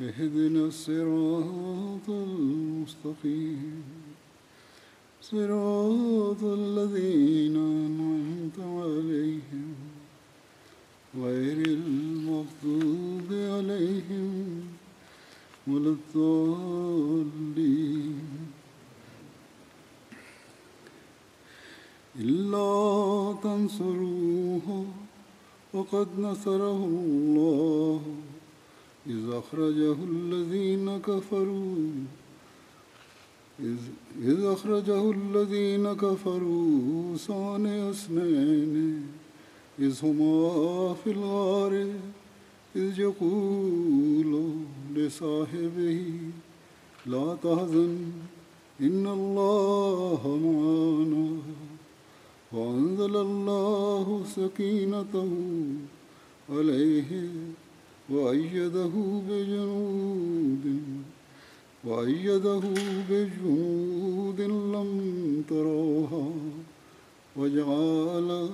اهدنا 0.00 0.66
الصراط 0.66 2.08
المستقيم. 2.08 3.82
صراط 5.22 6.42
الذين 6.42 7.56
أنعمت 7.56 8.58
عليهم. 8.58 9.74
غير 11.16 11.66
المغضوب 11.66 13.28
عليهم 13.30 14.60
ولا 15.66 15.96
الضالين. 15.96 17.16
إلا 22.20 23.34
تنصروه 23.42 24.86
وقد 25.74 26.08
نصره 26.18 26.84
الله. 26.84 28.25
إذ 29.08 29.30
أخرجه 29.32 29.96
الذين 30.12 30.98
كفروا. 30.98 31.76
إذ, 34.22 34.44
أخرجه 34.44 35.10
الذين 35.10 35.92
كفروا 35.92 37.16
ثاني 37.16 37.90
اثنين. 37.90 39.02
إذ 39.78 40.04
هما 40.04 40.94
في 40.94 41.10
الغار 41.10 41.86
إذ 42.76 43.00
يقول 43.00 44.52
لصاحبه 44.94 46.02
لا 47.06 47.36
تحزن 47.42 47.96
إن 48.80 49.06
الله 49.06 50.20
معنا. 50.44 51.28
وأنزل 52.52 53.16
الله 53.16 54.24
سكينته 54.36 55.32
عليه. 56.50 57.10
وأيده 58.10 58.94
بجنود 59.28 60.64
وأيده 61.84 62.62
بجنود 63.10 64.40
لم 64.40 64.90
تروها 65.48 66.30
وجعل 67.36 68.50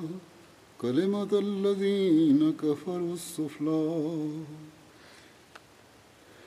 كلمة 0.81 1.33
الذين 1.33 2.53
كفروا 2.63 3.15
السفلى 3.15 4.29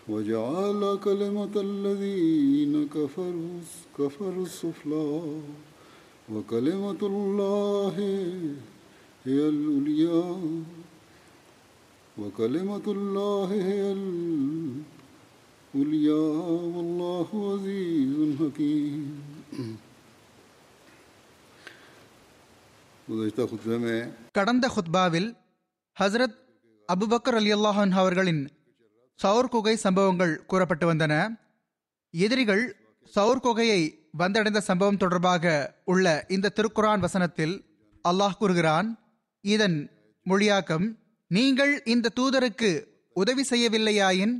وجعل 0.10 1.00
كلمة 1.04 1.56
الذين 1.56 2.88
كفروا 2.88 3.60
كفروا 4.00 4.46
السفلى 4.46 5.22
وكلمة 6.34 7.02
الله 7.02 7.96
هي 9.26 9.40
العليا. 9.50 10.38
وكلمة 12.18 12.86
الله 12.88 13.50
هي 13.68 13.82
العليا 15.74 16.24
والله 16.76 17.30
عزيز 17.52 18.12
حكيم. 18.40 19.04
கடந்த 24.38 24.66
ஹுத்பாவில் 24.76 25.30
ஹசரத் 25.98 26.38
அபுபக்கர் 26.90 27.38
அலி 27.40 27.52
அல்லாஹன் 27.54 27.94
அவர்களின் 28.02 28.42
சவுர் 29.20 29.52
குகை 29.54 29.76
சம்பவங்கள் 29.76 30.34
கூறப்பட்டு 30.46 30.86
வந்தன. 30.94 31.14
எதிரிகள் 32.14 32.64
சவுர் 33.16 33.44
குகையை 33.46 33.82
வந்தடைந்த 34.18 34.60
சம்பவம் 34.70 35.02
தொடர்பாக 35.04 35.46
உள்ள 35.92 36.06
இந்த 36.36 36.54
திருக்குரான் 36.58 37.04
வசனத்தில் 37.06 37.56
அல்லாஹ் 38.04 38.40
கூறுகிறான் 38.40 38.90
இதன் 39.44 39.78
மொழியாக்கம் 40.26 40.88
நீங்கள் 41.28 41.84
இந்த 41.84 42.12
தூதருக்கு 42.16 42.88
உதவி 43.14 43.44
செய்யவில்லையாயின் 43.50 44.34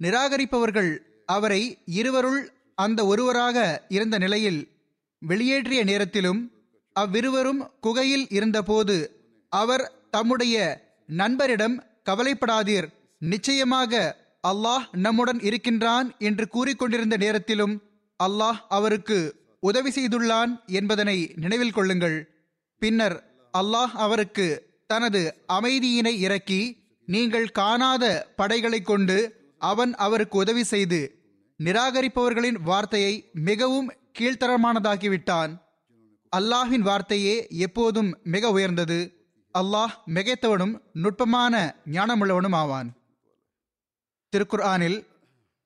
நிராகரிப்பவர்கள் 0.00 0.98
அவரை 1.26 1.78
இருவருள் 1.84 2.52
அந்த 2.74 3.06
ஒருவராக 3.06 3.84
இருந்த 3.88 4.18
நிலையில் 4.18 4.60
வெளியேற்றிய 5.28 5.84
நேரத்திலும் 5.84 6.52
அவ்விருவரும் 6.92 7.70
குகையில் 7.80 8.26
இருந்தபோது 8.28 8.96
அவர் 9.48 9.92
தம்முடைய 10.10 10.56
நண்பரிடம் 11.06 11.76
கவலைப்படாதீர். 12.04 12.88
நிச்சயமாக 13.18 13.92
அல்லாஹ் 14.48 14.84
நம்முடன் 14.92 15.40
இருக்கின்றான் 15.40 16.16
என்று 16.18 16.48
கூறிக்கொண்டிருந்த 16.48 17.16
நேரத்திலும் 17.16 17.82
அல்லாஹ் 18.24 18.60
அவருக்கு 18.68 19.18
உதவி 19.60 19.90
செய்துள்ளான் 19.90 20.64
என்பதனை 20.66 21.32
நினைவில் 21.34 21.72
கொள்ளுங்கள். 21.72 22.18
பின்னர் 22.78 23.16
அல்லாஹ் 23.54 23.94
அவருக்கு 23.94 24.67
தனது 24.90 25.44
அமைதியினை 25.52 26.12
இறக்கி 26.16 26.60
நீங்கள் 27.06 27.48
காணாத 27.50 28.04
படைகளை 28.36 28.82
கொண்டு 28.82 29.16
அவன் 29.58 29.94
அவருக்கு 29.94 30.38
உதவி 30.38 30.64
செய்து 30.64 31.00
நிராகரிப்பவர்களின் 31.60 32.58
வார்த்தையை 32.62 33.30
மிகவும் 33.32 33.88
கீழ்த்தரமானதாக்கிவிட்டான். 34.18 35.52
அல்லாஹின் 36.36 36.84
வார்த்தையே 36.88 37.46
எப்போதும் 37.66 38.10
மிக 38.22 38.50
உயர்ந்தது. 38.50 38.98
அல்லாஹ் 39.54 39.94
மிகைத்தவனும் 40.14 40.74
நுட்பமான 40.92 41.54
ஞானமுள்ளவனும் 41.90 42.54
ஆவான். 42.54 42.88
திருக்குர்ஆனில் 44.32 44.98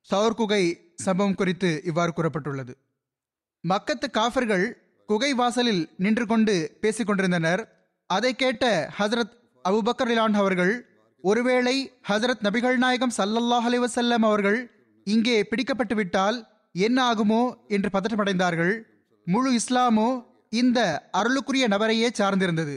சவுர் 0.09 0.39
குகை 0.41 0.63
சம்பவம் 0.97 1.35
குறித்து 1.35 1.71
இவ்வாறு 1.85 2.13
கூறப்பட்டுள்ளது. 2.17 2.75
மக்கத்து 3.65 4.11
காஃபர்கள் 4.11 4.67
குகை 5.09 5.35
வாசலில் 5.35 5.83
நின்று 5.97 6.27
கொண்டு 6.27 6.55
பேசிக் 6.81 7.07
கொண்டிருந்தனர். 7.07 7.82
அதை 8.15 8.33
கேட்ட 8.43 8.65
ஹசரத் 8.99 9.35
அபுபக்கர் 9.65 10.11
இலான் 10.13 10.37
அவர்கள் 10.43 10.73
ஒருவேளை 11.25 11.75
ஹசரத் 12.09 12.45
நபிகள் 12.47 12.79
நாயகம் 12.85 13.15
சல்லல்லாஹ் 13.19 13.67
அலைஹி 13.69 14.17
அவர்கள் 14.31 14.59
இங்கே 15.07 15.37
பிடிக்கப்பட்டு 15.51 15.95
விட்டால் 16.01 16.39
என்ன 16.75 16.99
ஆகுமோ 17.11 17.43
என்று 17.75 17.89
பதற்றமடைந்தார்கள். 17.97 18.75
முழு 19.27 19.51
இஸ்லாமோ 19.61 20.09
இந்த 20.61 20.79
அருளுக்குரிய 21.19 21.65
நபரையே 21.75 22.09
சார்ந்திருந்தது. 22.21 22.75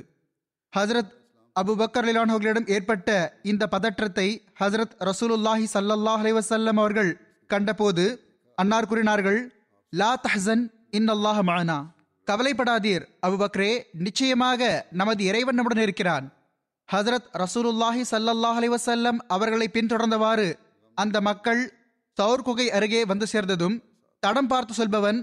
ஹசரத் 0.73 1.11
அபு 1.55 1.73
பக்கர் 1.81 2.07
அவர்களிடம் 2.21 2.69
ஏற்பட்ட 2.75 3.09
இந்த 3.51 3.63
பதற்றத்தை 3.73 4.27
ஹசரத் 4.61 4.95
ரசூலுல்லாஹி 5.09 5.65
சல்லல்லாஹ் 5.75 6.21
அலைஹி 6.23 6.77
அவர்கள் 6.83 7.11
கண்டபோது 7.49 8.05
அன்னார் 8.57 8.89
கூறினார்கள் 8.91 9.39
லா 9.93 10.11
தஹன் 10.27 10.63
இன் 10.97 11.09
அல்லாஹ் 11.15 11.41
மானா 11.49 11.77
கவலைப்படாதீர். 12.29 13.03
அபுபக்ரே 13.27 13.71
நிச்சயமாக 14.05 14.87
நமது 14.91 15.23
இறைவன் 15.23 15.55
நம்முடன் 15.55 15.83
இருக்கிறான். 15.83 16.25
ஹசரத் 16.89 17.27
ரசூலுல்லாஹி 17.43 18.03
சல்லல்லாஹ் 18.11 18.57
அலைஹி 18.59 19.19
அவர்களை 19.27 19.67
பின்தொடர்ந்தவாறு 19.73 20.47
அந்த 20.93 21.21
மக்கள் 21.21 21.61
சவுர் 22.17 22.45
குகை 22.47 22.71
அருகே 22.71 23.05
வந்து 23.05 23.27
சேர்ந்ததும் 23.27 23.75
தடம் 24.19 24.47
பார்த்து 24.47 24.73
சொல்பவன் 24.73 25.19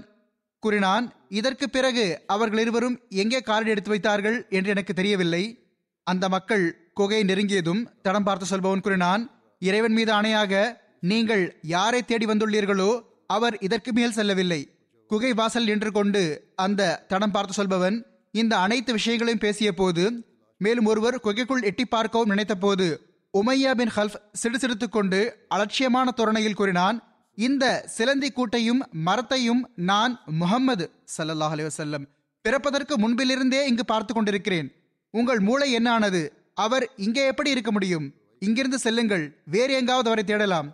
கூறினான் 0.59 1.05
இதற்கு 1.29 1.69
பிறகு 1.69 2.05
அவர்கள் 2.27 2.59
இருவரும் 2.59 2.99
எங்கே 3.09 3.39
காலடி 3.39 3.69
எடுத்து 3.69 3.89
வைத்தார்கள்? 3.89 4.45
என்று 4.49 4.69
எனக்கு 4.69 4.93
தெரியவில்லை. 4.93 5.43
அந்த 6.03 6.29
மக்கள் 6.29 6.91
குகை 6.93 7.23
நெருங்கியதும் 7.23 7.81
தடம் 8.01 8.23
பார்த்து 8.23 8.45
சொல்பவன் 8.45 8.81
கூறினான் 8.81 9.23
இறைவன் 9.59 9.93
மீது 9.93 10.11
ஆணையாக 10.13 10.53
நீங்கள் 10.99 11.43
யாரை 11.61 12.01
தேடி 12.03 12.25
வந்துள்ளீர்களோ 12.25 12.91
அவர் 13.27 13.55
இதற்கு 13.59 13.91
மேல் 13.93 14.11
செல்லவில்லை. 14.11 14.61
குகை 15.13 15.31
வாசல் 15.39 15.67
நின்று 15.69 15.91
கொண்டு 15.91 16.21
அந்த 16.65 16.81
தடம் 17.11 17.33
பார்த்து 17.35 17.53
சொல்பவன் 17.57 17.97
இந்த 18.39 18.53
அனைத்து 18.65 18.91
விஷயங்களையும் 18.99 19.43
பேசிய 19.45 19.71
போது 19.73 20.03
மேலும் 20.61 20.87
ஒருவர் 20.91 21.17
குகைக்குள் 21.25 21.65
எட்டி 21.69 21.85
பார்க்கவும் 21.85 22.31
நினைத்த 22.33 22.55
போது 22.55 22.87
உமையா 23.33 23.71
பின் 23.79 23.93
ஹல்ஃப் 23.95 24.17
சிடுசிடுத்து 24.41 24.87
கொண்டு 24.89 25.19
அலட்சியமான 25.55 26.07
தோரணையில் 26.19 26.57
கூறினான் 26.59 26.97
இந்த 27.37 27.65
சிலந்தி 27.95 28.29
கூட்டையும் 28.29 28.81
மரத்தையும் 29.07 29.61
நான் 29.91 30.13
முகம்மது 30.41 30.85
சல்லல்லாஹ் 31.15 31.53
அலைஹி 31.55 32.01
பிறப்பதற்கு 32.45 32.93
முன்பிலிருந்தே 33.03 33.61
இங்கு 33.71 33.83
பார்த்து 33.85 34.11
கொண்டிருக்கிறேன். 34.13 34.69
உங்கள் 35.13 35.41
மூளை 35.47 35.67
என்ன 35.71 35.87
ஆனது? 35.91 36.21
அவர் 36.63 36.85
இங்கே 37.05 37.23
எப்படி 37.31 37.49
இருக்க 37.49 37.71
முடியும்? 37.71 38.07
இங்கிருந்து 38.39 38.79
செல்லுங்கள் 38.79 39.25
வேறு 39.45 39.73
எங்காவது 39.73 40.09
அவரை 40.09 40.23
தேடலாம். 40.23 40.69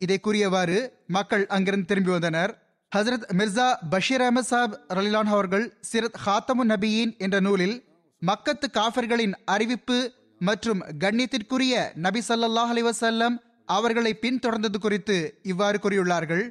இதை 0.00 0.18
கூறியவாறு 0.20 0.78
மக்கள் 1.16 1.44
அங்கிருந்து 1.56 1.90
திரும்பி 1.90 2.12
வந்தனர். 2.16 2.52
ஹசரத் 2.92 3.26
மிர்சா 3.38 3.66
பஷீர் 3.90 4.22
அஹமத் 4.26 4.48
சாப் 4.50 4.72
ரலிலான் 4.96 5.28
அவர்கள் 5.34 5.66
சிரத் 5.90 6.16
ஹாத்தமு 6.24 6.64
நபியின் 6.70 7.12
என்ற 7.24 7.36
நூலில் 7.46 7.76
மக்கத்து 8.22 8.66
காஃபர்களின் 8.78 9.34
அறிவிப்பு 9.54 9.98
மற்றும் 10.48 10.80
கண்ணியத்திற்குரிய 11.02 11.74
நபி 12.06 12.20
சல்லாஹ் 12.28 12.72
அலிவசல்லம் 12.74 13.36
அவர்களை 13.76 14.12
பின்தொடர்ந்தது 14.24 14.78
குறித்து 14.78 15.16
இவ்வாறு 15.52 15.78
கூறியுள்ளார்கள். 15.84 16.44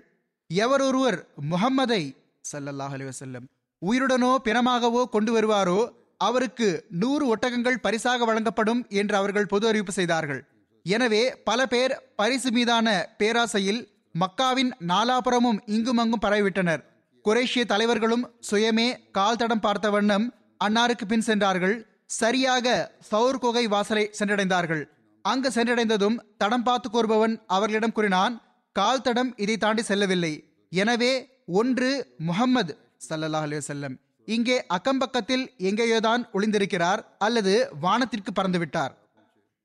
எவர் 0.50 0.84
ஒருவர் 0.88 1.20
முஹம்மதை 1.52 2.02
ஸல்லல்லாஹு 2.46 3.44
உயிருடனோ 3.82 4.32
பிணமாகவோ 4.48 5.04
கொண்டு 5.16 5.34
வருவாரோ 5.36 5.80
அவருக்கு 6.28 6.70
நூறு 7.02 7.26
ஒட்டகங்கள் 7.34 7.84
பரிசாக 7.86 8.26
வழங்கப்படும் 8.26 8.82
என்று 9.02 9.16
அவர்கள் 9.16 9.52
பொது 9.54 9.66
அறிவிப்பு 9.68 9.94
செய்தார்கள். 10.00 10.42
எனவே 10.86 11.24
பல 11.50 11.60
பேர் 11.74 11.94
பரிசு 12.16 12.50
மீதான 12.52 12.88
பேராசையில் 13.20 13.82
மக்காவின் 14.22 14.72
நாலாபுறமும் 14.92 15.60
இங்கும் 15.76 16.00
அங்கும் 16.02 16.24
பரவிவிட்டனர். 16.26 16.82
குரேஷிய 17.26 17.64
தலைவர்களும் 17.72 18.24
சுயமே 18.50 18.88
கால் 19.18 19.40
தடம் 19.42 19.64
பார்த்த 19.66 19.88
வண்ணம் 19.90 20.26
அன்னாருக்கு 20.66 21.06
பின் 21.08 21.26
சென்றார்கள். 21.28 21.76
சரியாக 22.20 22.68
சவுர் 23.12 23.42
குகை 23.44 23.66
வாசலை 23.68 24.06
சென்றடைந்தார்கள். 24.20 24.84
அங்கு 25.26 25.50
சென்றடைந்ததும் 25.50 26.18
தடம் 26.38 26.66
பார்த்து 26.68 26.88
கூறுபவன் 26.90 27.34
அவர்களிடம் 27.56 27.96
கூறினான் 27.98 28.36
கால் 28.76 29.04
தடம் 29.08 29.32
இதை 29.44 29.58
தாண்டி 29.58 29.84
செல்லவில்லை. 29.90 30.34
எனவே 30.72 31.14
ஒன்று 31.62 31.90
முகம்மது 32.30 32.74
சல்லல்லா 33.10 33.42
அலி 33.46 33.58
வஸல்லம். 33.58 33.96
இங்கே 34.28 34.58
அக்கம்பக்கத்தில் 34.76 35.46
எங்கேயோதான் 35.70 36.24
ஒளிந்திருக்கிறார் 36.36 37.02
அல்லது 37.18 37.54
வானத்திற்கு 37.82 38.32
பறந்துவிட்டார். 38.34 38.94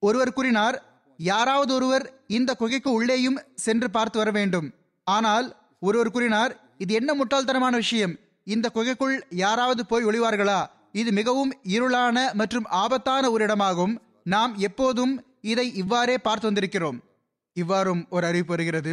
ஒருவர் 0.02 0.36
கூறினார் 0.36 0.76
யாராவது 1.16 1.74
ஒருவர் 1.74 2.04
இந்த 2.26 2.54
குகைக்கு 2.54 2.92
உள்ளேயும் 2.92 3.38
சென்று 3.54 3.90
பார்த்து 3.90 4.18
வர 4.18 4.30
வேண்டும். 4.30 4.68
ஆனால் 5.06 5.46
ஒருவர் 5.80 6.10
கூறினார் 6.10 6.52
இது 6.78 6.94
என்ன 6.94 7.10
முட்டாள்தனமான 7.14 7.70
விஷயம்? 7.70 8.14
இந்த 8.44 8.70
குகைக்குள் 8.70 9.16
யாராவது 9.30 9.86
போய் 9.86 10.04
ஒளிவார்களா? 10.04 10.66
இது 10.92 11.12
மிகவும் 11.12 11.52
இருளான 11.64 12.34
மற்றும் 12.34 12.64
ஆபத்தான 12.64 13.30
ஒரு 13.30 13.46
இடமாகும். 13.46 13.94
நாம் 14.22 14.52
எப்போதும் 14.58 15.24
இதை 15.40 15.74
இவ்வாறே 15.74 16.18
பார்த்து 16.18 16.48
வந்திருக்கிறோம். 16.50 16.98
இவ்வாறும் 17.56 18.08
ஒரு 18.08 18.26
அறிவிப்பு 18.26 18.52
வருகிறது. 18.54 18.92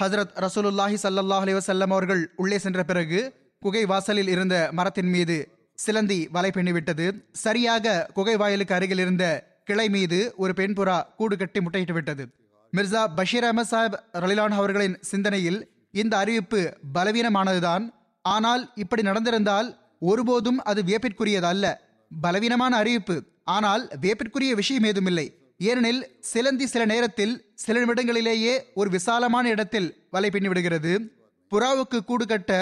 ஹசரத் 0.00 0.34
ரசூலுல்லாஹி 0.44 0.96
சல்லாஹ் 1.02 1.44
அலைஹி 1.44 1.82
அவர்கள் 1.82 2.32
உள்ளே 2.36 2.58
சென்ற 2.58 2.82
பிறகு 2.82 3.20
குகை 3.58 3.84
வாசலில் 3.84 4.28
இருந்த 4.28 4.68
மரத்தின் 4.72 5.10
மீது 5.10 5.36
சிலந்தி 5.74 6.28
வலை 6.32 6.50
பின்னிவிட்டது. 6.54 7.06
சரியாக 7.32 8.06
குகை 8.14 8.36
வாயிலுக்கு 8.36 8.74
அருகில் 8.74 8.98
இருந்த 8.98 9.24
கிளை 9.64 9.88
மீது 9.88 10.18
ஒரு 10.36 10.52
பெண் 10.58 10.74
புறா 10.78 10.96
கூடு 11.16 11.36
கட்டி 11.36 11.60
முட்டையிட்டு 11.60 11.92
விட்டது. 11.92 12.24
மிர்சா 12.72 13.02
பஷீர் 13.16 13.44
அஹமத் 13.44 13.70
சாஹிப் 13.70 13.96
ரலிலான் 14.12 14.56
அவர்களின் 14.58 14.96
சிந்தனையில் 15.10 15.58
இந்த 16.02 16.14
அறிவிப்பு 16.16 16.60
பலவீனமானதுதான். 16.94 17.84
ஆனால் 18.24 18.62
இப்படி 18.74 19.02
நடந்திருந்தால் 19.02 19.68
ஒருபோதும் 20.10 20.60
அது 20.70 20.80
வியப்பிற்குரியது 20.82 21.48
அல்ல 21.52 21.66
பலவீனமான 22.10 22.76
அறிவிப்பு. 22.76 23.16
ஆனால் 23.44 23.82
வியப்பிற்குரிய 24.00 24.52
விஷயம் 24.54 24.84
ஏதுமில்லை. 24.84 25.26
ஏனெனில் 25.70 26.02
சிலந்தி 26.20 26.66
சில 26.66 26.82
நேரத்தில் 26.84 27.34
சில 27.54 27.76
நிமிடங்களிலேயே 27.84 28.54
ஒரு 28.74 28.90
விசாலமான 28.90 29.48
இடத்தில் 29.48 29.88
வலை 30.10 30.30
பின்னிவிடுகிறது 30.32 30.92
புறாவுக்கு 31.52 31.98
கூடு 32.04 32.26
கட்ட 32.26 32.52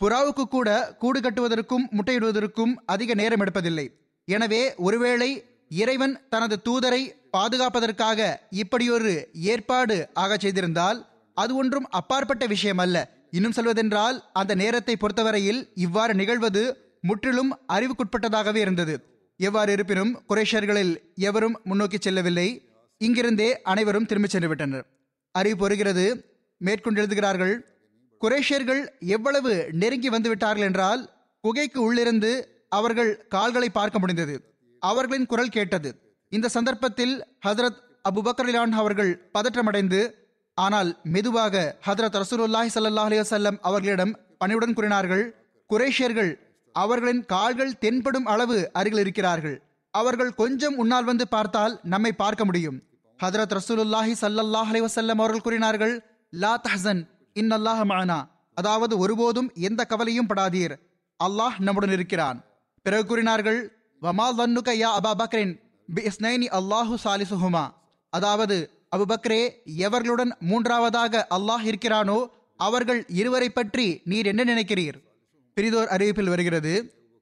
புறாவுக்கு 0.00 0.44
கூட 0.54 0.68
கூடு 0.98 1.20
கட்டுவதற்கும் 1.20 1.86
முட்டையிடுவதற்கும் 1.96 2.74
அதிக 2.86 3.14
நேரம் 3.14 3.40
எடுப்பதில்லை. 3.40 3.86
எனவே 4.28 4.62
ஒருவேளை 4.88 5.30
இறைவன் 5.70 6.28
தனது 6.28 6.56
தூதரை 6.68 7.02
பாதுகாப்பதற்காக 7.32 8.20
இப்படியொரு 8.50 9.12
ஏற்பாடு 9.32 10.08
ஆகச் 10.14 10.44
செய்திருந்தால் 10.44 10.98
அது 11.34 11.56
ஒன்றும் 11.56 11.88
அப்பாற்பட்ட 11.90 12.46
விஷயம் 12.46 12.78
அல்ல 12.78 12.96
இன்னும் 13.30 13.52
சொல்வதென்றால் 13.52 14.30
அந்த 14.32 14.54
நேரத்தை 14.54 14.96
பொறுத்தவரையில் 14.96 15.72
இவ்வாறு 15.74 16.14
நிகழ்வது 16.14 16.62
முற்றிலும் 17.00 17.52
அறிவுக்குட்பட்டதாகவே 17.72 18.56
இருந்தது. 18.56 18.94
எவ்வாறு 19.36 19.72
இருப்பினும் 19.72 20.22
குரேஷர்களில் 20.28 20.94
எவரும் 21.14 21.60
முன்னோக்கி 21.64 21.98
செல்லவில்லை. 21.98 22.48
இங்கிருந்தே 23.00 23.48
அனைவரும் 23.62 24.06
திரும்பிச் 24.06 24.30
சென்று 24.30 24.48
விட்டனர் 24.48 24.86
அறிவு 25.34 25.56
பொறுகிறது 25.60 26.06
மேற்கொண்டு 26.60 27.00
எழுதுகிறார்கள் 27.00 27.54
குரேஷியர்கள் 28.20 28.82
எவ்வளவு 28.98 29.52
நெருங்கி 29.70 30.08
வந்து 30.08 30.28
விட்டார்கள் 30.28 30.66
என்றால் 30.66 31.02
குகைக்கு 31.44 31.82
உள்ளிருந்து 31.82 32.32
அவர்கள் 32.68 33.26
கால்களை 33.28 33.68
பார்க்க 33.68 33.98
முடிந்தது. 33.98 34.34
அவர்களின் 34.80 35.26
குரல் 35.26 35.54
கேட்டது. 35.56 35.90
இந்த 36.32 36.46
சந்தர்ப்பத்தில் 36.48 37.14
ஹதரத் 37.46 37.78
அபுபக்கர்லான் 38.08 38.74
அவர்கள் 38.80 39.12
பதற்றமடைந்து 39.36 40.00
ஆனால் 40.54 40.90
மெதுவாக 41.14 41.54
ஹதரத் 41.86 42.18
ரசூலுல்லாஹி 42.22 42.70
ஸல்லல்லாஹு 42.74 43.08
அலைஹி 43.10 43.58
அவர்களிடம் 43.68 44.12
பணிவுடன் 44.38 44.74
கூறினார்கள் 44.74 45.24
குரேஷியர்கள் 45.70 46.32
அவர்களின் 46.72 47.22
கால்கள் 47.26 47.78
தென்படும் 47.78 48.26
அளவு 48.32 48.58
அருகில் 48.72 49.02
இருக்கிறார்கள். 49.04 49.56
அவர்கள் 49.90 50.32
கொஞ்சம் 50.34 50.76
உன்னால் 50.76 51.04
வந்து 51.04 51.28
பார்த்தால் 51.28 51.74
நம்மை 51.82 52.12
பார்க்க 52.12 52.44
முடியும். 52.44 52.78
ஹதரத் 53.20 53.54
ரசூலுல்லாஹி 53.58 54.12
ஸல்லல்லாஹு 54.22 54.70
அலைஹி 54.72 55.14
அவர்கள் 55.14 55.46
கூறினார்கள் 55.46 55.94
லா 56.32 56.52
தஹசன் 56.66 57.00
இன்னல்லாஹ 57.34 57.80
மானா. 57.92 58.18
அதாவது 58.54 58.94
ஒருபோதும் 58.98 59.50
எந்த 59.68 59.80
கவலையும் 59.84 60.28
படாதீர். 60.28 60.74
அல்லாஹ் 61.20 61.56
நம்முடன் 61.58 61.94
இருக்கிறான். 61.96 62.38
பிறகு 62.82 63.06
கூறினார்கள் 63.06 63.60
வமா 64.02 64.26
வன்னுக 64.30 64.70
யா 64.74 64.90
அபா 64.98 65.12
பக்ரின் 65.12 65.52
பி 65.88 66.02
இஸ்னைனி 66.02 66.46
அல்லாஹு 66.58 66.94
சாலிசுஹுமா 67.04 67.70
அதாவது 68.10 68.70
அபுபக்ரே 68.96 69.40
எவர்களுடன் 69.86 70.32
மூன்றாவதாக 70.38 71.26
அல்லாஹ் 71.36 71.64
இருக்கிறானோ 71.64 72.18
அவர்கள் 72.56 73.04
இருவரை 73.08 73.50
பற்றி 73.50 74.02
நீர் 74.04 74.26
என்ன 74.26 74.44
நினைக்கிறீர்? 74.44 74.96
பிரிதோர் 75.54 75.88
அறிவிப்பில் 75.88 76.28
வருகிறது 76.28 76.72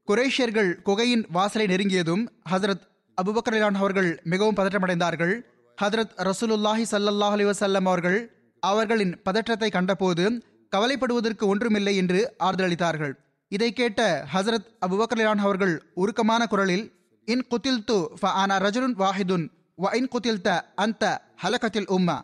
குரேஷியர்கள் 0.09 0.83
குகையின் 0.83 1.27
வாசலை 1.31 1.67
நெருங்கியதும் 1.67 2.25
ஹசரத் 2.51 2.85
அபுபக்ரான் 3.19 3.75
அவர்கள் 3.75 4.21
மிகவும் 4.25 4.57
பதற்றமடைந்தார்கள். 4.57 5.35
ஹதரத் 5.83 6.15
ரசூலுல்லாஹி 6.29 6.85
சல்லாஹ் 6.93 7.35
அலி 7.37 7.45
வசல்லம் 7.45 7.87
அவர்கள் 7.87 8.19
அவர்களின் 8.61 9.23
பதற்றத்தை 9.23 9.71
கண்டபோது 9.71 10.27
கவலைப்படுவதற்கு 10.73 11.47
ஒன்றுமில்லை 11.47 11.97
என்று 11.97 12.37
ஆறுதலளித்தார்கள். 12.45 13.15
இதை 13.53 13.69
கேட்ட 13.73 14.01
ஹசரத் 14.33 14.71
அபுபக்கர்லான் 14.85 15.43
அவர்கள் 15.45 15.75
உருக்கமான 16.03 16.43
குரலில் 16.53 16.87
இன் 17.29 17.45
குத்தில் 17.53 17.85
து 17.89 17.99
ஃபஆனா 18.21 18.57
வாஹிதுன் 19.03 19.45
வ 19.79 19.93
இன் 19.99 20.11
குத்தில் 20.15 20.43
த 20.47 20.51
அந்த 20.85 21.05
ஹலகத்தில் 21.43 21.89
உம்மா. 21.97 22.17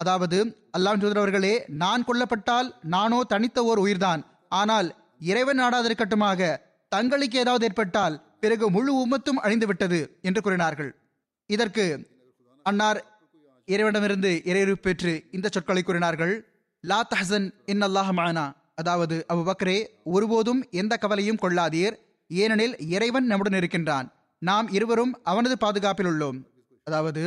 அதாவது 0.00 0.38
அல்லாஹ் 0.76 1.18
அவர்களே 1.22 1.52
நான் 1.82 2.06
கொல்லப்பட்டால் 2.08 2.68
நானோ 2.94 3.20
தனித்த 3.32 3.64
ஓர் 3.70 3.80
உயிர்தான். 3.84 4.22
ஆனால் 4.60 4.88
இறைவன் 5.30 5.60
நாடாதிருக்கட்டுமாக 5.62 6.50
தங்களுக்கு 6.92 7.38
ஏதாவது 7.44 7.66
ஏற்பட்டால் 7.68 8.16
பிறகு 8.42 8.66
முழு 8.76 8.92
உம்மத்தும் 9.02 9.40
அழிந்து 9.44 9.66
விட்டது 9.70 10.00
என்று 10.28 10.40
கூறினார்கள். 10.46 10.90
இதற்கு 11.50 11.84
அன்னார் 12.66 13.00
இறைவனிடமிருந்து 13.68 14.30
இறையறிவு 14.50 14.78
பெற்று 14.86 15.12
இந்த 15.36 15.46
சொற்களை 15.54 15.82
கூறினார்கள் 15.82 16.34
லா 16.84 17.00
தஹசன் 17.12 17.48
இன் 17.72 17.84
அல்லாஹ் 17.88 18.12
மானா 18.20 18.46
அதாவது 18.80 19.16
அபுபக்ரே 19.32 19.78
ஒருபோதும் 20.14 20.60
எந்த 20.80 20.94
கவலையும் 20.96 21.40
கொள்ளாதீர் 21.42 21.94
ஏனெனில் 22.30 22.74
இறைவன் 22.94 23.26
நம்முடன் 23.30 23.56
இருக்கின்றான். 23.60 24.06
நாம் 24.42 24.66
இருவரும் 24.76 25.12
அவனது 25.22 25.56
பாதுகாப்பில் 25.58 26.08
உள்ளோம். 26.10 26.38
அதாவது 26.86 27.22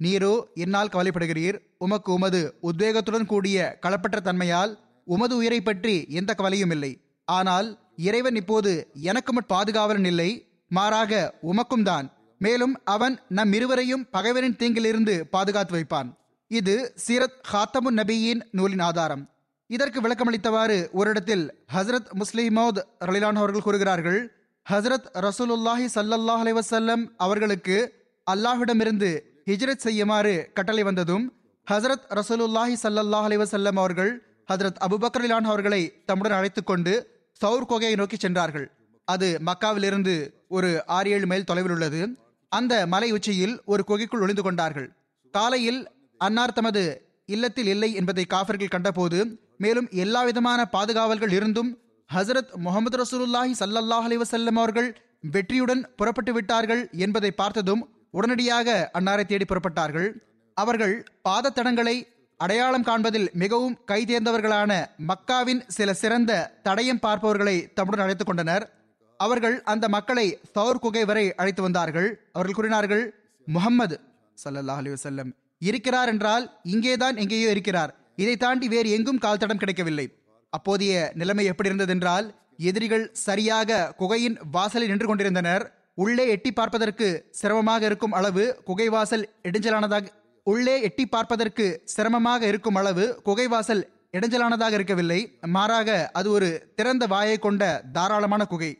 நீரோ 0.00 0.34
என்னால் 0.54 0.92
கவலைப்படுகிறீர். 0.94 1.58
உமக்கு 1.84 2.10
உமது 2.12 2.40
உத்வேகத்துடன் 2.68 3.30
கூடிய 3.32 3.78
களப்பற்ற 3.84 4.18
தன்மையால் 4.20 4.72
உமது 5.06 5.34
உயிரை 5.36 5.60
பற்றி 5.60 5.94
எந்த 6.20 6.30
கவலையும் 6.34 6.72
இல்லை. 6.76 6.92
ஆனால் 7.28 7.68
இறைவன் 8.08 8.38
இப்போது 8.42 8.72
எனக்கு 9.10 9.32
மட் 9.32 9.52
பாதுகாவலன் 9.54 10.08
இல்லை 10.12 10.30
மாறாக 10.70 11.12
உமக்கும் 11.50 11.86
தான். 11.90 12.06
மேலும் 12.40 12.74
அவன் 12.94 13.14
நம் 13.28 13.52
இருவரையும் 13.52 14.06
பகைவரின் 14.12 14.58
தீங்கிலிருந்து 14.60 15.14
பாதுகாத்து 15.34 15.74
வைப்பான். 15.76 16.08
இது 16.50 16.74
சீரத் 17.04 17.40
ஹாத்தமுன் 17.52 17.98
நபியின் 18.00 18.42
நூலின் 18.50 18.84
ஆதாரம். 18.88 19.24
இதற்கு 19.70 19.98
விளக்கமளித்தவாறு 20.00 20.76
ஒரு 20.98 21.08
இடத்தில் 21.10 21.44
ஹசரத் 21.74 22.10
முஸ்லிமோத் 22.20 22.80
ரலிலான் 23.08 23.38
அவர்கள் 23.40 23.64
கூறுகிறார்கள் 23.66 24.18
ஹசரத் 24.66 25.08
ரசூலுல்லாஹி 25.26 25.86
சல்லல்லாஹ் 25.94 26.42
அலைவசல்லம் 26.44 27.02
அவர்களுக்கு 27.24 27.76
அல்லாஹ்விடமிருந்து 28.26 29.10
ஹிஜ்ரத் 29.50 29.84
செய்யுமாறு 29.86 30.34
கட்டளை 30.56 30.82
வந்ததும் 30.88 31.24
ஹசரத் 31.66 32.06
ரசூலுல்லாஹி 32.18 32.76
சல்லல்லாஹ் 32.84 33.26
அலைவசல்லம் 33.28 33.78
அவர்கள் 33.82 34.12
ஹசரத் 34.52 34.78
அபுபக்கரிலான் 34.86 35.48
அவர்களை 35.50 35.82
தம்முடன் 36.08 36.36
அழைத்து 36.38 36.62
கொண்டு 36.64 36.92
சவுர் 37.40 37.68
கொகையை 37.70 37.96
நோக்கி 38.00 38.16
சென்றார்கள். 38.16 38.66
அது 39.08 39.28
மக்காவிலிருந்து 39.48 40.14
ஒரு 40.56 40.70
ஆறு 40.96 41.08
ஏழு 41.10 41.26
மைல் 41.30 41.48
தொலைவில் 41.50 41.74
உள்ளது. 41.76 42.00
அந்த 42.52 42.74
மலை 42.92 43.08
உச்சியில் 43.16 43.56
ஒரு 43.72 43.82
குகைக்குள் 43.84 44.22
ஒளிந்து 44.24 44.44
கொண்டார்கள். 44.46 44.88
காலையில் 45.34 45.80
அன்னார் 46.20 46.56
தமது 46.58 46.84
இல்லத்தில் 47.34 47.70
இல்லை 47.74 47.90
என்பதை 48.00 48.24
காஃபர்கள் 48.34 48.72
கண்டபோது 48.74 49.18
மேலும் 49.58 49.88
எல்லா 49.90 50.22
விதமான 50.22 50.60
பாதுகாவல்கள் 50.72 51.32
இருந்தும் 51.32 51.70
ஹசரத் 52.10 52.52
முகமது 52.56 52.96
ரசூலுல்லாஹி 53.02 53.52
சல்லல்லாஹ் 53.60 54.06
அலைஹி 54.08 54.56
அவர்கள் 54.56 54.88
வெற்றியுடன் 55.34 55.82
புறப்பட்டு 55.96 56.32
விட்டார்கள் 56.32 56.88
என்பதை 56.92 57.30
பார்த்ததும் 57.30 57.82
உடனடியாக 58.10 58.90
அன்னாரை 58.98 59.24
தேடி 59.24 59.44
புறப்பட்டார்கள். 59.44 60.08
அவர்கள் 60.54 60.94
பாதத்தடங்களை 61.28 61.96
அடையாளம் 62.36 62.82
காண்பதில் 62.82 63.28
மிகவும் 63.32 63.78
கைதேர்ந்தவர்களான 63.86 64.72
மக்காவின் 65.08 65.62
சில 65.66 65.94
சிறந்த 65.94 66.32
தடயம் 66.64 67.02
பார்ப்பவர்களை 67.02 67.56
தம்முடன் 67.74 68.04
அழைத்துக் 68.04 68.26
கொண்டனர். 68.26 68.64
அவர்கள் 69.20 69.62
அந்த 69.62 69.88
மக்களை 69.88 70.26
சௌர் 70.54 70.82
குகை 70.84 71.04
வரை 71.04 71.34
அழைத்து 71.34 71.62
வந்தார்கள். 71.62 72.08
அவர்கள் 72.32 72.54
கூறினார்கள் 72.54 73.04
முகம்மது 73.46 73.98
சல்லல்லாஹ் 74.44 74.80
அலி 74.82 74.90
வசல்லம் 74.90 75.30
இருக்கிறார் 75.58 76.08
என்றால் 76.08 76.44
இங்கேதான் 76.62 77.16
எங்கேயோ 77.16 77.50
இருக்கிறார். 77.50 77.92
இதை 78.22 78.34
தாண்டி 78.44 78.66
வேறு 78.74 78.88
எங்கும் 78.96 79.22
கால் 79.24 79.40
தடம் 79.42 79.62
கிடைக்கவில்லை. 79.62 80.06
அப்போதைய 80.52 80.92
நிலைமை 81.20 81.44
எப்படி 81.52 81.70
இருந்ததென்றால் 81.70 82.26
எதிரிகள் 82.68 83.06
சரியாக 83.26 83.80
குகையின் 84.00 84.36
வாசலில் 84.54 84.90
நின்று 84.92 85.08
கொண்டிருந்தனர். 85.08 85.64
உள்ளே 86.04 86.24
எட்டி 86.34 86.50
பார்ப்பதற்கு 86.60 87.08
சிரமமாக 87.40 87.82
இருக்கும் 87.88 88.14
அளவு 88.20 88.44
குகை 88.68 88.88
வாசல் 88.94 89.26
இடைஞ்சலானதாக 89.48 90.08
உள்ளே 90.46 90.74
எட்டி 90.88 91.04
பார்ப்பதற்கு 91.14 91.66
சிரமமாக 91.94 92.42
இருக்கும் 92.52 92.78
அளவு 92.80 93.04
குகை 93.28 93.46
வாசல் 93.54 93.82
இடைஞ்சலானதாக 94.16 94.74
இருக்கவில்லை. 94.78 95.20
மாறாக 95.54 95.90
அது 96.18 96.28
ஒரு 96.36 96.48
திறந்த 96.78 97.04
வாயை 97.14 97.38
கொண்ட 97.46 97.62
தாராளமான 97.96 98.42
குகை. 98.52 98.72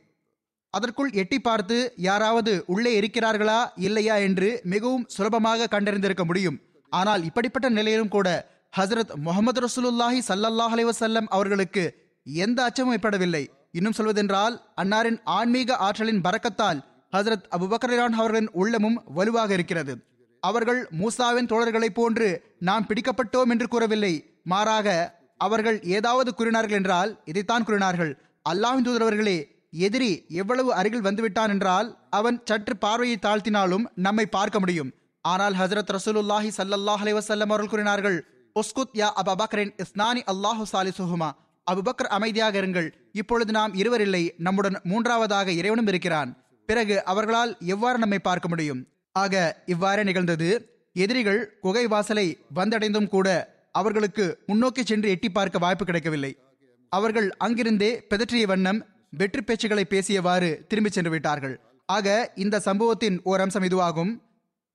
அதற்குள் 0.74 1.10
எட்டி 1.22 1.38
பார்த்து 1.40 1.76
யாராவது 2.08 2.52
உள்ளே 2.72 2.92
இருக்கிறார்களா 3.00 3.60
இல்லையா 3.86 4.16
என்று 4.26 4.48
மிகவும் 4.74 5.06
சுலபமாக 5.14 5.68
கண்டறிந்திருக்க 5.74 6.24
முடியும். 6.30 6.58
ஆனால் 6.92 7.24
இப்படிப்பட்ட 7.28 7.68
நிலையிலும் 7.78 8.14
கூட 8.16 8.28
ஹசரத் 8.76 9.12
முகமது 9.26 9.61
ரசூலுல்லாஹி 9.66 10.18
சல்லல்லாஹ் 10.28 10.73
அலைவசல்லம் 10.76 11.28
அவர்களுக்கு 11.37 11.85
எந்த 12.26 12.59
அச்சமும் 12.68 12.95
ஏற்படவில்லை. 12.97 13.42
இன்னும் 13.78 13.97
சொல்வதென்றால் 13.99 14.54
அன்னாரின் 14.83 15.18
ஆன்மீக 15.37 15.76
ஆற்றலின் 15.87 16.23
பறக்கத்தால் 16.26 16.80
ஹசரத் 17.12 17.47
அபுபக்கரான் 17.56 18.16
அவர்களின் 18.18 18.50
உள்ளமும் 18.61 18.99
வலுவாக 19.18 19.50
இருக்கிறது. 19.59 19.95
அவர்கள் 20.42 20.80
மூசாவின் 21.00 21.50
தோழர்களைப் 21.52 21.97
போன்று 21.99 22.28
நாம் 22.68 22.87
பிடிக்கப்பட்டோம் 22.88 23.50
என்று 23.54 23.68
கூறவில்லை. 23.68 24.14
மாறாக 24.52 24.88
அவர்கள் 25.40 25.78
ஏதாவது 25.97 26.30
கூறினார்கள் 26.35 26.78
என்றால் 26.80 27.11
இதைத்தான் 27.30 27.66
கூறினார்கள். 27.68 28.12
அல்லாஹின் 28.47 28.87
தூதரவர்களே 28.87 29.38
எதிரி 29.87 30.12
எவ்வளவு 30.42 30.71
அருகில் 30.80 31.06
வந்துவிட்டான் 31.09 31.52
என்றால் 31.54 31.88
அவன் 32.18 32.37
சற்று 32.49 32.75
பார்வையை 32.85 33.18
தாழ்த்தினாலும் 33.26 33.85
நம்மை 34.06 34.26
பார்க்க 34.37 34.59
முடியும். 34.61 34.92
ஆனால் 35.25 35.54
ஹசரத் 35.61 35.92
ரசூலுல்லாஹி 35.97 36.50
சல்லல்லாஹ் 36.61 37.02
அலைவசல்லம் 37.04 37.52
அவர்கள் 37.52 37.75
கூறினார்கள் 37.75 38.18
உஸ்குத் 38.56 38.96
யா 38.96 39.08
அபபக்கரின் 39.25 39.72
இஸ்னானி 39.76 40.20
அல்லாஹு 40.32 40.62
சாலிசுஹுமா. 40.72 41.30
அபுபக்கர் 41.70 42.12
அமைதியாக 42.16 42.60
இருங்கள். 42.60 42.90
இப்பொழுது 43.12 43.52
நாம் 43.52 43.75
இருவரில்லை 43.75 44.30
நம்முடன் 44.38 44.80
மூன்றாவதாக 44.82 45.50
இறைவனும் 45.50 45.86
இருக்கிறான். 45.86 46.44
பிறகு 46.66 47.04
அவர்களால் 47.04 47.56
எவ்வாறு 47.60 47.98
நம்மை 47.98 48.18
பார்க்க 48.18 48.48
முடியும்? 48.48 48.86
ஆக 49.12 49.62
இவ்வாறே 49.66 50.02
நிகழ்ந்தது. 50.02 50.48
எதிரிகள் 50.92 51.58
குகை 51.60 51.86
வாசலை 51.86 52.38
வந்தடைந்தும் 52.54 53.08
கூட 53.08 53.54
அவர்களுக்கு 53.72 54.38
முன்னோக்கி 54.46 54.84
சென்று 54.84 55.08
எட்டி 55.08 55.30
பார்க்க 55.30 55.58
வாய்ப்பு 55.58 55.84
கிடைக்கவில்லை. 55.84 56.38
அவர்கள் 56.88 57.32
அங்கிருந்தே 57.36 58.06
பிதற்றிய 58.10 58.42
வண்ணம் 58.42 58.84
வெற்றி 59.10 59.40
பேச்சுகளை 59.40 59.84
பேசியவாறு 59.90 60.66
திரும்பிச் 60.66 60.92
சென்று 60.92 61.10
விட்டார்கள். 61.10 61.60
ஆக 61.86 62.32
இந்த 62.34 62.60
சம்பவத்தின் 62.60 63.20
ஓர் 63.22 63.40
அம்சம் 63.40 63.62
இதுவாகும். 63.62 64.18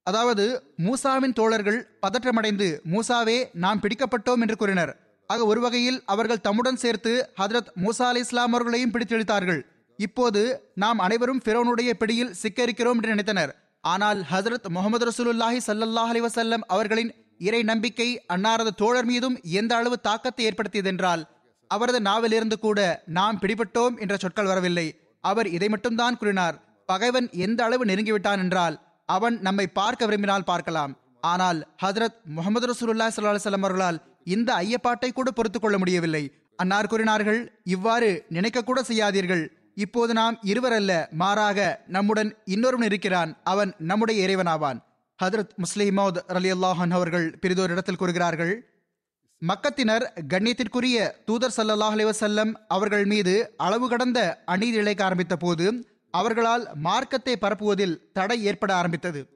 அதாவது 0.07 0.45
மூசாவின் 0.85 1.35
தோழர்கள் 1.39 1.79
பதற்றமடைந்து 2.03 2.67
மூசாவே 2.93 3.37
நாம் 3.63 3.81
பிடிக்கப்பட்டோம் 3.83 4.41
என்று 4.43 4.55
கூறினர். 4.55 4.91
ஆக 5.29 5.45
ஒரு 5.45 5.59
வகையில் 5.61 5.99
அவர்கள் 6.05 6.43
தம்முடன் 6.47 6.79
சேர்த்து 6.83 7.11
ஹதரத் 7.41 7.69
மூசா 7.83 8.05
அலி 8.11 8.19
இஸ்லாம் 8.19 8.53
அவர்களையும் 8.53 8.93
பிடித்தெழுத்தார்கள் 8.93 9.61
இப்போது 9.99 10.41
நாம் 10.83 10.99
அனைவரும் 10.99 11.41
ஃபிரோனுடைய 11.43 11.91
பிடியில் 12.01 12.35
சிக்கரிக்கிறோம் 12.41 12.97
என்று 12.99 13.13
நினைத்தனர். 13.13 13.51
ஆனால் 13.83 14.19
ஹசரத் 14.31 14.67
முகமது 14.77 15.05
ரசூலுல்லாஹி 15.09 15.59
சல்லல்லாஹ் 15.67 16.11
அலி 16.13 16.21
வசல்லம் 16.21 16.65
அவர்களின் 16.73 17.11
இறை 17.47 17.61
நம்பிக்கை 17.63 18.09
அன்னாரது 18.33 18.71
தோழர் 18.81 19.07
மீதும் 19.11 19.37
எந்த 19.59 19.71
அளவு 19.75 19.97
தாக்கத்தை 19.99 20.43
ஏற்படுத்தியதென்றால் 20.49 21.23
அவரது 21.71 21.99
நாவிலிருந்து 22.01 22.57
கூட 22.59 22.79
நாம் 23.17 23.39
பிடிபட்டோம் 23.41 23.95
என்ற 24.03 24.15
சொற்கள் 24.17 24.49
வரவில்லை. 24.51 24.87
அவர் 25.23 25.47
இதை 25.57 25.67
மட்டும்தான் 25.69 26.17
கூறினார். 26.17 26.55
பகைவன் 26.89 27.27
எந்த 27.45 27.59
அளவு 27.63 27.83
நெருங்கிவிட்டான் 27.85 28.41
என்றால் 28.45 28.75
அவன் 29.09 29.35
நம்மை 29.47 29.65
பார்க்க 29.79 30.07
விரும்பினால் 30.09 30.49
பார்க்கலாம். 30.51 30.93
ஆனால் 31.31 31.59
ஹஜரத் 31.83 32.19
முகமது 32.37 32.67
ரசூல்லா 32.71 33.07
ஸல்லல்லாஹு 33.15 33.61
அவர்களால் 33.61 33.99
இந்த 34.35 34.49
ஐயப்பாட்டை 34.63 35.09
கூட 35.11 35.29
பொறுத்து 35.31 35.59
கொள்ள 35.59 35.77
முடியவில்லை. 35.81 36.23
அன்னார் 36.61 36.91
கூறினார்கள் 36.91 37.39
இவ்வாறு 37.75 38.09
நினைக்க 38.35 38.59
கூட 38.61 38.79
செய்யாதீர்கள். 38.89 39.43
இப்போது 39.85 40.11
நாம் 40.13 40.35
இருவர் 40.51 40.75
அல்ல 40.77 40.91
மாறாக 41.21 41.59
நம்முடன் 41.95 42.31
இன்னொருவன் 42.53 42.87
இருக்கிறான். 42.89 43.31
அவன் 43.51 43.71
நம்முடைய 43.91 44.17
இறைவனாவான். 44.25 44.79
ஹதரத் 45.19 45.53
முஸ்லிமோத் 45.63 46.19
அலி 46.37 46.51
அல்லாஹன் 46.53 46.93
அவர்கள் 46.97 47.25
பெரிதோர் 47.41 47.73
இடத்தில் 47.73 47.99
கூறுகிறார்கள் 48.01 48.53
மக்கத்தினர் 49.41 50.03
கண்ணியத்திற்குரிய 50.31 50.97
தூதர் 51.27 51.53
சல்லாஹ் 51.57 51.95
அலி 51.95 52.05
வசல்லம் 52.09 52.51
அவர்கள் 52.75 53.05
மீது 53.05 53.33
அளவு 53.65 53.87
கடந்த 53.89 54.19
அநீதி 54.53 54.77
இழைக்க 54.81 55.01
ஆரம்பித்த 55.03 55.35
போது 55.35 55.65
அவர்களால் 56.11 56.69
மார்க்கத்தை 56.75 57.37
பரப்புவதில் 57.41 57.97
தடை 58.13 58.43
ஏற்பட 58.43 58.75
ஆரம்பித்தது. 58.75 59.27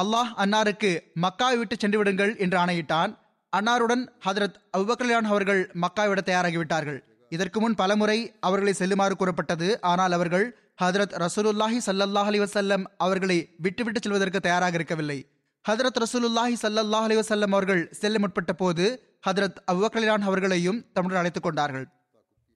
அல்லாஹ் 0.00 0.30
அன்னாருக்கு 0.36 1.00
மக்காவை 1.20 1.58
விட்டு 1.58 1.76
சென்று 1.78 1.98
விடுங்கள் 1.98 2.36
என்று 2.36 2.58
ஆணையிட்டான். 2.58 3.18
அன்னாருடன் 3.56 4.08
ஹதரத் 4.26 4.54
அபுபக்கர்லான் 4.76 5.30
அவர்கள் 5.32 5.70
மக்காவிட 5.80 6.18
தயாராகிவிட்டார்கள். 6.24 7.00
இதற்கு 7.28 7.60
முன் 7.60 7.74
பலமுறை 7.74 8.34
அவர்களை 8.40 8.72
செல்லுமாறு 8.72 9.16
கூறப்பட்டது. 9.16 9.80
ஆனால் 9.80 10.12
அவர்கள் 10.12 10.58
ஹதரத் 10.82 11.26
ரசூலுல்லாஹி 11.26 11.78
சல்லல்லாஹ் 11.86 12.30
அலி 12.30 12.40
வசல்லம் 12.40 12.84
அவர்களை 12.96 13.54
விட்டுவிட்டு 13.58 14.00
செல்வதற்கு 14.02 14.40
தயாராக 14.40 14.74
இருக்கவில்லை. 14.74 15.26
ஹதரத் 15.68 16.00
ரசூலுல்லாஹி 16.00 16.54
சல்லல்லாஹ் 16.62 17.06
அலி 17.08 17.16
வசல்லம் 17.16 17.52
அவர்கள் 17.52 17.88
செல்ல 17.92 18.18
முற்பட்ட 18.18 18.52
போது 18.52 19.16
ஹதரத் 19.28 19.56
அவ்வக்கலிலான் 19.72 20.20
அவர்களையும் 20.20 20.84
தமிழர் 20.92 21.18
அழைத்துக் 21.18 21.42
கொண்டார்கள். 21.42 21.88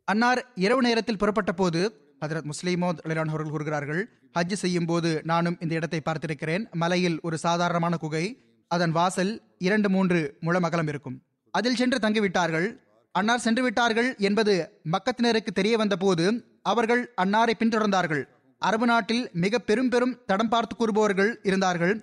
அன்னார் 0.04 0.46
இரவு 0.54 0.82
நேரத்தில் 0.82 1.18
புறப்பட்ட 1.18 1.52
போது 1.52 2.07
ஹதரத் 2.22 2.48
முஸ்லிமோத் 2.50 3.00
அலிலான் 3.04 3.30
அவர்கள் 3.32 3.54
கூறுகிறார்கள் 3.54 4.02
ஹஜ் 4.36 4.56
செய்யும் 4.62 4.88
போது 4.90 5.10
நானும் 5.30 5.56
இந்த 5.64 5.72
இடத்தை 5.78 6.00
பார்த்திருக்கிறேன். 6.08 6.64
மலையில் 6.82 7.18
ஒரு 7.26 7.36
சாதாரணமான 7.46 7.96
குகை 8.04 8.24
அதன் 8.70 8.94
வாசல் 8.98 9.32
இரண்டு 9.66 9.88
மூன்று 9.94 10.20
முழம் 10.46 10.66
அகலம் 10.68 10.90
இருக்கும். 10.92 11.16
அதில் 11.54 11.78
சென்று 11.80 11.98
தங்கிவிட்டார்கள். 12.04 12.68
அன்னார் 13.14 13.44
சென்று 13.44 13.62
விட்டார்கள் 13.66 14.08
என்பது 14.28 14.54
மக்கத்தினருக்கு 14.94 15.52
தெரிய 15.58 15.76
வந்த 15.82 15.96
போது 16.04 16.26
அவர்கள் 16.72 17.02
அன்னாரை 17.22 17.54
பின்தொடர்ந்தார்கள். 17.60 18.22
அரபு 18.62 18.86
நாட்டில் 18.90 19.24
மிக 19.42 19.58
பெரும் 19.68 19.90
பெரும் 19.92 20.14
தடம் 20.30 20.52
பார்த்து 20.52 20.74
கூறுபவர்கள் 20.76 21.32
இருந்தார்கள். 21.48 21.94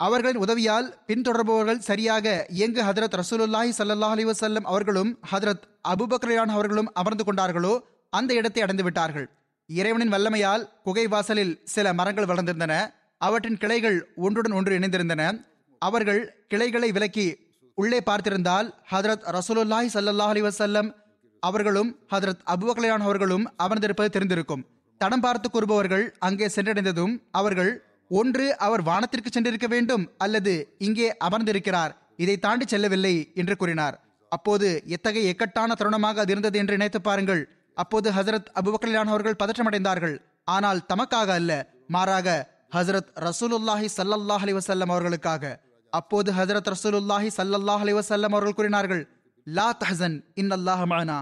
அவர்களின் 0.00 0.42
உதவியால் 0.44 0.88
பின்தொடர்பவர்கள் 1.08 1.84
சரியாக 1.88 2.26
எங்கு 2.64 2.82
ஹதரத் 2.88 3.16
ரசூலுல்லாஹி 3.20 3.72
சல்லாஹ் 3.78 4.14
அலி 4.16 4.24
வசல்லம் 4.30 4.66
அவர்களும் 4.72 5.10
ஹதரத் 5.32 5.64
அபுபக்ரான் 5.92 6.52
அவர்களும் 6.56 6.90
அமர்ந்து 7.00 7.24
கொண்டார்களோ 7.28 7.74
அந்த 8.18 8.30
இடத்தை 8.40 8.62
அடைந்து 8.64 8.84
விட்டார்கள் 8.86 9.26
இறைவனின் 9.78 10.12
வல்லமையால் 10.14 10.64
குகை 10.86 11.04
வாசலில் 11.12 11.52
சில 11.74 11.86
மரங்கள் 11.98 12.28
வளர்ந்திருந்தன. 12.30 12.74
அவற்றின் 13.26 13.58
கிளைகள் 13.62 13.98
ஒன்றுடன் 14.24 14.56
ஒன்று 14.58 14.78
இணைந்திருந்தன. 14.78 15.22
அவர்கள் 15.82 16.20
கிளைகளை 16.52 16.88
விலக்கி 16.96 17.26
உள்ளே 17.78 18.00
பார்த்திருந்தால் 18.08 18.68
ஹதரத் 18.92 19.24
ரசூலுல்லாஹி 19.36 19.88
சல்லாஹ் 19.94 20.32
அலி 20.34 20.42
வசல்லம் 20.48 20.88
அவர்களும் 21.42 21.90
ஹதரத் 22.12 22.42
அபுபக்கலான் 22.54 23.04
அவர்களும் 23.06 23.44
அமர்ந்திருப்பது 23.64 24.10
தெரிந்திருக்கும். 24.16 24.64
தடம் 25.00 25.24
பார்த்து 25.26 25.48
கூறுபவர்கள் 25.50 26.04
அங்கே 26.26 26.48
சென்றடைந்ததும் 26.56 27.14
அவர்கள் 27.40 27.72
ஒன்று 28.20 28.46
அவர் 28.66 28.82
வானத்திற்கு 28.90 29.30
சென்றிருக்க 29.32 29.66
வேண்டும் 29.74 30.04
அல்லது 30.24 30.52
இங்கே 30.86 31.08
அமர்ந்திருக்கிறார் 31.26 31.92
இதை 32.22 32.36
தாண்டி 32.44 32.66
செல்லவில்லை 32.72 33.14
என்று 33.40 33.54
கூறினார். 33.60 33.96
அப்போது 34.32 34.68
எத்தகைய 34.96 35.32
இக்கட்டான 35.32 35.74
தருணமாக 35.80 36.20
அது 36.24 36.32
இருந்தது 36.34 36.56
என்று 36.60 36.76
நினைத்து 36.76 37.00
பாருங்கள். 37.08 37.42
அப்போது 37.76 38.08
ஹசரத் 38.16 38.48
அபுபக்கல்யான் 38.60 39.12
அவர்கள் 39.12 39.38
பதற்றமடைந்தார்கள். 39.42 40.16
ஆனால் 40.56 40.80
தமக்காக 40.90 41.28
அல்ல 41.40 41.52
மாறாக 41.94 42.28
ஹசரத் 42.76 43.10
ரசூலுல்லாஹி 43.26 43.88
சல்லல்லாஹ் 43.96 44.44
அலி 44.46 44.54
வசல்லம் 44.58 44.92
அவர்களுக்காக. 44.94 45.44
அப்போது 45.92 46.30
ஹசரத் 46.38 46.70
ரசூலுல்லாஹி 46.74 47.30
சல்லல்லாஹ் 47.38 47.82
அலி 47.86 47.94
வசல்லம் 48.00 48.34
அவர்கள் 48.36 48.58
கூறினார்கள் 48.58 49.02
லா 49.46 49.68
தஹசன் 49.82 50.16
இன்னல்லாஹ் 50.42 50.84
மானா 50.92 51.18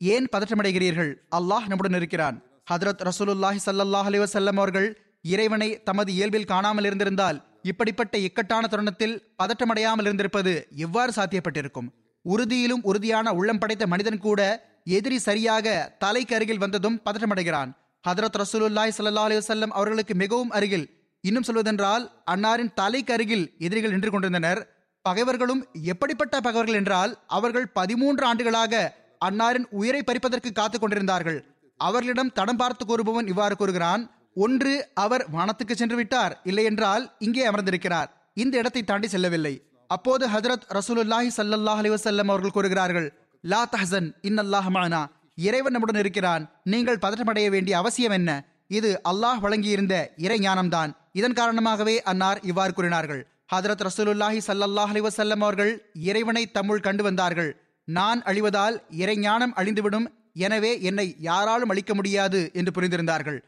ஏன் 0.00 0.26
பதற்றமடைகிறீர்கள்? 0.32 1.10
அல்லாஹ் 1.38 1.66
நம்முடன் 1.70 1.98
இருக்கிறான். 2.00 2.36
ஹதரத் 2.70 3.02
ரசூலுல்லாஹி 3.08 3.60
சல்லல்லாஹ் 3.66 4.08
அலி 4.10 4.18
வசல்லம் 4.22 4.58
அவர்கள் 4.60 4.88
இறைவனை 5.34 5.68
தமது 5.88 6.10
இயல்பில் 6.16 6.50
காணாமல் 6.52 6.86
இருந்திருந்தால் 6.88 7.38
இப்படிப்பட்ட 7.70 8.14
இக்கட்டான 8.26 8.64
தருணத்தில் 8.72 9.14
பதற்றமடையாமல் 9.40 10.06
இருந்திருப்பது 10.08 10.52
எவ்வாறு 10.86 11.12
சாத்தியப்பட்டிருக்கும்? 11.18 11.88
உறுதியிலும் 12.24 12.82
உறுதியான 12.90 13.32
உள்ளம் 13.38 13.60
படைத்த 13.62 13.84
மனிதன் 13.92 14.20
கூட 14.26 14.40
எதிரி 14.86 15.18
சரியாக 15.18 15.66
தலைக்கு 15.98 16.34
அருகில் 16.34 16.58
வந்ததும் 16.58 17.00
பதற்றமடைகிறான். 17.06 17.70
ஹதரத் 18.04 18.38
ரசூலுல்லாய் 18.42 18.92
சல்லா 18.98 19.24
அலைஹி 19.28 19.68
அவர்களுக்கு 19.70 20.14
மிகவும் 20.14 20.50
அருகில். 20.50 20.86
இன்னும் 21.24 21.42
சொல்வதென்றால் 21.42 22.04
அன்னாரின் 22.30 22.72
தலைக்கு 22.74 23.12
அருகில் 23.12 23.44
எதிரிகள் 23.58 23.90
நின்று 23.90 24.10
கொண்டிருந்தனர். 24.10 24.60
பகைவர்களும் 25.04 25.62
எப்படிப்பட்ட 25.82 26.40
பகைவர்கள் 26.40 26.74
என்றால் 26.74 27.12
அவர்கள் 27.26 27.66
பதிமூன்று 27.68 28.24
ஆண்டுகளாக 28.26 28.94
அன்னாரின் 29.24 29.66
உயிரை 29.70 30.02
பறிப்பதற்கு 30.02 30.52
காத்துக் 30.52 30.80
கொண்டிருந்தார்கள். 30.80 31.38
அவர்களிடம் 31.80 32.32
தடம் 32.32 32.56
பார்த்து 32.56 32.86
கூறுபவன் 32.86 33.26
இவ்வாறு 33.26 33.56
கூறுகிறான் 33.56 34.02
ஒன்று 34.34 34.74
அவர் 34.94 35.26
வானத்துக்கு 35.32 35.74
சென்று 35.74 35.96
விட்டார் 35.96 36.40
இல்லை 36.44 36.64
என்றால் 36.64 37.04
இங்கே 37.18 37.44
அமர்ந்திருக்கிறார். 37.46 38.08
இந்த 38.34 38.54
இடத்தை 38.58 38.82
தாண்டி 38.82 39.08
செல்லவில்லை. 39.08 39.54
அப்போது 39.90 40.24
ஹஜரத் 40.28 40.66
ரசூலுல்லாஹி 40.78 41.28
சல்லாஹ் 41.36 41.80
அலி 41.80 41.90
வசல்லம் 41.90 42.30
அவர்கள் 42.32 42.56
கூறுகிறார்கள் 42.56 43.08
லா 43.50 43.60
தஹசன் 43.72 44.06
இன்னல்லாஹ் 44.28 44.68
மானா. 44.76 45.00
இறைவன் 45.34 45.74
நம்முடன் 45.74 46.00
இருக்கிறான். 46.00 46.44
நீங்கள் 46.72 47.02
பதற்றமடைய 47.02 47.48
வேண்டிய 47.54 47.74
அவசியம் 47.78 48.12
என்ன? 48.12 48.30
இது 48.78 48.90
அல்லாஹ் 49.10 49.40
வழங்கியிருந்த 49.44 49.94
இறை 50.16 50.38
ஞானம்தான். 50.38 50.90
இதன் 51.12 51.36
காரணமாகவே 51.40 52.02
அன்னார் 52.02 52.40
இவ்வாறு 52.42 52.72
கூறினார்கள். 52.72 53.26
ஹதரத் 53.54 53.84
ரசூலுல்லாஹி 53.88 54.40
சல்லல்லாஹ் 54.46 54.92
அலி 54.94 55.00
வசல்லம் 55.00 55.44
அவர்கள் 55.46 55.72
இறைவனை 55.94 56.50
தம்முள் 56.50 56.80
கண்டு 56.80 57.02
வந்தார்கள். 57.02 57.50
நான் 57.84 58.22
அழிவதால் 58.22 58.78
இறை 59.02 59.16
ஞானம் 59.18 59.54
அழிந்துவிடும். 59.56 60.06
எனவே 60.46 60.72
என்னை 60.80 61.06
யாராலும் 61.18 61.68
அழிக்க 61.68 61.94
முடியாது 61.94 62.50
என்று 62.52 62.72
புரிந்திருந்தார்கள். 62.76 63.38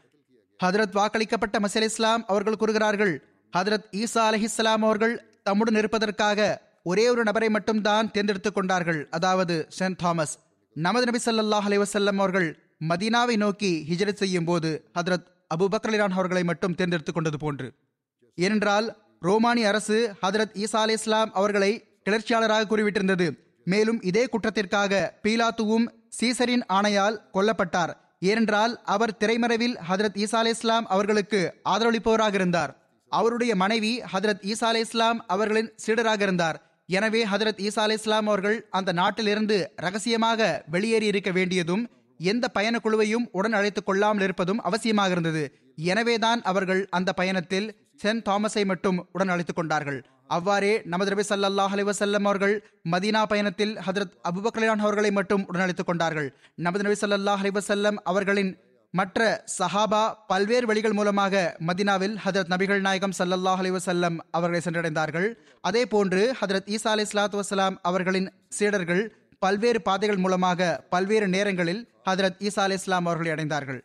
ஹதரத் 0.63 0.95
வாக்களிக்கப்பட்ட 0.99 1.57
மசல் 1.65 1.87
இஸ்லாம் 1.89 2.23
அவர்கள் 2.27 2.55
கூறுகிறார்கள் 2.55 3.13
ஹதரத் 3.57 3.89
ஈசா 4.01 4.23
அலஹிஸ்லாம் 4.29 4.83
அவர்கள் 4.87 5.15
தம்முடன் 5.43 5.75
இருப்பதற்காக 5.75 6.39
ஒரே 6.83 7.09
ஒரு 7.09 7.23
நபரை 7.23 7.49
மட்டும்தான் 7.49 8.11
தேர்ந்தெடுத்துக் 8.11 8.55
கொண்டார்கள். 8.55 9.07
அதாவது 9.09 9.67
சென்ட் 9.79 9.95
தாமஸ். 9.95 10.37
நமது 10.73 11.05
நபி 11.05 11.19
சல்லாஹ் 11.25 11.83
அலைஹி 11.83 12.17
அவர்கள் 12.17 12.59
மதீனாவை 12.89 13.37
நோக்கி 13.37 13.85
ஹிஜரத் 13.89 14.13
செய்யும் 14.13 14.45
போது 14.45 14.89
ஹதரத் 14.99 15.25
அபுபக்ரலிரான் 15.57 16.09
அவர்களை 16.09 16.43
மட்டும் 16.43 16.75
தேர்ந்தெடுத்துக் 16.75 17.13
கொண்டது 17.13 17.37
போன்று. 17.37 17.73
ஏனென்றால் 18.35 18.97
ரோமானிய 19.19 19.67
அரசு 19.67 20.15
ஹதரத் 20.21 20.63
ஈசா 20.63 20.75
அலி 20.75 20.93
இஸ்லாம் 20.93 21.33
அவர்களை 21.33 21.87
கிளர்ச்சியாளராக 22.09 22.65
கூறிவிட்டிருந்தது. 22.69 23.31
மேலும் 23.63 24.01
இதே 24.01 24.25
குற்றத்திற்காக 24.25 25.13
பீலாத்துவும் 25.23 25.85
சீசரின் 26.21 26.61
ஆணையால் 26.73 27.19
கொல்லப்பட்டார். 27.33 27.93
ஏனென்றால் 28.19 28.81
அவர் 28.83 29.17
திரைமறைவில் 29.19 29.77
ஹதரத் 29.89 30.23
ஈசா 30.23 30.35
அலி 30.35 30.49
இஸ்லாம் 30.49 30.87
அவர்களுக்கு 30.87 31.53
ஆதரவளிப்பவராக 31.69 32.33
இருந்தார். 32.33 32.77
அவருடைய 33.09 33.55
மனைவி 33.55 34.01
ஹதரத் 34.01 34.51
ஈசா 34.51 34.63
அலி 34.63 34.79
இஸ்லாம் 34.79 35.27
அவர்களின் 35.27 35.73
சீடராக 35.85 36.21
இருந்தார். 36.21 36.68
எனவே 36.89 37.25
ஹதரத் 37.25 37.61
ஈசா 37.65 37.79
அலி 37.79 37.93
இஸ்லாம் 37.93 38.27
அவர்கள் 38.27 38.67
அந்த 38.69 38.91
நாட்டிலிருந்து 38.91 39.57
ரகசியமாக 39.75 40.63
வெளியேறி 40.67 41.05
இருக்க 41.05 41.31
வேண்டியதும் 41.31 41.83
எந்த 42.19 42.45
பயண 42.47 42.79
குழுவையும் 42.83 43.25
உடன் 43.31 43.53
அழைத்துக் 43.53 43.85
கொள்ளாமல் 43.85 44.23
இருப்பதும் 44.23 44.61
அவசியமாக 44.63 45.09
இருந்தது. 45.09 45.43
எனவேதான் 45.75 46.41
அவர்கள் 46.41 46.81
அந்த 46.89 47.13
பயணத்தில் 47.13 47.67
சென்ட் 48.03 48.25
தாமஸை 48.29 48.63
மட்டும் 48.65 48.97
உடன் 49.11 49.27
அழைத்துக் 49.27 49.55
கொண்டார்கள். 49.55 49.99
அவ்வாறே 50.27 50.81
நமது 50.85 51.11
ரபி 51.15 51.23
சல்லாஹ் 51.29 51.75
அலி 51.75 51.83
வசல்லம் 51.83 52.25
அவர்கள் 52.29 52.55
மதீனா 52.91 53.21
பயணத்தில் 53.25 53.75
ஹதரத் 53.87 54.17
அபுபக்லான் 54.29 54.83
அவர்களை 54.85 55.11
மட்டும் 55.11 55.45
உடன் 55.47 55.61
அழைத்துக் 55.61 55.85
கொண்டார்கள். 55.85 56.37
நமது 56.55 56.83
நபி 56.83 56.97
சல்லாஹ் 57.01 57.43
அலி 57.43 57.49
வசல்லம் 57.49 57.95
அவர்களின் 58.03 58.51
மற்ற 58.93 59.19
சஹாபா 59.57 60.03
பல்வேறு 60.29 60.65
வழிகள் 60.69 60.95
மூலமாக 60.99 61.33
மதினாவில் 61.67 62.15
ஹதரத் 62.23 62.51
நபிகள் 62.53 62.81
நாயகம் 62.85 63.13
சல்லல்லாஹ் 63.17 63.61
அலி 63.63 63.71
வசல்லம் 63.75 64.15
அவர்களை 64.37 64.61
சென்றடைந்தார்கள். 64.65 65.27
அதே 65.69 65.83
போன்று 65.93 66.21
ஹதரத் 66.39 66.69
ஈசா 66.75 66.91
அலி 66.93 67.03
இஸ்லாத்து 67.07 67.39
வசலாம் 67.41 67.75
அவர்களின் 67.89 68.27
சீடர்கள் 68.57 69.03
பல்வேறு 69.45 69.81
பாதைகள் 69.81 70.21
மூலமாக 70.23 70.69
பல்வேறு 70.93 71.27
நேரங்களில் 71.35 71.81
ஹதரத் 72.09 72.39
ஈசா 72.47 72.63
அலி 72.67 72.77
இஸ்லாம் 72.81 73.05
அவர்களை 73.09 73.31
அடைந்தார்கள். 73.35 73.79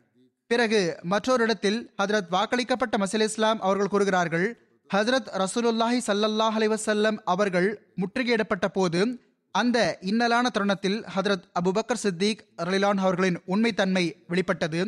பிறகு 0.51 0.81
மற்றொரு 1.13 1.43
இடத்தில் 1.47 1.79
ஹதரத் 2.03 2.33
வாக்களிக்கப்பட்ட 2.37 2.97
மசீல் 3.05 3.27
இஸ்லாம் 3.29 3.61
அவர்கள் 3.67 3.93
கூறுகிறார்கள் 3.95 4.47
ஹசரத் 4.91 5.31
ரசூலுல்லாஹி 5.45 6.01
சல்லல்லாஹ் 6.09 6.57
அலி 6.61 6.69
வசல்லம் 6.77 7.19
அவர்கள் 7.35 7.69
முற்றுகையிடப்பட்ட 8.01 8.67
போது 8.79 9.03
அந்த 9.55 9.79
இன்னலான 10.11 10.47
தருணத்தில் 10.55 10.97
ஹதரத் 11.15 11.45
அபுபக்கர் 11.59 12.01
சித்திக் 12.03 12.41
ரலிலான் 12.69 13.01
அவர்களின் 13.05 13.39
உண்மைத்தன்மை 13.53 14.05
வெளிப்பட்டது. 14.31 14.81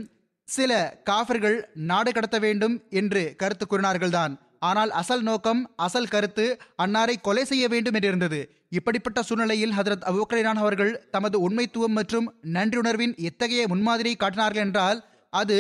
சில 0.48 0.72
காஃபர்கள் 1.04 1.56
நாடு 1.90 2.10
கடத்த 2.12 2.38
வேண்டும் 2.44 2.74
என்று 3.00 3.22
கருத்து 3.36 3.64
கூறினார்கள்தான். 3.66 4.34
ஆனால் 4.68 4.90
அசல் 5.00 5.24
நோக்கம் 5.28 5.60
அசல் 5.86 6.12
கருத்து 6.14 6.44
அன்னாரை 6.84 7.16
கொலை 7.20 7.44
செய்ய 7.44 7.64
வேண்டும் 7.68 7.96
என்றிருந்தது 7.98 8.40
இப்படிப்பட்ட 8.68 9.18
சூழ்நிலையில் 9.22 9.74
ஹதரத் 9.78 10.06
அபுபக்கரினான் 10.10 10.60
அவர்கள் 10.62 10.92
தமது 11.10 11.36
உண்மைத்துவம் 11.46 11.96
மற்றும் 11.98 12.28
நன்றியுணர்வின் 12.56 13.16
எத்தகைய 13.28 13.64
முன்மாதிரியை 13.72 14.16
காட்டினார்கள் 14.18 14.64
என்றால் 14.66 15.00
அது 15.32 15.58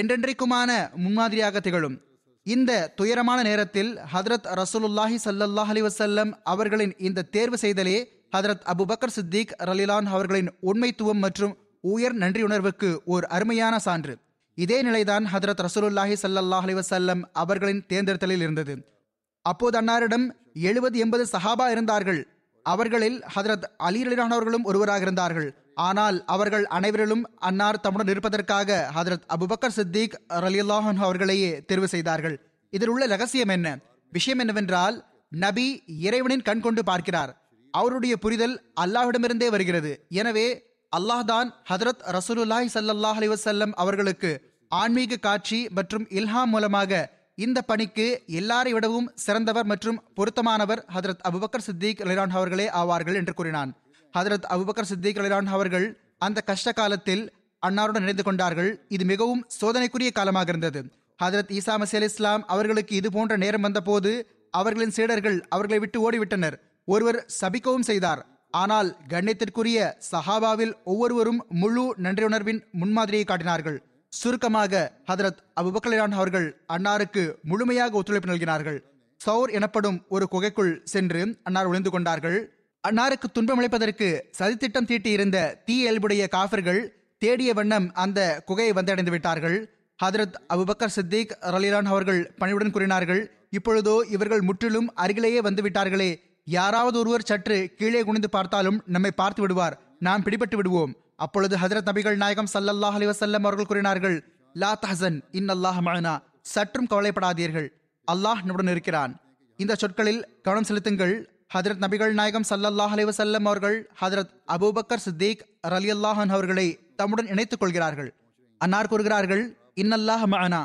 என்றென்றைக்குமான 0.00 0.70
முன்மாதிரியாக 1.04 1.60
திகழும். 1.60 1.98
இந்த 2.46 2.72
துயரமான 2.98 3.40
நேரத்தில் 3.42 3.90
ஹதரத் 4.14 4.48
ரசூலுல்லாஹி 4.60 5.18
சல்லல்லாஹ் 5.26 5.70
அலி 5.74 5.82
வசல்லம் 5.82 6.30
அவர்களின் 6.52 6.94
இந்த 7.08 7.28
தேர்வு 7.36 7.58
செய்தலே 7.62 7.98
ஹதரத் 8.36 8.64
அபுபக்கர் 8.64 9.14
சித்திக் 9.16 9.52
ரலிலான் 9.58 10.06
அவர்களின் 10.06 10.50
உண்மைத்துவம் 10.62 11.20
மற்றும் 11.24 11.56
உயர் 11.80 12.16
நன்றியுணர்வுக்கு 12.16 12.96
ஓர் 13.04 13.24
அருமையான 13.24 13.78
சான்று. 13.78 14.16
இதே 14.54 14.82
நிலைதான் 14.82 15.24
ஹதரத் 15.24 15.66
ரசூலுல்லாஹி 15.66 16.16
சல்லாஹ் 16.22 16.66
அலிவசல்லம் 16.66 17.22
அவர்களின் 17.32 17.84
தேர்ந்தெடுத்தலில் 17.88 18.44
இருந்தது. 18.46 19.02
அப்போது 19.42 19.80
அன்னாரிடம் 19.80 20.30
எழுபது 20.54 20.98
எண்பது 20.98 21.26
சஹாபா 21.32 21.70
இருந்தார்கள். 21.70 22.26
அவர்களில் 22.62 23.22
ஹதரத் 23.34 23.62
அலி 23.76 24.06
ரலிலான் 24.06 24.36
அவர்களும் 24.36 24.64
ஒருவராக 24.64 25.00
இருந்தார்கள். 25.00 25.54
ஆனால் 25.74 26.24
அவர்கள் 26.24 26.64
அனைவரிலும் 26.64 27.22
அன்னார் 27.36 27.80
தம்முடன் 27.80 28.08
இருப்பதற்காக 28.08 28.90
ஹதரத் 28.96 29.26
அபுபக்கர் 29.28 29.76
சித்திக் 29.76 30.20
ரலியல்லாஹன் 30.28 30.96
அவர்களையே 30.96 31.64
தேர்வு 31.64 31.88
செய்தார்கள். 31.88 32.50
இதில் 32.70 32.88
உள்ள 32.88 33.06
ரகசியம் 33.06 33.48
என்ன? 33.48 33.78
விஷயம் 34.10 34.38
என்னவென்றால் 34.38 35.04
நபி 35.30 35.82
இறைவனின் 35.86 36.42
கண் 36.42 36.60
கொண்டு 36.60 36.84
பார்க்கிறார். 36.84 37.39
அவருடைய 37.78 38.14
புரிதல் 38.16 38.56
அல்லாஹ்விடமிருந்தே 38.82 39.48
வருகிறது. 39.54 39.92
எனவே 40.20 40.48
அல்லாஹ் 40.92 41.24
தான் 41.32 41.48
ஹதரத் 41.70 42.02
ரசூலுல்லாஹி 42.16 42.68
சல்லாஹ் 42.76 43.18
அலிவசல்லம் 43.20 43.72
அவர்களுக்கு 43.82 44.30
ஆன்மீக 44.70 45.18
காட்சி 45.26 45.58
மற்றும் 45.78 46.06
இல்ஹாம் 46.18 46.50
மூலமாக 46.54 47.00
இந்த 47.44 47.58
பணிக்கு 47.62 48.06
எல்லாரை 48.40 48.72
விடவும் 48.76 49.10
சிறந்தவர் 49.24 49.68
மற்றும் 49.72 49.98
பொருத்தமானவர் 50.16 50.82
ஹதரத் 50.94 51.22
அபுபக்கர் 51.28 51.66
சித்திக் 51.66 52.00
அலிரான் 52.04 52.34
அவர்களே 52.38 52.66
ஆவார்கள் 52.80 53.18
என்று 53.20 53.34
கூறினான். 53.34 53.70
ஹதரத் 54.14 54.48
அபுபக்கர் 54.54 54.90
சித்திக் 54.92 55.20
அலிரான் 55.20 55.50
அவர்கள் 55.56 55.86
அந்த 56.26 56.38
கஷ்ட 56.40 56.72
காலத்தில் 56.72 57.22
அன்னாருடன் 57.62 58.04
இணைந்து 58.06 58.22
கொண்டார்கள். 58.22 58.70
இது 58.88 59.04
மிகவும் 59.04 59.44
சோதனைக்குரிய 59.60 60.10
காலமாக 60.18 60.50
இருந்தது. 60.52 60.82
ஹதரத் 61.22 61.52
ஈசா 61.58 61.74
மசி 61.80 61.96
அலி 62.00 62.08
இஸ்லாம் 62.12 62.44
அவர்களுக்கு 62.54 62.92
இது 63.00 63.08
போன்ற 63.10 63.36
நேரம் 63.36 63.64
வந்தபோது 63.66 64.12
அவர்களின் 64.54 64.94
சீடர்கள் 64.96 65.38
அவர்களை 65.54 65.78
விட்டு 65.78 65.98
ஓடிவிட்டனர். 66.04 66.56
ஒருவர் 66.92 67.18
சபிக்கவும் 67.40 67.88
செய்தார். 67.88 68.20
ஆனால் 68.60 68.88
கண்ணியத்திற்குரிய 69.12 69.78
சஹாபாவில் 70.10 70.74
ஒவ்வொருவரும் 70.90 71.40
முழு 71.60 71.84
நன்றியுணர்வின் 72.04 72.60
முன்மாதிரியை 72.80 73.24
காட்டினார்கள். 73.26 73.78
சுருக்கமாக 74.12 74.74
ஹதரத் 75.08 75.42
அபுபக்கலான் 75.60 76.14
அவர்கள் 76.18 76.46
அன்னாருக்கு 76.74 77.22
முழுமையாக 77.50 77.98
ஒத்துழைப்பு 77.98 78.30
நல்கினார்கள். 78.30 78.78
சௌர் 79.20 79.50
எனப்படும் 79.58 79.98
ஒரு 80.14 80.26
குகைக்குள் 80.32 80.72
சென்று 80.92 81.22
அன்னார் 81.48 81.68
ஒளிந்து 81.70 81.90
கொண்டார்கள். 81.94 82.38
அன்னாருக்கு 82.84 83.28
துன்பமளிப்பதற்கு 83.36 84.08
சதித்திட்டம் 84.38 84.88
தீட்டியிருந்த 84.90 85.38
தீ 85.66 85.74
இயல்புடைய 85.82 86.24
காஃபர்கள் 86.36 86.80
தேடிய 87.22 87.50
வண்ணம் 87.58 87.86
அந்த 88.04 88.20
குகையை 88.48 88.72
வந்தடைந்து 88.78 89.12
விட்டார்கள். 89.14 89.56
ஹதரத் 89.98 90.36
அபுபக்கர் 90.54 90.94
சித்திக் 90.96 91.32
ரலிலான் 91.54 91.90
அவர்கள் 91.92 92.20
பணிவுடன் 92.40 92.74
கூறினார்கள் 92.76 93.22
இப்பொழுதோ 93.58 93.96
இவர்கள் 94.14 94.42
முற்றிலும் 94.48 94.88
அருகிலேயே 95.02 95.40
வந்து 95.48 95.62
விட்டார்களே 95.66 96.10
யாராவது 96.56 96.98
ஒருவர் 96.98 97.28
சற்று 97.30 97.56
கீழே 97.78 98.00
குனிந்து 98.02 98.28
பார்த்தாலும் 98.30 98.78
நம்மை 98.86 99.10
பார்த்து 99.10 99.40
விடுவார். 99.42 99.74
நாம் 99.98 100.22
பிடிபட்டு 100.22 100.56
விடுவோம். 100.56 100.92
அப்பொழுது 101.16 101.54
ஹதரத் 101.56 101.88
நபிகள் 101.90 102.16
நாயகம் 102.16 102.48
சல்லல்லாஹ் 102.54 102.96
அலிவசல்லம் 102.98 103.44
அவர்கள் 103.44 103.68
கூறினார்கள் 103.70 104.16
லா 104.54 104.70
தஹசன் 104.84 105.18
இன் 105.30 105.48
அல்லாஹ் 105.48 105.80
மகனா 105.80 106.14
சற்றும் 106.54 106.88
கவலைப்படாதீர்கள். 106.90 107.68
அல்லாஹ் 108.12 108.40
நம்முடன் 108.46 108.72
இருக்கிறான். 108.74 109.20
இந்த 109.56 109.74
சொற்களில் 109.74 110.20
கவனம் 110.42 110.68
செலுத்துங்கள். 110.68 111.14
ஹதரத் 111.54 111.82
நபிகள் 111.84 112.12
நாயகம் 112.12 112.48
சல்லல்லாஹ் 112.50 112.94
அலிவசல்லம் 112.96 113.46
அவர்கள் 113.50 113.78
ஹதரத் 114.00 114.32
அபூபக்கர் 114.54 115.04
சித்தீக் 115.06 115.44
ரலி 115.68 115.90
அல்லாஹன் 115.96 116.34
அவர்களை 116.36 116.78
தம்முடன் 116.96 117.26
இணைத்துக் 117.26 117.60
கொள்கிறார்கள். 117.60 118.10
அன்னார் 118.58 118.88
கூறுகிறார்கள் 118.88 119.44
இன்னல்லாஹ் 119.76 120.26
மஅனா. 120.32 120.62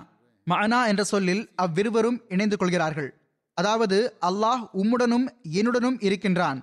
மஅனா 0.47 0.79
என்ற 0.87 1.03
சொல்லில் 1.03 1.43
அவ்விருவரும் 1.55 2.19
இணைந்து 2.29 2.57
கொள்கிறார்கள். 2.57 3.09
அதாவது 3.57 3.97
அல்லாஹ் 4.21 4.63
உம்முடனும் 4.73 5.27
என்னுடனும் 5.51 5.97
இருக்கின்றான். 5.99 6.59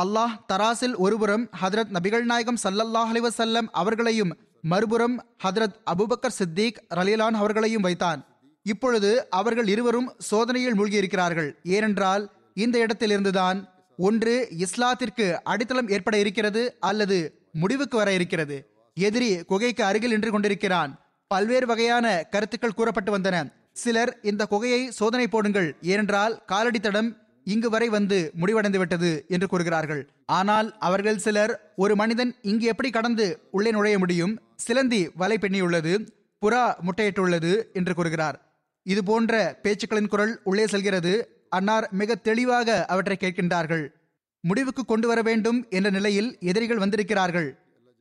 அல்லாஹ் 0.00 0.34
தராசில் 0.52 0.96
ஒருபுறம் 0.96 1.48
ஹதரத் 1.62 1.94
நபிகள் 1.96 2.22
நாயகம் 2.22 2.58
சல்லல்லாஹ் 2.64 3.10
அலிவசல்லம் 3.12 3.68
அவர்களையும் 3.72 4.32
மறுபுறம் 4.62 5.16
ஹதரத் 5.44 5.76
அபுபக்கர் 5.90 6.36
சித்திக் 6.38 6.78
ரலீலான் 6.94 7.38
அவர்களையும் 7.40 7.82
வைத்தான். 7.82 8.20
இப்பொழுது 8.62 9.30
அவர்கள் 9.30 9.68
இருவரும் 9.68 10.14
சோதனையில் 10.30 10.78
மூழ்கியிருக்கிறார்கள். 10.78 11.50
ஏனென்றால் 11.64 12.30
இந்த 12.54 12.86
இடத்திலிருந்துதான் 12.86 13.58
ஒன்று 13.96 14.48
இஸ்லாத்திற்கு 14.58 15.26
அடித்தளம் 15.42 15.88
ஏற்பட 15.88 16.18
இருக்கிறது 16.18 16.76
அல்லது 16.80 17.46
முடிவுக்கு 17.52 17.96
வர 17.96 18.12
இருக்கிறது. 18.12 18.56
எதிரி 18.94 19.30
குகைக்கு 19.44 19.84
அருகில் 19.84 20.10
நின்று 20.10 20.30
கொண்டிருக்கிறான். 20.30 20.92
பல்வேறு 21.26 21.66
வகையான 21.66 22.22
கருத்துக்கள் 22.30 22.74
கூறப்பட்டு 22.74 23.18
வந்தன. 23.18 23.56
சிலர் 23.82 24.12
இந்த 24.22 24.42
குகையை 24.50 24.82
சோதனை 24.98 25.26
போடுங்கள். 25.28 25.68
ஏனென்றால் 25.92 26.34
காலடி 26.46 26.80
தடம் 26.80 27.10
இங்கு 27.44 27.68
வரை 27.70 27.88
வந்து 27.88 28.18
முடிவடைந்து 28.40 28.78
விட்டது 28.78 29.10
என்று 29.28 29.46
கூறுகிறார்கள். 29.48 30.02
ஆனால் 30.26 30.68
அவர்கள் 30.78 31.22
சிலர் 31.26 31.52
ஒரு 31.76 31.94
மனிதன் 31.96 32.32
இங்கு 32.42 32.66
எப்படி 32.66 32.90
கடந்து 32.90 33.26
உள்ளே 33.50 33.70
நுழைய 33.70 33.98
முடியும்? 33.98 34.34
சிலந்தி 34.56 35.00
வலை 35.14 35.36
பின்னியுள்ளது 35.40 35.92
புறா 36.42 36.64
முட்டையிட்டுள்ளது 36.86 37.52
என்று 37.72 37.94
கூறுகிறார். 37.94 38.36
இது 38.86 39.00
போன்ற 39.04 39.34
பேச்சுக்களின் 39.62 40.12
குரல் 40.14 40.34
உள்ளே 40.44 40.66
செல்கிறது. 40.66 41.12
அன்னார் 41.50 41.86
மிக 42.00 42.14
தெளிவாக 42.28 42.84
அவற்றை 42.84 43.16
கேட்கின்றார்கள். 43.20 43.84
முடிவுக்கு 44.44 44.82
கொண்டு 44.84 45.06
வர 45.08 45.20
வேண்டும் 45.22 45.58
என்ற 45.70 45.88
நிலையில் 45.90 46.28
எதிரிகள் 46.50 46.82
வந்திருக்கிறார்கள். 46.84 47.48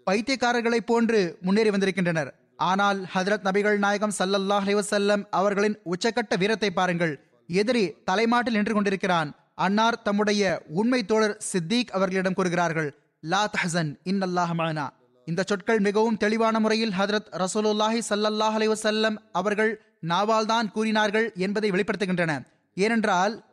பைத்தியக்காரர்களைப் 0.08 0.90
போன்று 0.92 1.22
முன்னேறி 1.42 1.70
வந்திருக்கின்றனர். 1.70 2.30
ஆனால் 2.58 3.00
ஹதரத் 3.14 3.46
நபிகள் 3.48 3.78
நாயகம் 3.78 4.14
சல்லல்லாஹ் 4.20 4.66
அலிவசல்லம் 4.68 5.24
அவர்களின் 5.30 5.80
உச்சக்கட்ட 5.94 6.38
வீரத்தை 6.38 6.72
பாருங்கள். 6.72 7.24
எதிரி 7.48 7.94
தலைமாட்டில் 8.04 8.54
நின்று 8.54 8.74
கொண்டிருக்கிறான். 8.74 9.36
அன்னார் 9.56 10.02
தம்முடைய 10.02 10.64
உண்மை 10.68 11.06
தோழர் 11.06 11.38
சித்திக் 11.52 11.92
அவர்களிடம் 11.92 12.34
கூறுகிறார்கள் 12.34 12.96
லா 13.20 13.50
தஹசன் 13.50 14.00
இன் 14.04 14.22
அல்லாஹ் 14.22 14.90
இந்த 15.26 15.44
சொற்கள் 15.48 15.80
மிகவும் 15.80 16.18
தெளிவான 16.18 16.60
முறையில் 16.60 16.94
ஹதரத் 17.00 17.30
ரசூலுல்லாஹி 17.44 18.02
சல்லல்லாஹ் 18.10 18.58
அலிவசல்லம் 18.60 19.18
அவர்கள் 19.32 19.82
நாவால் 20.08 20.46
தான் 20.46 20.72
கூறினார்கள் 20.72 21.32
என்பதை 21.36 21.72
வெளிப்படுத்துகின்றன. 21.72 22.46
ஏனென்றால் 22.74 23.44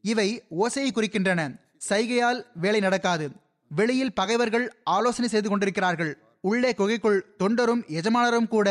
இவை 0.00 0.42
ஓசையை 0.50 0.90
குறிக்கின்றன. 0.94 1.60
சைகையால் 1.88 2.42
வேலை 2.54 2.80
நடக்காது. 2.80 3.30
வெளியில் 3.68 4.12
பகைவர்கள் 4.12 4.76
ஆலோசனை 4.84 5.28
செய்து 5.30 5.48
கொண்டிருக்கிறார்கள். 5.48 6.25
உள்ளே 6.48 6.70
குகைக்குள் 6.78 7.20
தொண்டரும் 7.40 7.82
எஜமானரும் 7.98 8.48
கூட 8.54 8.68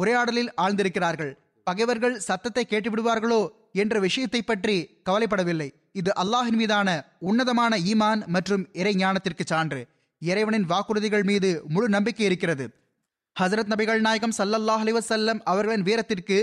உரையாடலில் 0.00 0.50
ஆழ்ந்திருக்கிறார்கள். 0.62 1.32
பகைவர்கள் 1.66 2.16
சத்தத்தை 2.28 2.62
கேட்டுவிடுவார்களோ 2.70 3.40
என்ற 3.82 3.94
விஷயத்தை 4.06 4.40
பற்றி 4.42 4.76
கவலைப்படவில்லை. 5.08 5.68
இது 6.00 6.10
அல்லாஹின் 6.22 6.58
மீதான 6.60 6.88
உன்னதமான 7.28 7.72
ஈமான் 7.90 8.22
மற்றும் 8.34 8.64
இறை 8.80 8.94
ஞானத்திற்கு 9.02 9.44
சான்று. 9.52 9.80
இறைவனின் 10.22 10.66
வாக்குறுதிகள் 10.72 11.24
மீது 11.30 11.50
முழு 11.74 11.88
நம்பிக்கை 11.94 12.24
இருக்கிறது. 12.26 12.66
ஹசரத் 13.36 13.70
நபிகள் 13.72 14.02
நாயகம் 14.06 14.36
சல்லல்லாஹ் 14.38 14.82
அலிவசல்லம் 14.84 15.40
அவர்களின் 15.52 15.86
வீரத்திற்கு 15.88 16.38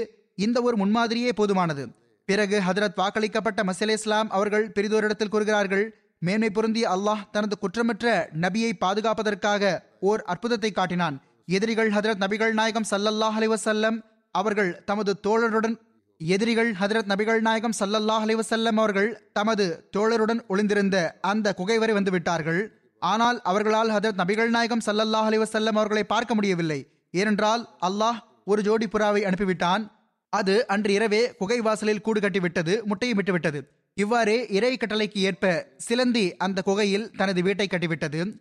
இந்த 0.46 0.58
ஒரு 0.68 0.76
முன்மாதிரியே 0.82 1.32
போதுமானது. 1.40 1.84
பிறகு 2.30 2.58
ஹதரத் 2.68 3.00
வாக்களிக்கப்பட்ட 3.02 3.60
மசீல் 3.70 3.94
இஸ்லாம் 3.98 4.30
அவர்கள் 4.38 4.66
பெரிதோரிடத்தில் 4.76 5.34
கூறுகிறார்கள் 5.34 5.86
மேன்மை 6.26 6.50
பொருந்திய 6.56 6.86
அல்லாஹ் 6.96 7.22
தனது 7.36 7.56
குற்றமற்ற 7.62 8.06
நபியை 8.42 8.72
பாதுகாப்பதற்காக 8.84 9.64
ஓர் 10.10 10.22
அற்புதத்தை 10.32 10.72
காட்டினான். 10.72 11.16
எதிரிகள் 11.58 11.90
ஹதரத் 11.96 12.22
நபிகள் 12.24 12.54
நாயகம் 12.60 12.86
சல்லல்லாஹ் 12.92 13.38
அலைஹி 13.40 14.02
அவர்கள் 14.36 14.70
தமது 14.90 15.12
தோழருடன் 15.28 15.76
எதிரிகள் 16.22 16.70
ஹதரத் 16.82 17.10
நபிகள் 17.12 17.42
நாயகம் 17.48 17.76
சல்லல்லாஹ் 17.80 18.24
அலைஹி 18.26 18.68
அவர்கள் 18.84 19.10
தமது 19.34 19.66
தோழருடன் 19.98 20.42
ஒளிந்திருந்த 20.48 20.98
அந்த 21.32 21.54
குகை 21.54 21.78
வரை 21.78 21.96
வந்துவிட்டார்கள் 21.96 22.62
ஆனால் 23.02 23.42
அவர்களால் 23.52 23.94
ஹதரத் 23.96 24.22
நபிகள் 24.22 24.54
நாயகம் 24.58 24.86
சல்லல்லாஹ் 24.86 25.28
அலைஹி 25.30 25.68
அவர்களை 25.74 26.04
பார்க்க 26.14 26.34
முடியவில்லை. 26.36 26.80
ஏனென்றால் 27.12 27.64
அல்லாஹ் 27.90 28.20
ஒரு 28.46 28.62
ஜோடி 28.62 28.88
புறாவை 28.88 29.22
அனுப்பிவிட்டான். 29.30 29.84
அது 30.34 30.56
அன்று 30.74 30.92
இரவே 30.94 31.22
குகை 31.40 31.62
வாசலில் 31.62 32.06
கூடு 32.06 32.20
கட்டிவிட்டது 32.20 32.74
முட்டையும் 32.84 33.18
விட்டுவிட்டது 33.20 33.60
இவ்வாறே 33.94 34.48
இறை 34.50 34.78
கட்டளைக்கு 34.78 35.18
ஏற்ப 35.18 35.74
சிலந்தி 35.78 36.38
அந்த 36.38 36.62
குகையில் 36.62 37.12
தனது 37.12 37.42
வீட்டை 37.42 37.68
கட்டிவிட்டது. 37.72 38.40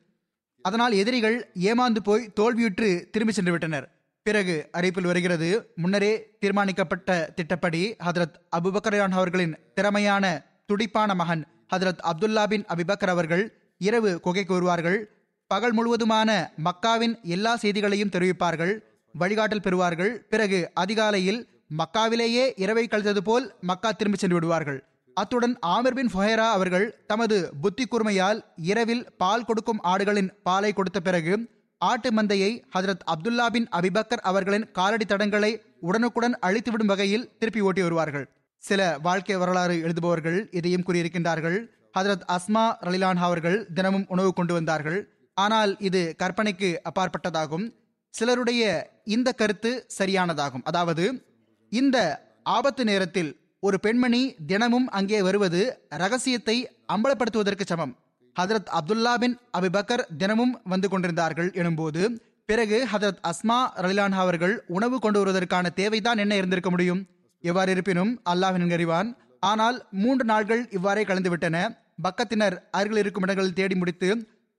அதனால் 0.63 0.93
எதிரிகள் 0.93 1.51
ஏமாந்து 1.55 1.99
போய் 1.99 2.31
தோல்வியுற்று 2.41 3.11
திரும்பி 3.11 3.33
சென்று 3.33 3.51
விட்டனர் 3.51 3.99
பிறகு 4.23 4.69
அறிவிப்பில் 4.73 5.07
வருகிறது 5.07 5.73
முன்னரே 5.75 6.37
தீர்மானிக்கப்பட்ட 6.41 7.35
திட்டப்படி 7.35 7.95
ஹதரத் 8.05 8.37
அபுபக்கரான் 8.57 9.11
அவர்களின் 9.11 9.57
திறமையான 9.75 10.43
துடிப்பான 10.67 11.15
மகன் 11.15 11.47
ஹதரத் 11.75 12.03
அப்துல்லா 12.11 12.47
பின் 12.47 12.65
அபிபக்கர் 12.65 13.09
அவர்கள் 13.09 13.75
இரவு 13.79 14.21
குகைக்கு 14.21 14.53
வருவார்கள். 14.53 15.11
பகல் 15.47 15.73
முழுவதுமான 15.73 16.53
மக்காவின் 16.65 17.23
எல்லா 17.23 17.57
செய்திகளையும் 17.57 18.11
தெரிவிப்பார்கள் 18.11 18.79
வழிகாட்டல் 19.19 19.65
பெறுவார்கள். 19.65 20.13
பிறகு 20.29 20.71
அதிகாலையில் 20.75 21.49
மக்காவிலேயே 21.79 22.53
இரவை 22.57 22.87
கழித்தது 22.87 23.19
போல் 23.19 23.55
மக்கா 23.61 23.91
திரும்பி 23.91 24.19
சென்று 24.19 24.35
விடுவார்கள். 24.35 24.85
அத்துடன் 25.15 25.59
ஆமிர் 25.67 25.97
பின் 25.99 26.11
ஃபொஹேரா 26.13 26.47
அவர்கள் 26.57 27.05
தமது 27.07 27.51
புத்தி 27.61 27.85
கூர்மையால் 27.85 28.41
இரவில் 28.57 29.07
பால் 29.17 29.45
கொடுக்கும் 29.45 29.83
ஆடுகளின் 29.83 30.31
பாலை 30.43 30.73
கொடுத்த 30.73 31.01
பிறகு 31.01 31.35
ஆட்டு 31.79 32.11
மந்தையை 32.13 32.63
ஹஜரத் 32.75 33.05
அப்துல்லா 33.13 33.47
பின் 33.51 33.69
அபிபக்கர் 33.69 34.23
அவர்களின் 34.31 34.71
காலடி 34.71 35.05
தடங்களை 35.05 35.61
உடனுக்குடன் 35.81 36.39
அழித்துவிடும் 36.39 36.87
வகையில் 36.87 37.37
திருப்பி 37.39 37.61
ஓட்டி 37.61 37.83
வருவார்கள். 37.83 38.29
சில 38.59 38.99
வாழ்க்கை 39.03 39.37
வரலாறு 39.37 39.75
எழுதுபவர்கள் 39.85 40.39
இதையும் 40.51 40.85
கூறியிருக்கின்றார்கள். 40.87 41.59
ஹஜரத் 41.99 42.27
அஸ்மா 42.37 42.65
ரலிலான் 42.87 43.17
அவர்கள் 43.17 43.67
தினமும் 43.75 44.07
உணவு 44.09 44.33
கொண்டு 44.33 44.55
வந்தார்கள். 44.55 45.01
ஆனால் 45.35 45.79
இது 45.79 46.15
கற்பனைக்கு 46.23 46.71
அப்பாற்பட்டதாகும். 46.89 47.67
சிலருடைய 48.11 48.91
இந்த 49.05 49.33
கருத்து 49.33 49.87
சரியானதாகும். 49.99 50.65
அதாவது 50.65 51.25
இந்த 51.69 52.27
ஆபத்து 52.43 52.85
நேரத்தில் 52.85 53.40
ஒரு 53.63 53.77
பெண்மணி 53.85 54.21
தினமும் 54.51 54.87
அங்கே 54.99 55.19
வருவது 55.23 55.61
ரகசியத்தை 56.03 56.55
அம்பலப்படுத்துவதற்கு 56.95 57.65
சமம். 57.71 57.93
ஹதரத் 58.37 58.71
அப்துல்லா 58.79 59.13
பின் 59.23 59.35
அபிபக்கர் 59.59 60.03
தினமும் 60.21 60.55
வந்து 60.65 60.89
கொண்டிருந்தார்கள் 60.89 61.51
எனும்போது 61.61 62.03
பிறகு 62.49 62.79
ஹதரத் 62.93 63.21
அஸ்மா 63.31 63.59
ரலிலான் 63.85 64.17
அவர்கள் 64.23 64.55
உணவு 64.77 64.97
கொண்டு 64.99 65.19
வருவதற்கான 65.21 65.67
தேவைதான் 65.81 66.23
என்ன 66.25 66.33
இருந்திருக்க 66.37 66.71
முடியும்? 66.71 67.03
எவ்வாறு 67.45 67.71
இருப்பினும் 67.73 68.13
அல்லாஹின் 68.33 68.75
அறிவான் 68.79 69.11
ஆனால் 69.43 69.77
மூன்று 70.03 70.25
நாட்கள் 70.25 70.63
இவ்வாறே 70.71 71.05
கலந்துவிட்டன 71.05 71.59
பக்கத்தினர் 72.03 72.57
அருகில் 72.71 73.03
இருக்கும் 73.03 73.27
இடங்களில் 73.27 73.59
தேடி 73.61 73.75
முடித்து 73.75 74.09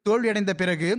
தோல்வியடைந்த 0.06 0.54
பிறகு 0.54 0.90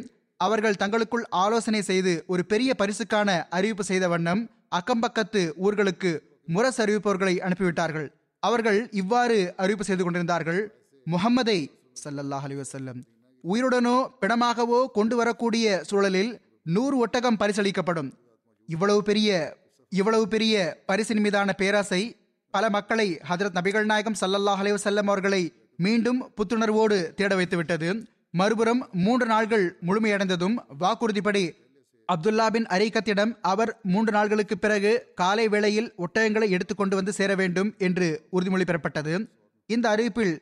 அவர்கள் 0.41 0.81
தங்களுக்குள் 0.83 1.25
ஆலோசனை 1.45 1.81
செய்து 1.83 2.13
ஒரு 2.27 2.43
பெரிய 2.45 2.71
பரிசுக்கான 2.79 3.31
அறிவிப்பு 3.51 3.85
செய்த 3.85 4.05
வண்ணம் 4.09 4.43
அக்கம்பக்கத்து 4.79 5.43
ஊர்களுக்கு 5.67 6.13
முரசு 6.49 6.81
அறிவிப்பவர்களை 6.85 7.35
அனுப்பிவிட்டார்கள். 7.47 8.09
அவர்கள் 8.43 8.79
இவ்வாறு 9.01 9.39
அறிவிப்பு 9.57 9.85
செய்து 9.85 10.05
கொண்டிருந்தார்கள். 10.05 10.61
முகம்மதை 11.07 11.59
சல்லல்லாஹ் 12.03 12.47
அலி 12.49 12.57
வசல்லம் 12.61 13.01
உயிருடனோ 13.45 13.97
பிணமாகவோ 14.21 14.81
கொண்டு 14.97 15.17
வரக்கூடிய 15.17 15.67
சூழலில் 15.91 16.33
நூறு 16.77 16.97
ஒட்டகம் 16.97 17.39
பரிசளிக்கப்படும். 17.41 18.11
இவ்வளவு 18.69 19.03
பெரிய 19.03 19.57
இவ்வளவு 19.93 20.29
பெரிய 20.29 20.55
பரிசின் 20.87 21.21
மீதான 21.21 21.53
பேராசை 21.53 22.03
பல 22.55 22.65
மக்களை 22.71 23.09
ஹதரத் 23.31 23.57
நபிகள் 23.59 23.87
நாயகம் 23.91 24.19
சல்லல்லாஹ் 24.21 24.61
அலைஹி 24.63 24.77
வஸல்லம் 24.77 25.09
அவர்களை 25.13 25.43
மீண்டும் 25.77 26.21
புத்துணர்வோடு 26.37 26.99
தேட 27.19 27.33
வைத்துவிட்டது. 27.37 27.89
மறுபுறம் 28.41 28.81
மூன்று 29.05 29.27
நாள்கள் 29.27 29.65
முழுமையடைந்ததும் 29.87 30.57
வாக்குறுதிப்படி 30.81 31.45
அப்துல்லா 32.13 32.47
பின் 32.51 32.67
அரிகத்திடம் 32.75 33.33
அவர் 33.51 33.71
மூன்று 33.93 34.13
நாள்களுக்கு 34.13 34.55
பிறகு 34.65 34.93
காலை 35.15 35.45
வேளையில் 35.49 35.93
ஒட்டகங்களை 36.05 36.49
எடுத்துக்கொண்டு 36.57 36.95
வந்து 36.99 37.13
சேர 37.19 37.35
வேண்டும் 37.41 37.71
என்று 37.87 38.09
உறுதிமொழி 38.33 38.65
பெறப்பட்டது. 38.71 39.15
இந்த 39.67 39.87
அறிவிப்பில் 39.95 40.35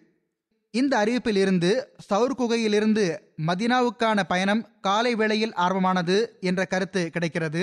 இந்த 0.74 0.94
அறிவிப்பில் 1.02 1.36
இருந்து 1.36 1.70
சவுர் 2.08 2.36
குகையிலிருந்து 2.38 3.04
மதினாவுக்கான 3.48 4.20
பயணம் 4.32 4.62
காலை 4.80 5.12
வேளையில் 5.14 5.54
ஆர்வமானது 5.66 6.16
என்ற 6.50 6.64
கருத்து 6.64 7.02
கிடைக்கிறது. 7.14 7.62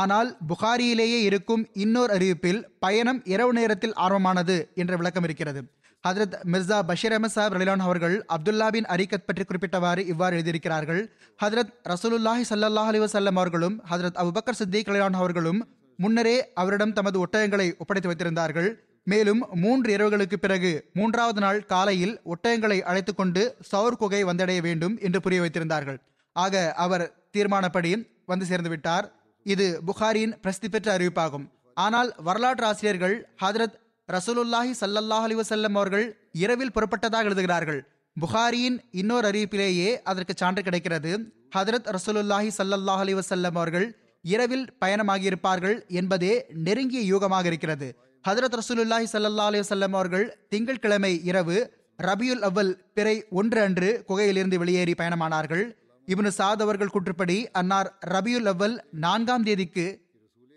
ஆனால் 0.00 0.30
புகாரியிலேயே 0.48 1.18
இருக்கும் 1.28 1.62
இன்னொரு 1.84 2.12
அறிவிப்பில் 2.18 2.60
பயணம் 2.84 3.20
இரவு 3.34 3.52
நேரத்தில் 3.52 3.94
ஆர்வமானது 4.06 4.56
என்ற 4.74 4.96
விளக்கம் 4.96 5.26
இருக்கிறது. 5.28 5.60
ஹதரத் 6.08 6.34
மிர்சா 6.52 6.82
பஷீர் 6.82 7.12
அஹமத் 7.12 7.36
சாஹிப் 7.36 7.56
ரலிலான் 7.58 7.78
அவர்கள் 7.78 8.26
அப்துல்லா 8.28 8.68
பின் 8.68 8.84
அரிகத் 8.84 9.26
பற்றி 9.26 9.42
குறிப்பிட்டவாறு 9.42 9.98
இவ்வாறு 9.98 10.38
எழுதியிருக்கிறார்கள். 10.38 11.06
ஹதரத் 11.44 11.72
ரசூலுல்லாஹி 11.88 12.44
சல்லாஹ் 12.50 12.90
அலி 12.90 12.98
வசல்லம் 12.98 13.36
அவர்களும் 13.36 13.82
ஹதரத் 13.90 14.18
அபுபக்கர் 14.22 14.58
சித்திக் 14.58 14.88
ரலிலான் 14.88 15.12
அவர்களும் 15.12 15.68
முன்னரே 15.96 16.52
அவரிடம் 16.52 16.92
தமது 16.92 17.26
ஒட்டகங்களை 17.26 17.76
ஒப்படைத்து 17.78 18.10
வைத்திருந்தார்கள். 18.10 18.74
மேலும் 19.04 19.46
மூன்று 19.52 19.96
இரவுகளுக்கு 19.96 20.36
பிறகு 20.36 20.90
மூன்றாவது 20.92 21.40
நாள் 21.40 21.64
காலையில் 21.64 22.20
ஒட்டகங்களை 22.24 22.80
அழைத்து 22.80 23.14
கொண்டு 23.14 23.56
சவுர் 23.72 23.96
குகை 24.02 24.24
வந்தடைய 24.24 24.60
வேண்டும் 24.60 24.98
என்று 25.00 25.20
புரிய 25.20 25.40
வைத்திருந்தார்கள். 25.40 25.98
ஆக 26.32 26.72
அவர் 26.72 27.12
தீர்மானப்படி 27.36 28.08
வந்து 28.26 28.46
சேர்ந்து 28.46 28.68
விட்டார். 28.68 29.12
இது 29.42 29.80
புகாரியின் 29.86 30.40
பிரசித்தி 30.40 30.68
பெற்ற 30.68 30.98
அறிவிப்பாகும். 30.98 31.46
ஆனால் 31.74 32.14
வரலாற்று 32.16 32.64
ஆசிரியர்கள் 32.64 33.28
ஹதரத் 33.44 33.74
ரசூலுல்லாஹி 34.12 34.74
சல்லல்லாஹ் 34.80 35.24
அலிவசல்லம் 35.28 35.74
அவர்கள் 35.74 36.18
இரவில் 36.32 36.70
புறப்பட்டதாக 36.74 37.24
எழுதுகிறார்கள். 37.24 37.88
புகாரியின் 38.20 38.78
இன்னொரு 38.90 39.30
அறிவிப்பிலேயே 39.30 39.96
அதற்கு 40.02 40.34
சான்று 40.36 40.62
கிடைக்கிறது. 40.62 41.18
ஹதரத் 41.56 41.96
ரசூலுல்லாஹி 41.96 42.50
சல்லல்லாஹ் 42.58 43.02
அலிவசல்லம் 43.04 43.54
அவர்கள் 43.54 43.98
இரவில் 44.22 44.66
பயணமாகியிருப்பார்கள் 44.84 45.88
என்பதே 45.88 46.46
நெருங்கிய 46.48 47.16
யூகமாக 47.16 47.44
இருக்கிறது. 47.44 47.98
ஹதரத் 48.28 48.58
ரசூலுல்லாஹி 48.60 49.06
சல்லா 49.12 49.46
அலி 49.46 49.60
வல்லம் 49.60 49.92
அவர்கள் 49.92 50.38
திங்கட்கிழமை 50.48 51.24
இரவு 51.24 51.70
ரபியுல் 52.02 52.42
அவ்வல் 52.48 52.78
பிறை 52.94 53.24
ஒன்று 53.30 53.60
அன்று 53.60 54.04
குகையிலிருந்து 54.08 54.54
வெளியேறி 54.54 54.94
பயணமானார்கள். 54.98 55.76
இவனு 56.06 56.30
சாத் 56.38 56.60
அவர்கள் 56.60 56.90
கூற்றுப்படி 56.94 57.50
அன்னார் 57.52 57.98
ரபியுல் 58.06 58.48
அவ்வல் 58.52 58.78
நான்காம் 58.90 59.42
தேதிக்கு 59.42 60.00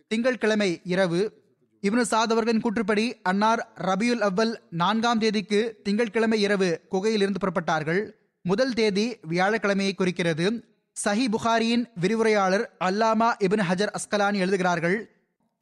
திங்கட்கிழமை 0.08 0.82
இரவு 0.84 1.41
இப்னு 1.88 2.04
சாத் 2.10 2.34
அவர்களின் 2.34 2.62
கூற்றுப்படி 2.62 3.14
அன்னார் 3.22 3.62
ரபியுல் 3.82 4.24
அவ்வல் 4.28 4.52
நான்காம் 4.70 5.20
தேதிக்கு 5.20 5.60
திங்கட்கிழமை 5.84 6.42
இரவு 6.42 6.68
குகையிலிருந்து 6.92 7.40
புறப்பட்டார்கள். 7.44 8.02
முதல் 8.46 8.74
தேதி 8.74 9.06
வியாழக்கிழமையை 9.30 9.94
குறிக்கிறது. 9.96 10.46
சஹி 11.04 11.26
புகாரியின் 11.36 11.84
விரிவுரையாளர் 11.96 12.66
அல்லாமா 12.86 13.30
இபின் 13.46 13.66
ஹஜர் 13.70 13.94
அஸ்கலானி 14.00 14.36
எழுதுகிறார்கள். 14.36 14.98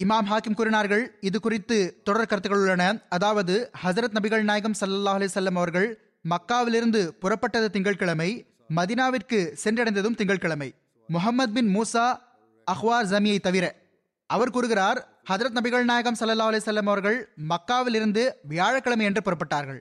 இமாம் 0.03 0.29
ஹாக்கிம் 0.31 0.53
கூறினார்கள் 0.53 1.17
இது 1.19 1.39
குறித்து 1.39 1.77
தொடர் 2.03 2.25
கருத்துக்கள் 2.25 2.61
உள்ளன. 2.61 2.83
அதாவது 3.09 3.71
ஹசரத் 3.83 4.15
நபிகள் 4.17 4.41
நாயகம் 4.41 4.77
சல்லல்லாஹ் 4.81 5.19
அலிசல்லம் 5.19 5.59
அவர்கள் 5.61 5.89
மக்காவிலிருந்து 6.31 7.03
புறப்பட்டது 7.21 7.69
திங்கட்கிழமை 7.69 8.29
மதினாவிற்கு 8.75 9.39
சென்றடைந்ததும் 9.63 10.17
திங்கட்கிழமை. 10.21 10.69
முகமது 11.09 11.53
பின் 11.53 11.75
மூசா 11.75 12.07
அஹ்வார் 12.67 13.09
ஜமியை 13.13 13.39
தவிர 13.39 13.65
அவர் 14.29 14.51
கூறுகிறார் 14.51 14.99
ஹதரத் 15.29 15.57
நபிகள் 15.57 15.83
நாயகம் 15.83 16.15
சல்லா 16.19 16.45
அலிசல்லம் 16.51 16.87
அவர்கள் 16.91 17.33
மக்காவிலிருந்து 17.49 18.29
வியாழக்கிழமை 18.43 19.05
என்று 19.05 19.21
புறப்பட்டார்கள். 19.25 19.79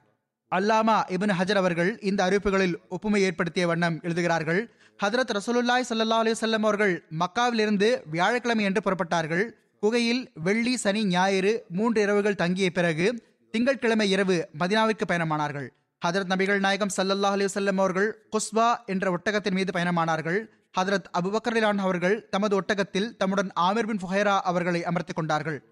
அல்லாமா 0.52 0.96
இபின் 1.14 1.32
ஹஜர் 1.38 1.60
அவர்கள் 1.60 2.00
இந்த 2.00 2.24
அறிவிப்புகளில் 2.24 2.74
ஒப்புமை 2.88 3.22
ஏற்படுத்திய 3.22 3.66
வண்ணம் 3.66 4.00
எழுதுகிறார்கள். 4.02 4.70
ஹதரத் 5.04 5.32
ரசூலுல்லாய் 5.38 5.86
சல்லா 5.88 6.18
அலிசல்லம் 6.24 6.66
அவர்கள் 6.68 7.04
மக்காவிலிருந்து 7.20 8.02
வியாழக்கிழமை 8.10 8.64
என்று 8.64 8.82
புறப்பட்டார்கள். 8.84 9.44
குகையில் 9.80 10.30
வெள்ளி 10.34 10.76
சனி 10.76 11.06
ஞாயிறு 11.06 11.64
மூன்று 11.68 12.02
இரவுகள் 12.02 12.34
தங்கிய 12.34 12.70
பிறகு 12.70 13.24
திங்கட்கிழமை 13.50 14.10
இரவு 14.10 14.48
மதினாவிற்கு 14.60 15.06
பயணமானார்கள். 15.08 15.68
ஹதரத் 16.06 16.32
நபிகள் 16.34 16.58
நாயகம் 16.58 16.94
சல்லல்லா 16.96 17.32
அலிசல்லம் 17.36 17.80
அவர்கள் 17.84 18.28
குஸ்வா 18.32 18.68
என்ற 18.86 19.16
ஒட்டகத்தின் 19.16 19.58
மீது 19.60 19.78
பயணமானார்கள். 19.78 20.40
ஹதரத் 20.80 21.04
அபுபக்கரிலான் 21.20 21.78
அவர்கள் 21.78 22.28
தமது 22.28 22.60
ஒட்டகத்தில் 22.60 23.16
தம்முடன் 23.16 23.50
ஆமிர் 23.60 23.86
பின் 23.86 23.96
ஃபுஹைரா 23.96 24.40
அவர்களை 24.40 24.82
அமர்த்திக் 24.82 25.14
கொண்டார்கள். 25.14 25.62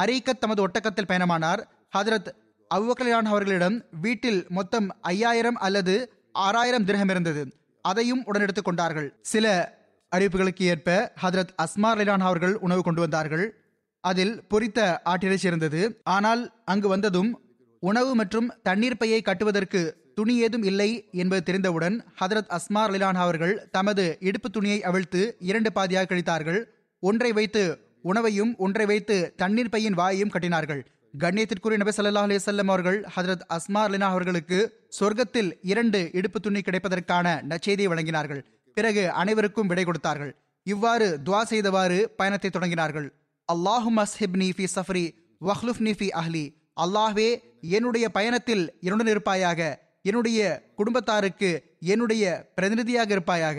அரீக்கத் 0.00 0.40
தமது 0.40 0.68
ஒட்டகத்தில் 0.68 1.08
பயணமானார். 1.08 1.64
ஹதரத் 1.96 2.26
அபுபக்கரிலான் 2.74 3.24
அவர்களிடம் 3.24 3.84
வீட்டில் 4.00 4.46
மொத்தம் 4.48 4.96
ஐயாயிரம் 5.00 5.54
அல்லது 5.54 6.12
ஆறாயிரம் 6.32 6.84
திரகம் 6.84 7.08
இருந்தது. 7.08 7.54
அதையும் 7.82 8.22
உடன் 8.24 8.42
எடுத்துக் 8.42 8.64
கொண்டார்கள். 8.64 9.18
சில 9.20 9.76
அறிவிப்புகளுக்கு 10.16 10.62
ஏற்ப 10.62 11.12
ஹதரத் 11.22 11.54
அஸ்மார் 11.62 11.98
லிலான் 11.98 12.18
அவர்கள் 12.18 12.56
உணவு 12.56 12.82
கொண்டு 12.82 13.00
வந்தார்கள். 13.00 13.64
அதில் 14.00 14.42
பொரித்த 14.50 14.98
ஆட்டிறைச்சி 15.04 15.46
இருந்தது. 15.46 16.00
ஆனால் 16.04 16.52
அங்கு 16.64 16.88
வந்ததும் 16.88 17.40
உணவு 17.80 18.14
மற்றும் 18.14 18.52
தண்ணீர் 18.62 18.96
பையை 18.96 19.22
கட்டுவதற்கு 19.22 20.03
துணி 20.14 20.36
ஏதும் 20.36 20.62
இல்லை 20.62 21.08
என்பது 21.12 21.42
தெரிந்தவுடன் 21.42 22.04
ஹதரத் 22.20 22.58
அஸ்மார் 22.58 22.92
லிலான் 22.94 23.14
அவர்கள் 23.14 23.68
தமது 23.70 24.16
இடுப்பு 24.20 24.50
துணியை 24.50 24.82
அவிழ்த்து 24.82 25.36
இரண்டு 25.38 25.70
பாதியாக 25.74 26.08
கழித்தார்கள். 26.10 26.64
ஒன்றை 27.00 27.32
வைத்து 27.32 27.78
உணவையும் 28.02 28.56
ஒன்றை 28.56 28.86
வைத்து 28.86 29.34
தண்ணீர் 29.36 29.72
பையின் 29.72 29.98
வாயையும் 30.00 30.32
கட்டினார்கள். 30.34 30.82
கண்ணியத்திற்குரிய 31.22 31.76
நபி 31.76 31.92
சல்லா 31.96 32.22
அலிசல்லம் 32.28 32.70
அவர்கள் 32.72 33.06
ஹதரத் 33.16 33.44
அஸ்மார் 33.56 33.90
லினா 33.92 34.08
அவர்களுக்கு 34.14 34.88
சொர்க்கத்தில் 35.00 35.58
இரண்டு 35.62 36.10
இடுப்பு 36.12 36.40
துணி 36.40 36.60
கிடைப்பதற்கான 36.60 37.42
நச்செய்தியை 37.50 37.90
வழங்கினார்கள். 37.92 38.44
பிறகு 38.74 39.10
அனைவருக்கும் 39.10 39.66
விடை 39.66 39.84
கொடுத்தார்கள். 39.84 40.36
இவ்வாறு 40.62 41.20
துவா 41.24 41.42
செய்தவாறு 41.42 42.10
பயணத்தை 42.16 42.50
தொடங்கினார்கள். 42.50 43.08
அல்லாஹு 43.52 43.90
மஸ்ஹிப் 43.96 44.36
ஃபி 44.56 44.66
சஃப்ரி 44.76 45.14
வஹ்லுஃப்னி 45.40 45.92
ஃபி 45.98 46.08
அஹ்லி. 46.20 46.44
அல்லாஹ்வே 46.84 47.40
என்னுடைய 47.60 48.08
பயணத்தில் 48.08 48.78
என்னுடன் 48.80 49.06
இருப்பாயாக. 49.06 49.82
என்னுடைய 50.08 50.40
குடும்பத்தாருக்கு 50.78 51.50
என்னுடைய 51.92 52.24
பிரதிநிதியாக 52.56 53.12
இருப்பாயாக. 53.16 53.58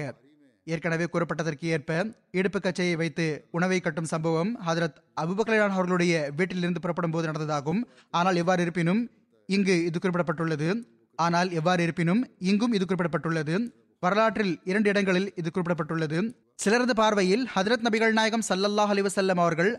ஏற்கனவே 0.73 1.05
கூறப்பட்டதற்கு 1.13 1.65
ஏற்ப 1.75 1.91
இடுப்பு 2.39 2.60
கச்சையை 2.60 2.95
வைத்து 3.01 3.25
உணவை 3.58 3.79
கட்டும் 3.79 4.10
சம்பவம் 4.12 4.51
ஹதரத் 4.67 4.99
அபுபக்கலான் 5.21 5.75
அவர்களுடைய 5.77 6.13
வீட்டிலிருந்து 6.38 6.84
புறப்படும் 6.84 7.15
போது 7.15 7.29
நடந்ததாகும். 7.31 7.81
ஆனால் 8.19 8.36
எவ்வாறு 8.36 8.62
இருப்பினும் 8.62 9.01
இங்கு 9.49 9.75
இது 9.88 9.99
குறிப்பிடப்பட்டுள்ளது. 9.99 10.69
ஆனால் 11.19 11.51
எவ்வாறு 11.51 11.84
இருப்பினும் 11.84 12.21
இங்கும் 12.51 12.73
இது 12.73 12.86
குறிப்பிடப்பட்டுள்ளது. 12.86 13.58
வரலாற்றில் 14.03 14.53
இரண்டு 14.63 14.89
இடங்களில் 14.89 15.29
இது 15.36 15.49
குறிப்பிடப்பட்டுள்ளது. 15.51 16.17
சிலரது 16.63 16.95
பார்வையில் 17.01 17.43
ஹதரத் 17.55 17.86
நபிகள் 17.88 18.12
நாயகம் 18.12 18.47
சல்லல்லாஹ் 18.49 18.91
அலிவசல்லம் 18.95 19.43
அவர்கள் 19.45 19.71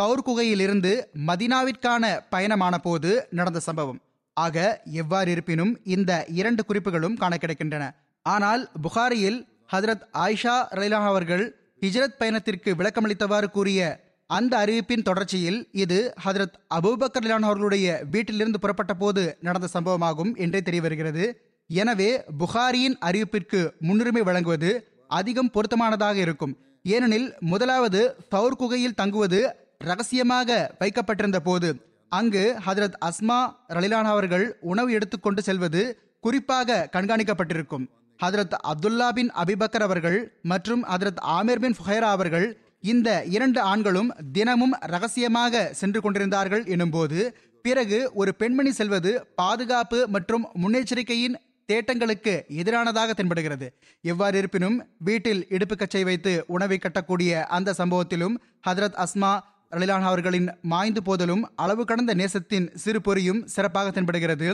தௌர் 0.00 0.24
குகையிலிருந்து 0.26 0.92
மதினாவிற்கான 1.28 2.04
பயணமான 2.30 2.74
போது 2.88 3.10
நடந்த 3.30 3.60
சம்பவம். 3.60 4.00
ஆக 4.32 4.82
எவ்வாறு 4.84 5.30
இருப்பினும் 5.30 5.80
இந்த 5.84 6.24
இரண்டு 6.28 6.64
குறிப்புகளும் 6.64 7.14
காண 7.14 7.36
கிடைக்கின்றன 7.36 7.90
ஆனால் 8.22 8.70
புகாரியில் 8.82 9.48
ஹதரத் 9.72 10.04
ஆயிஷா 10.12 10.64
ரலிலா 10.70 11.00
அவர்கள் 11.04 11.56
ஹிஜ்ரத் 11.80 12.18
பயணத்திற்கு 12.18 12.74
விளக்கமளித்தவாறு 12.74 13.44
கூறிய 13.44 14.10
அந்த 14.26 14.66
அறிவிப்பின் 14.66 15.02
தொடர்ச்சியில் 15.02 15.68
இது 15.72 16.14
ஹதரத் 16.24 16.54
அபூபக்கர் 16.74 17.24
லான் 17.24 17.42
அவர்களுடைய 17.42 18.04
வீட்டிலிருந்து 18.10 18.58
புறப்பட்ட 18.58 18.94
போது 18.94 19.36
நடந்த 19.40 19.68
சம்பவமாகும் 19.72 20.36
என்றே 20.36 20.62
தெரிய 20.62 20.82
வருகிறது 20.82 21.52
எனவே 21.66 22.24
புகாரியின் 22.38 22.96
அறிவிப்பிற்கு 23.00 23.70
முன்னுரிமை 23.78 24.22
வழங்குவது 24.22 24.70
அதிகம் 25.08 25.50
பொருத்தமானதாக 25.50 26.14
இருக்கும். 26.14 26.58
ஏனெனில் 26.82 27.34
முதலாவது 27.40 28.16
தௌர் 28.34 28.56
குகையில் 28.56 28.94
தங்குவது 28.94 29.56
ரகசியமாக 29.78 30.74
வைக்கப்பட்டிருந்த 30.78 31.40
போது 31.40 31.91
அங்கு 32.16 32.42
ஹதரத் 32.66 32.96
அஸ்மா 33.08 33.36
ரலிலான் 33.68 34.08
அவர்கள் 34.12 34.44
உணவு 34.60 34.90
எடுத்துக்கொண்டு 34.92 35.42
செல்வது 35.42 35.82
குறிப்பாக 36.24 36.88
கண்காணிக்கப்பட்டிருக்கும். 36.92 37.84
ஹதரத் 38.20 38.56
அப்துல்லா 38.70 39.06
பின் 39.12 39.30
அபிபக்கர் 39.42 39.84
அவர்கள் 39.86 40.18
மற்றும் 40.42 40.82
ஹதரத் 40.84 41.22
ஆமீர் 41.36 41.62
பின் 41.64 41.76
ஃபுஹைரா 41.78 42.10
அவர்கள் 42.16 42.46
இந்த 42.92 43.08
இரண்டு 43.36 43.60
ஆண்களும் 43.60 44.10
தினமும் 44.32 44.74
ரகசியமாக 44.92 45.62
சென்று 45.80 46.00
கொண்டிருந்தார்கள் 46.00 46.64
எனும்போது 46.74 47.20
பிறகு 47.64 47.98
ஒரு 48.14 48.34
பெண்மணி 48.34 48.72
செல்வது 48.72 49.12
பாதுகாப்பு 49.34 49.98
மற்றும் 50.08 50.44
முன்னெச்சரிக்கையின் 50.62 51.38
தேட்டங்களுக்கு 51.72 52.34
எதிரானதாக 52.60 53.10
தென்படுகிறது. 53.18 53.66
எவ்வாறு 54.12 54.38
இருப்பினும் 54.38 54.76
வீட்டில் 55.08 55.42
இடுப்பு 55.48 55.76
கச்சை 55.76 56.04
வைத்து 56.04 56.32
உணவை 56.46 56.78
கட்டக்கூடிய 56.82 57.42
அந்த 57.56 57.74
சம்பவத்திலும் 57.78 58.36
ஹதரத் 58.68 58.98
அஸ்மா 59.04 59.32
ரலிலான் 59.72 60.06
அவர்களின் 60.08 60.48
மாய்ந்து 60.62 61.02
போதலும் 61.02 61.42
அளவு 61.56 61.84
கடந்த 61.84 62.14
நேசத்தின் 62.14 62.66
சிறு 62.74 63.00
பொறியும் 63.00 63.46
சிறப்பாக 63.46 63.90
தென்படுகிறது. 63.90 64.48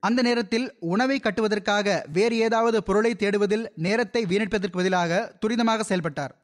அந்த 0.00 0.20
நேரத்தில் 0.22 0.66
உணவை 0.92 1.20
கட்டுவதற்காக 1.20 1.96
வேறு 2.12 2.36
ஏதாவது 2.36 2.82
பொருளை 2.82 3.12
தேடுவதில் 3.14 3.64
நேரத்தை 3.86 4.22
வீணடிப்பதற்கு 4.24 4.78
பதிலாக 4.80 5.20
துரிதமாக 5.42 5.80
செயல்பட்டார். 5.80 6.34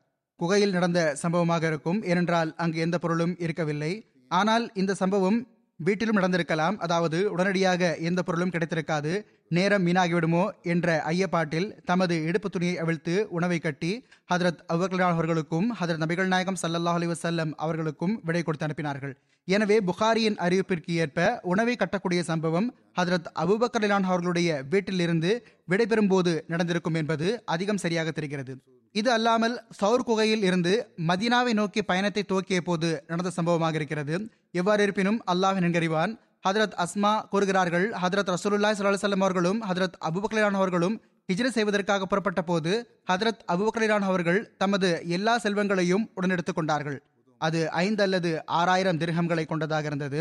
குகையில் 0.41 0.75
நடந்த 0.77 1.01
சம்பவமாக 1.23 1.67
இருக்கும். 1.67 2.03
ஏனென்றால் 2.03 2.51
அங்கு 2.57 2.79
எந்த 2.79 2.99
பொருளும் 2.99 3.35
இருக்கவில்லை. 3.39 3.93
ஆனால் 4.29 4.71
இந்த 4.75 4.93
சம்பவம் 4.95 5.39
வீட்டிலும் 5.87 6.19
நடந்திருக்கலாம். 6.19 6.77
அதாவது 6.85 7.19
உடனடியாக 7.33 7.97
எந்த 8.09 8.21
பொருளும் 8.23 8.53
கிடைத்திருக்காது. 8.55 9.13
நேரம் 9.57 9.87
வீணாகிவிடுமோ 9.87 10.45
என்ற 10.73 11.03
ஐயப்பாட்டில் 11.13 11.69
தமது 11.85 12.15
இடுப்பு 12.29 12.49
துணியை 12.51 12.79
அவிழ்த்து 12.79 13.15
உணவை 13.29 13.59
கட்டி 13.59 13.93
ஹதரத் 14.33 14.63
அபுபக்கர் 14.73 15.05
அவர்களுக்கும் 15.07 15.67
ஹதரத் 15.81 16.03
நபிகள் 16.05 16.31
நாயகம் 16.35 16.61
சல்லல்லாஹ் 16.63 16.99
அலி 17.01 17.07
வசல்லம் 17.07 17.53
அவர்களுக்கும் 17.57 18.21
விடை 18.25 18.43
கொடுத்து 18.43 18.67
அனுப்பினார்கள். 18.67 19.15
எனவே 19.49 19.79
புகாரியின் 19.81 20.39
அறிவிப்பிற்கு 20.47 20.93
ஏற்ப 21.05 21.41
உணவை 21.43 21.77
கட்டக்கூடிய 21.79 22.21
சம்பவம் 22.21 22.69
ஹதரத் 23.01 23.31
அபுபக்கர் 23.45 23.91
அவர்களுடைய 23.91 24.63
வீட்டிலிருந்து 24.75 25.33
விடைபெறும் 25.65 26.09
போது 26.09 26.45
நடந்திருக்கும் 26.49 26.95
என்பது 26.95 27.29
அதிகம் 27.45 27.83
சரியாக 27.87 28.11
தெரிகிறது. 28.11 28.55
இது 28.95 29.11
அல்லாமல் 29.13 29.55
சவுர் 29.81 30.05
குகையில் 30.09 30.43
இருந்து 30.43 30.73
மதீனாவை 31.09 31.53
நோக்கி 31.53 31.83
பயணத்தை 31.83 32.23
துவக்கிய 32.29 32.61
போது 32.61 33.05
நடந்த 33.07 33.31
சம்பவமாக 33.31 33.75
இருக்கிறது. 33.75 34.15
எவ்வாறு 34.53 34.83
இருப்பினும் 34.83 35.19
அல்லாஹ் 35.33 35.61
நின்கறிவான் 35.65 36.13
ஹதரத் 36.49 36.77
அஸ்மா 36.85 37.13
கூறுகிறார்கள் 37.29 37.87
ஹதரத் 38.03 38.31
ரசூலுல்லாய் 38.35 38.77
சல்லாஹம் 38.79 39.25
அவர்களும் 39.27 39.63
ஹதரத் 39.63 39.97
அபுபக்லான் 40.09 40.59
அவர்களும் 40.61 41.01
ஹிஜ்ர 41.29 41.49
செய்வதற்காக 41.49 42.05
புறப்பட்ட 42.05 42.43
போது 42.43 43.01
ஹதரத் 43.11 43.43
அபுபக்லான் 43.53 44.07
அவர்கள் 44.11 44.41
தமது 44.57 45.03
எல்லா 45.07 45.39
செல்வங்களையும் 45.39 46.05
உடனெடுத்துக் 46.15 46.55
கொண்டார்கள். 46.55 47.03
அது 47.41 47.71
ஐந்து 47.71 48.03
அல்லது 48.03 48.47
ஆறாயிரம் 48.47 48.99
திருகங்களை 48.99 49.47
கொண்டதாக 49.47 49.87
இருந்தது. 49.87 50.21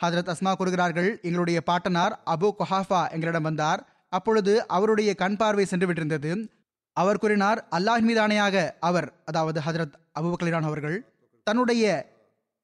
ஹதரத் 0.00 0.34
அஸ்மா 0.34 0.54
கூறுகிறார்கள் 0.54 1.10
எங்களுடைய 1.22 1.60
பாட்டனார் 1.60 2.20
அபு 2.26 2.50
கொஹாஃபா 2.58 3.10
எங்களிடம் 3.10 3.42
வந்தார். 3.42 3.80
அப்பொழுது 4.08 4.66
அவருடைய 4.66 5.14
கண் 5.14 5.36
பார்வை 5.36 5.64
சென்று 5.64 5.86
விட்டிருந்தது 5.86 6.32
அவர் 7.00 7.20
கூறினார் 7.22 7.60
அல்லாஹ் 7.76 8.04
மீதானையாக 8.08 8.56
அவர் 8.88 9.08
அதாவது 9.30 9.58
ஹதரத் 9.66 9.96
அபுபக்கலிரான் 10.18 10.68
அவர்கள் 10.68 10.96
தன்னுடைய 11.46 11.84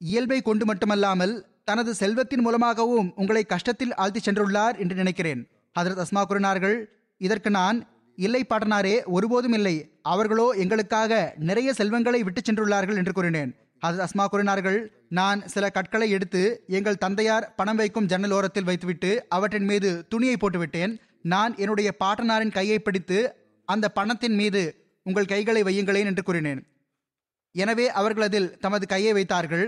இயல்பை 0.01 0.39
கொண்டு 0.41 0.65
மட்டுமல்லாமல் 0.69 1.33
தனது 1.69 1.91
செல்வத்தின் 1.99 2.43
மூலமாகவும் 2.45 3.07
உங்களை 3.21 3.43
கஷ்டத்தில் 3.53 3.93
ஆழ்த்தி 4.03 4.21
சென்றுள்ளார் 4.25 4.75
என்று 4.83 4.95
நினைக்கிறேன். 5.01 5.41
ஹதரத் 5.75 6.01
அஸ்மா 6.03 6.23
கூறினார்கள் 6.29 6.75
இதற்கு 7.21 7.49
நான் 7.59 7.77
இல்லை 8.17 8.41
பாட்டனாரே 8.49 8.95
ஒருபோதும் 9.15 9.55
இல்லை. 9.59 9.75
அவர்களோ 10.11 10.47
எங்களுக்காக 10.63 11.13
நிறைய 11.49 11.69
செல்வங்களை 11.79 12.19
விட்டு 12.27 12.41
சென்றுள்ளார்கள் 12.41 12.99
என்று 13.01 13.13
கூறினேன். 13.17 13.51
ஹதரத் 13.85 14.05
அஸ்மா 14.07 14.25
கூறினார்கள் 14.33 14.77
நான் 15.19 15.39
சில 15.53 15.65
கற்களை 15.77 16.07
எடுத்து 16.17 16.43
எங்கள் 16.77 17.01
தந்தையார் 17.03 17.49
பணம் 17.59 17.79
வைக்கும் 17.81 18.09
ஜன்னல் 18.11 18.35
ஓரத்தில் 18.37 18.69
வைத்துவிட்டு 18.69 19.11
அவற்றின் 19.37 19.67
மீது 19.71 19.89
துணியை 20.13 20.37
போட்டுவிட்டேன். 20.43 20.93
நான் 21.33 21.53
என்னுடைய 21.63 21.89
பாட்டனாரின் 22.03 22.55
கையை 22.57 22.79
பிடித்து 22.79 23.19
அந்த 23.65 23.85
பணத்தின் 23.89 24.35
மீது 24.35 24.61
உங்கள் 25.05 25.31
கைகளை 25.33 25.61
வையுங்களேன் 25.63 26.09
என்று 26.11 26.23
கூறினேன். 26.23 26.61
எனவே 27.55 27.85
அவர்கள் 27.91 28.23
அதில் 28.23 28.57
தமது 28.59 28.87
கையை 28.87 29.13
வைத்தார்கள். 29.13 29.65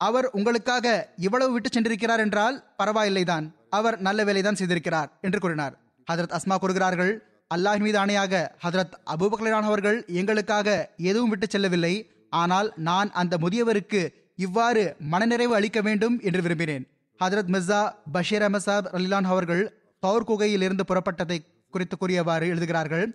அவர் 0.00 0.26
உங்களுக்காக 0.30 0.86
இவ்வளவு 1.16 1.52
விட்டு 1.52 1.68
சென்றிருக்கிறார் 1.68 2.18
என்றால் 2.18 2.56
பரவாயில்லைதான். 2.78 3.46
அவர் 3.70 4.00
நல்ல 4.00 4.24
வேலைதான் 4.24 4.58
செய்திருக்கிறார் 4.60 5.10
என்று 5.20 5.38
கூறினார். 5.40 5.74
ஹதரத் 6.12 6.36
அஸ்மா 6.36 6.56
கூறுகிறார்கள் 6.56 7.12
அல்லாஹ் 7.54 7.80
மீது 7.80 7.98
ஆணையாக 7.98 8.34
ஹதரத் 8.64 8.94
அபூபக்லான் 9.12 9.68
அவர்கள் 9.70 9.98
எங்களுக்காக 10.20 10.94
எதுவும் 10.96 11.28
விட்டு 11.28 11.46
செல்லவில்லை. 11.48 11.94
ஆனால் 12.28 12.72
நான் 12.88 13.10
அந்த 13.12 13.36
முதியவருக்கு 13.36 14.00
இவ்வாறு 14.36 14.82
மனநிறைவு 15.12 15.54
அளிக்க 15.54 15.80
வேண்டும் 15.80 16.16
என்று 16.20 16.40
விரும்பினேன். 16.40 16.84
ஹதரத் 17.20 17.50
மிர்சா 17.54 17.80
பஷீர் 18.12 18.42
அஹமசாப் 18.42 18.86
அலிலான் 18.98 19.28
அவர்கள் 19.32 19.62
சவுர் 20.02 20.28
குகையில் 20.28 20.62
இருந்து 20.62 20.84
புறப்பட்டதை 20.88 21.38
குறித்து 21.70 21.96
கூறியவாறு 21.96 22.46
எழுதுகிறார்கள். 22.48 23.06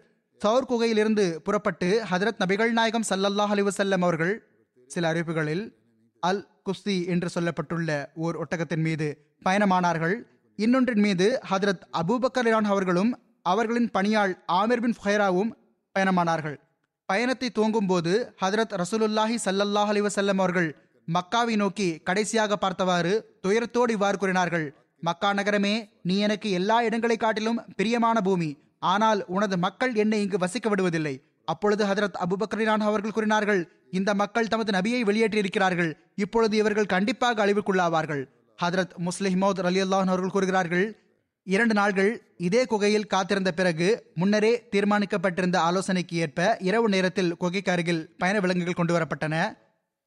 சவுர் 0.41 0.69
குகையிலிருந்து 0.69 1.25
புறப்பட்டு 1.47 1.89
ஹதரத் 2.11 2.41
நபிகள் 2.43 2.71
நாயகம் 2.71 3.07
சல்லல்லாஹ் 3.09 3.53
அலிவசல்லம் 3.55 4.03
அவர்கள் 4.07 4.33
சில 4.87 5.13
அறிவிப்புகளில் 5.13 5.63
அல் 6.19 6.47
குஸ்தி 6.65 6.97
என்று 7.07 7.29
சொல்லப்பட்டுள்ள 7.35 8.05
ஓர் 8.15 8.35
ஒட்டகத்தின் 8.37 8.83
மீது 8.87 9.07
பயணமானார்கள். 9.45 10.15
இன்னொன்றின் 10.55 11.03
மீது 11.05 11.27
ஹதரத் 11.51 11.83
அபூபக்கர் 12.01 12.49
அவர்களும் 12.51 13.11
அவர்களின் 13.41 13.89
பணியாள் 13.91 14.33
ஆமிர் 14.51 14.81
பின் 14.81 14.95
ஃபுஹைராவும் 14.97 15.51
பயணமானார்கள். 15.95 16.57
பயணத்தை 17.05 17.49
துவங்கும் 17.49 17.87
போது 17.87 18.13
ஹதரத் 18.41 18.73
ரசூலுல்லாஹி 18.81 19.35
சல்லல்லாஹ் 19.45 19.91
அலிவசல்லம் 19.93 20.41
அவர்கள் 20.43 20.69
மக்காவை 21.07 21.55
நோக்கி 21.55 21.89
கடைசியாக 21.99 22.55
பார்த்தவாறு 22.55 23.13
துயரத்தோடு 23.43 23.89
இவ்வாறு 23.89 24.17
கூறினார்கள். 24.17 24.65
மக்கா 25.07 25.29
நகரமே 25.39 25.73
நீ 26.09 26.15
எனக்கு 26.25 26.49
எல்லா 26.59 26.77
இடங்களை 26.87 27.17
காட்டிலும் 27.17 27.61
பிரியமான 27.79 28.17
பூமி. 28.27 28.49
ஆனால் 28.93 29.21
உனது 29.35 29.55
மக்கள் 29.65 29.93
என்னை 30.03 30.17
இங்கு 30.23 30.37
வசிக்க 30.43 30.67
விடுவதில்லை. 30.69 31.15
அப்பொழுது 31.53 31.83
ஹதரத் 31.85 32.19
அபுபக்கரினான் 32.25 32.85
அவர்கள் 32.89 33.15
கூறினார்கள் 33.17 33.61
இந்த 33.91 34.11
மக்கள் 34.21 34.51
தமது 34.53 34.71
நபியை 34.77 35.01
வெளியேற்றியிருக்கிறார்கள். 35.09 35.91
இப்பொழுது 36.15 36.55
இவர்கள் 36.61 36.91
கண்டிப்பாக 36.93 37.45
அழிவுக்குள்ளாவார்கள். 37.45 38.23
ஹதரத் 38.59 38.93
முஸ்லிமோத் 39.07 39.65
அலி 39.69 39.79
அல்லாஹன் 39.83 40.13
அவர்கள் 40.13 40.35
கூறுகிறார்கள் 40.35 40.85
இரண்டு 41.47 41.73
நாள்கள் 41.79 42.11
இதே 42.47 42.61
குகையில் 42.71 43.11
காத்திருந்த 43.13 43.51
பிறகு 43.57 43.87
முன்னரே 44.15 44.51
தீர்மானிக்கப்பட்டிருந்த 44.71 45.57
ஆலோசனைக்கு 45.67 46.15
ஏற்ப 46.17 46.47
இரவு 46.69 46.87
நேரத்தில் 46.93 47.31
குகைக்கு 47.43 47.71
அருகில் 47.71 48.01
பயண 48.21 48.37
விலங்குகள் 48.39 48.79
கொண்டு 48.79 48.93
வரப்பட்டன. 48.95 49.35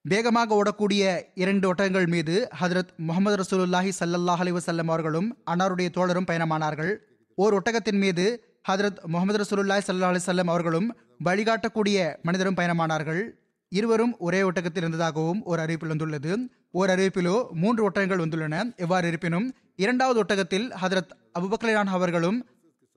வேகமாக 0.04 0.62
ஓடக்கூடிய 0.62 1.02
இரண்டு 1.34 1.74
ஒட்டகங்கள் 1.74 2.06
மீது 2.06 2.34
ஹதரத் 2.60 2.92
முகமது 2.96 3.36
ரசூலுல்லாஹி 3.36 3.90
சல்லல்லாஹ் 3.98 4.42
அலி 4.44 4.52
வசல்லம் 4.52 4.90
அவர்களும் 4.92 5.28
அன்னாருடைய 5.50 5.88
தோழரும் 5.96 6.28
பயணமானார்கள். 6.30 6.92
ஓர் 7.34 7.54
ஒட்டகத்தின் 7.54 7.98
மீது 8.04 8.24
ஹதரத் 8.68 9.00
முகமது 9.14 9.38
ரசூலுல்லாஹி 9.42 9.82
சல்லா 9.88 10.10
அலிசல்லம் 10.12 10.52
அவர்களும் 10.54 10.88
வழிகாட்டக்கூடிய 11.24 12.16
மனிதரும் 12.22 12.56
பயணமானார்கள். 12.56 13.22
இருவரும் 13.68 14.14
ஒரே 14.18 14.42
ஒட்டகத்தில் 14.42 14.84
இருந்ததாகவும் 14.84 15.40
ஒரு 15.44 15.62
அறிவிப்பில் 15.62 15.92
வந்துள்ளது. 15.94 16.32
ஓர் 16.70 16.90
அறிவிப்பிலோ 16.90 17.36
மூன்று 17.62 17.90
ஒட்டகங்கள் 17.90 18.22
வந்துள்ளன. 18.24 18.76
எவ்வாறு 18.76 19.08
இருப்பினும் 19.08 19.46
இரண்டாவது 19.76 20.18
ஒட்டகத்தில் 20.22 20.68
ஹதரத் 20.82 21.12
அபுபக்லான் 21.38 21.94
அவர்களும் 21.98 22.46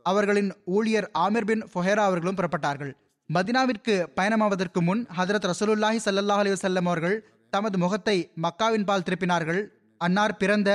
அவர்களின் 0.04 0.52
ஊழியர் 0.66 1.12
ஆமிர் 1.26 1.46
பின் 1.46 1.64
ஃபொஹேரா 1.74 2.04
அவர்களும் 2.10 2.38
புறப்பட்டார்கள். 2.38 2.94
மதினாவிற்கு 3.36 3.94
பயணமாவதற்கு 4.17 4.80
முன் 4.88 5.02
ஹதரத் 5.17 5.48
ரசூலுல்லாஹி 5.52 6.00
சல்லாஹ் 6.06 6.41
அலி 6.44 6.52
வல்லம் 6.54 6.88
அவர்கள் 6.91 7.17
தமது 7.54 7.78
முகத்தை 7.84 8.15
மக்காவின் 8.46 8.86
பால் 8.89 9.06
திருப்பினார்கள். 9.08 9.62
அன்னார் 10.02 10.39
பிறந்த 10.41 10.70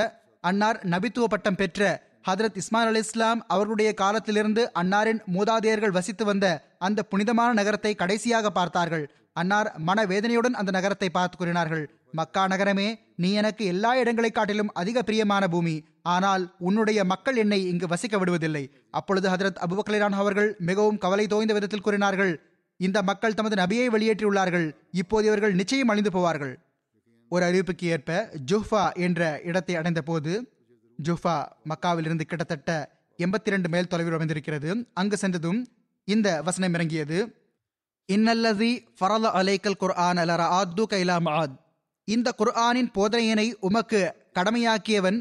அன்னார் 0.49 0.79
நபித்துவ 0.93 1.25
பட்டம் 1.33 1.59
பெற்ற 1.61 1.81
ஹதரத் 2.29 2.57
இஸ்மாயில் 2.61 2.91
அலி 2.91 3.01
இஸ்லாம் 3.05 3.41
அவர்களுடைய 3.53 3.89
காலத்திலிருந்து 4.01 4.63
அன்னாரின் 4.81 5.21
மூதாதையர்கள் 5.35 5.95
வசித்து 5.97 6.25
வந்த 6.29 6.45
அந்த 6.87 7.05
புனிதமான 7.11 7.49
நகரத்தை 7.59 7.93
கடைசியாக 8.01 8.49
பார்த்தார்கள். 8.59 9.05
அன்னார் 9.41 9.69
மன 9.87 10.05
வேதனையுடன் 10.11 10.57
அந்த 10.59 10.71
நகரத்தை 10.77 11.09
பார்த்து 11.17 11.37
கூறினார்கள். 11.37 11.83
மக்கா 12.19 12.43
நகரமே 12.53 12.87
நீ 13.23 13.29
எனக்கு 13.41 13.63
எல்லா 13.73 13.91
இடங்களை 14.01 14.31
காட்டிலும் 14.31 14.73
அதிக 14.81 15.03
பிரியமான 15.09 15.43
பூமி. 15.53 15.75
ஆனால் 16.13 16.43
உன்னுடைய 16.59 16.99
மக்கள் 17.11 17.37
என்னை 17.43 17.59
இங்கு 17.71 17.87
வசிக்க 17.87 18.15
விடுவதில்லை 18.17 18.63
அப்பொழுது 18.89 19.27
ஹதரத் 19.29 19.61
அபுபக்கலிரான் 19.65 20.17
அவர்கள் 20.21 20.49
மிகவும் 20.69 20.97
கவலை 20.97 21.25
தோய்ந்த 21.27 21.53
விதத்தில் 21.53 21.85
கூறினார்கள் 21.85 22.33
இந்த 22.79 22.97
மக்கள் 23.01 23.37
தமது 23.37 23.55
நபியை 23.55 23.87
வெளியேற்றியுள்ளார்கள் 23.95 24.67
இப்போது 25.01 25.27
இவர்கள் 25.27 25.57
நிச்சயம் 25.59 25.91
அழிந்து 25.91 26.11
போவார்கள். 26.15 26.53
ஒரு 27.31 27.43
அறிவிப்புக்கு 27.47 27.85
ஏற்ப 27.93 28.11
ஜுஃபா 28.51 28.83
என்ற 29.05 29.21
இடத்தை 29.49 29.75
அடைந்த 29.75 30.01
போது 30.01 30.33
ஜுஃபா 30.99 31.35
மக்காவிலிருந்து 31.71 32.25
கிட்டத்தட்ட 32.25 32.71
எண்பத்தி 33.19 33.53
ரெண்டு 33.53 33.69
மேல் 33.73 33.89
தொலைவில் 33.91 34.17
அமைந்திருக்கிறது. 34.17 34.69
அங்கு 34.93 35.17
சென்றதும் 35.17 35.59
இந்த 36.07 36.27
வசனம் 36.47 36.75
இறங்கியது 36.77 37.17
இன்னல்லதி 38.09 38.71
ஃபரல 38.99 39.31
அலைக்கல் 39.39 39.79
குர்ஆன் 39.79 40.21
அலர 40.23 40.43
ஆத்து 40.59 40.83
கைலா 40.93 41.17
மஆத் 41.27 41.55
இந்த 42.07 42.29
குர்ஆனின் 42.41 42.91
போதனையினை 42.97 43.47
உமக்கு 43.67 44.01
கடமையாக்கியவன் 44.37 45.17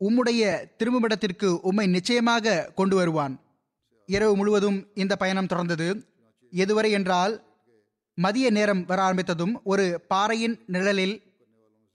உம்முடைய 0.00 0.64
திரும்புமிடத்திற்கு 0.78 1.58
உம்மை 1.62 1.86
நிச்சயமாக 1.86 2.70
கொண்டு 2.74 2.96
வருவான் 2.96 3.40
இரவு 4.06 4.36
முழுவதும் 4.36 4.86
இந்த 4.94 5.16
பயணம் 5.16 5.46
தொடர்ந்தது. 5.46 6.02
எதுவரை 6.52 6.90
என்றால் 6.90 7.42
மதிய 8.14 8.50
நேரம் 8.50 8.84
வர 8.84 9.02
ஆரம்பித்ததும் 9.02 9.54
ஒரு 9.64 10.00
பாறையின் 10.08 10.62
நிழலில் 10.66 11.22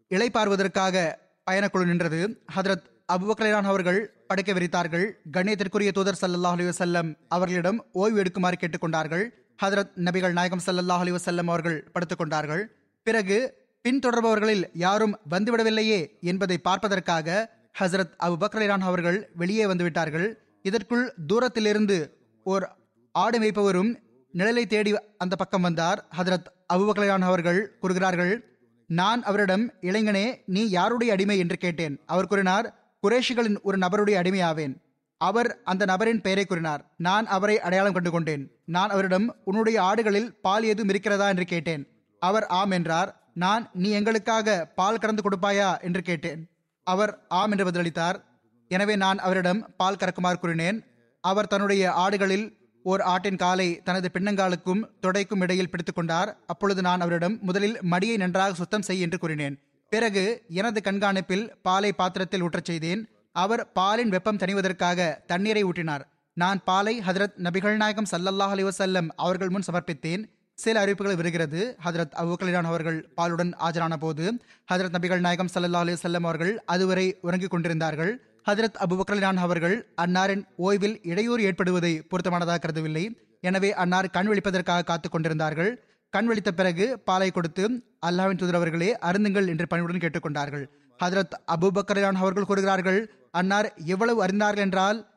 இளைப்பாறுவதற்காக 0.10 1.16
பயணக்குழு 1.52 1.86
நின்றது. 1.86 2.42
ஹதரத் 2.56 2.84
அபுபக்கலான் 3.14 3.64
அவர்கள் 3.64 4.14
படுக்க 4.28 4.54
விரித்தார்கள். 4.54 5.12
கண்ணியத்திற்குரிய 5.32 5.92
தூதர் 5.92 6.18
சல்லாஹ் 6.22 6.56
அலி 6.56 6.64
வசல்லம் 6.64 7.16
அவர்களிடம் 7.28 7.86
ஓய்வு 7.92 8.22
எடுக்குமாறு 8.22 8.54
கேட்டுக்கொண்டார்கள். 8.60 9.30
ஹதரத் 9.64 9.90
நபிகள் 9.96 10.32
நாயகம் 10.32 10.62
சல்லாஹ் 10.66 10.98
அலி 10.98 11.12
வசல்லம் 11.12 11.48
அவர்கள் 11.48 11.90
படுத்துக் 11.94 12.18
கொண்டார்கள். 12.18 12.76
பிறகு 13.04 13.54
பின்தொடர்பவர்களில் 13.84 14.70
யாரும் 14.74 15.20
வந்துவிடவில்லையே 15.30 16.20
என்பதை 16.22 16.58
பார்ப்பதற்காக 16.58 17.50
ஹசரத் 17.80 18.14
அபு 18.24 18.36
பக்ரலான் 18.40 18.80
அவர்கள் 18.80 19.30
வெளியே 19.36 19.66
வந்துவிட்டார்கள். 19.66 20.34
இதற்குள் 20.62 21.14
தூரத்திலிருந்து 21.28 22.18
ஓர் 22.44 22.70
ஆடு 23.12 23.40
மேய்ப்பவரும் 23.40 23.96
நிழலை 24.34 24.66
தேடி 24.66 24.96
அந்த 25.18 25.36
பக்கம் 25.36 25.62
வந்தார். 25.62 26.06
ஹதரத் 26.18 26.46
அபுபக்ரலான் 26.74 27.20
அவர்கள் 27.20 27.78
கூறுகிறார்கள் 27.80 28.58
நான் 28.88 29.24
அவரிடம் 29.24 29.74
இளைஞனே 29.82 30.42
நீ 30.46 30.70
யாருடைய 30.70 31.14
அடிமை? 31.14 31.38
என்று 31.38 31.58
கேட்டேன். 31.58 32.00
அவர் 32.06 32.28
கூறினார் 32.28 32.96
குரேஷிகளின் 33.08 33.62
ஒரு 33.62 33.78
நபருடைய 33.78 34.18
அடிமையாவேன். 34.18 34.76
அவர் 35.18 35.62
அந்த 35.64 35.86
நபரின் 35.86 36.22
பெயரை 36.22 36.46
கூறினார் 36.46 36.94
நான் 36.98 37.26
அவரை 37.28 37.60
அடையாளம் 37.60 37.94
கண்டு 37.94 38.12
கொண்டேன். 38.12 38.52
நான் 38.66 38.90
அவரிடம் 38.90 39.36
உன்னுடைய 39.44 39.84
ஆடுகளில் 39.84 40.36
பால் 40.42 40.64
ஏதும் 40.64 40.90
இருக்கிறதா? 40.90 41.30
என்று 41.30 41.46
கேட்டேன். 41.46 41.88
அவர் 42.20 42.46
ஆம் 42.46 42.72
என்றார். 42.72 43.32
நான் 43.34 43.70
நீ 43.74 43.90
எங்களுக்காக 43.90 44.66
பால் 44.76 44.98
கறந்து 44.98 45.22
கொடுப்பாயா? 45.30 45.82
என்று 45.82 46.02
கேட்டேன். 46.02 46.53
அவர் 46.84 47.20
ஆம் 47.28 47.52
என்று 47.52 47.66
பதிலளித்தார். 47.66 48.16
எனவே 48.68 48.96
நான் 48.96 49.18
அவரிடம் 49.18 49.74
பால் 49.78 49.96
கறக்குமாறு 49.96 50.36
கூறினேன். 50.36 50.84
அவர் 51.22 51.48
தன்னுடைய 51.48 51.92
ஆடுகளில் 51.92 52.46
ஓர் 52.84 53.02
ஆட்டின் 53.02 53.38
காலை 53.38 53.82
தனது 53.84 54.10
பின்னங்காலுக்கும் 54.14 54.82
தொடைக்கும் 55.02 55.42
இடையில் 55.42 55.70
பிடித்துக் 55.70 55.96
கொண்டார். 55.96 56.38
அப்பொழுது 56.48 56.82
நான் 56.82 57.00
அவரிடம் 57.00 57.40
முதலில் 57.42 57.80
மடியை 57.92 58.18
நன்றாக 58.18 58.54
சுத்தம் 58.54 58.82
செய் 58.82 59.00
என்று 59.00 59.18
கூறினேன். 59.18 59.60
பிறகு 59.90 60.44
எனது 60.48 60.82
கண்காணிப்பில் 60.84 61.52
பாலை 61.62 61.94
பாத்திரத்தில் 61.94 62.44
ஊற்றச் 62.44 62.70
செய்தேன். 62.72 63.10
அவர் 63.32 63.72
பாலின் 63.72 64.10
வெப்பம் 64.10 64.38
தணிவதற்காக 64.38 65.26
தண்ணீரை 65.26 65.64
ஊற்றினார். 65.64 66.02
நான் 66.34 66.64
பாலை 66.64 67.00
ஹதரத் 67.00 67.38
நபிகள் 67.38 67.76
நாயகம் 67.76 68.10
சல்லல்லாஹ் 68.12 68.54
அலி 68.56 68.64
வசல்லம் 68.64 69.08
அவர்கள் 69.16 69.50
முன் 69.50 69.68
சமர்ப்பித்தேன். 69.72 70.24
சில 70.56 70.80
அறிவிப்புகள் 70.80 71.16
வருகிறது 71.16 71.78
ஹதரத் 71.86 72.14
அபுக்கலிரான் 72.18 72.64
அவர்கள் 72.64 73.10
பாலுடன் 73.18 73.54
ஆஜரான 73.60 73.96
போது 73.96 74.38
ஹதரத் 74.74 74.94
நபிகள் 74.98 75.20
நாயகம் 75.20 75.50
சல்லா 75.54 75.74
அலி 75.74 75.94
செல்லம் 75.94 76.28
அவர்கள் 76.30 76.64
அதுவரை 76.64 77.18
உறங்கிக் 77.22 77.50
கொண்டிருந்தார்கள். 77.50 78.22
ஹதரத் 78.50 78.78
அபுபக்கலிரான் 78.80 79.36
அவர்கள் 79.36 79.94
அன்னாரின் 80.02 80.44
ஓய்வில் 80.58 81.00
இடையூறு 81.02 81.44
ஏற்படுவதை 81.44 82.02
பொருத்தமானதாக 82.08 82.58
கருதவில்லை. 82.58 83.06
எனவே 83.42 83.74
அன்னார் 83.74 84.10
கண் 84.10 84.28
விழிப்பதற்காக 84.28 84.84
காத்துக் 84.84 85.12
கொண்டிருந்தார்கள். 85.12 85.84
கண் 86.10 86.26
விழித்த 86.26 86.52
பிறகு 86.52 87.00
பாலை 87.00 87.32
கொடுத்து 87.32 87.84
அல்லாவின் 88.06 88.38
தூதர் 88.38 88.56
அவர்களே 88.56 88.98
அருந்துங்கள் 89.02 89.48
என்று 89.48 89.68
பணிவுடன் 89.68 89.98
கேட்டுக்கொண்டார்கள் 89.98 90.66
ஹதரத் 91.04 91.36
அபுபக்கரியான் 91.48 92.14
அவர்கள் 92.14 92.46
கூறுகிறார்கள் 92.46 93.14
அன்னார் 93.32 93.74
எவ்வளவு 93.86 94.26
அறிந்தார்கள் 94.26 94.66
என்றால் 94.68 95.08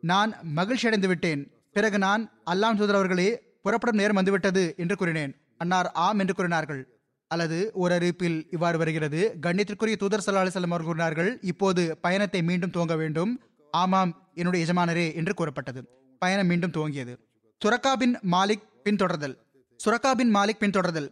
நான் 0.00 0.36
மகிழ்ச்சி 0.42 0.86
அடைந்து 0.86 1.08
விட்டேன். 1.08 1.50
பிறகு 1.72 1.98
நான் 1.98 2.30
அல்லாம் 2.44 2.76
தூதர் 2.76 2.94
அவர்களே 2.94 3.45
புறப்படும் 3.66 3.98
நேரம் 4.00 4.14
வந்துவிட்டது 4.14 4.74
என்று 4.76 4.96
கூறினேன். 4.96 5.32
அன்னார் 5.58 5.88
ஆம் 6.06 6.18
என்று 6.18 6.34
கூறினார்கள். 6.34 6.82
அல்லது 7.30 7.58
ஒரு 7.74 7.92
அறிவிப்பில் 7.94 8.36
இவ்வாறு 8.50 8.78
வருகிறது. 8.78 9.20
கண்ணியத்திற்குரிய 9.42 9.96
தூதர் 9.96 10.22
சல்லா 10.26 10.40
அலிசல்லம் 10.42 10.72
அவர்கள் 10.72 10.90
கூறினார்கள் 10.90 11.30
இப்போது 11.40 11.82
பயணத்தை 12.00 12.42
மீண்டும் 12.42 12.74
துவங்க 12.74 12.96
வேண்டும். 12.96 13.32
ஆமாம் 13.70 14.10
என்னுடைய 14.34 14.66
எஜமானரே 14.66 15.06
என்று 15.14 15.34
கூறப்பட்டது. 15.34 15.80
பயணம் 16.18 16.46
மீண்டும் 16.46 16.74
துவங்கியது. 16.76 17.14
சுரக்கா 17.60 17.92
பின் 17.92 18.14
மாலிக் 18.32 18.66
பின்தொடர்தல். 18.84 19.34
சுரக்கா 19.80 20.12
பின் 20.12 20.34
மாலிக் 20.34 20.60
பின்தொடர்தல். 20.60 21.08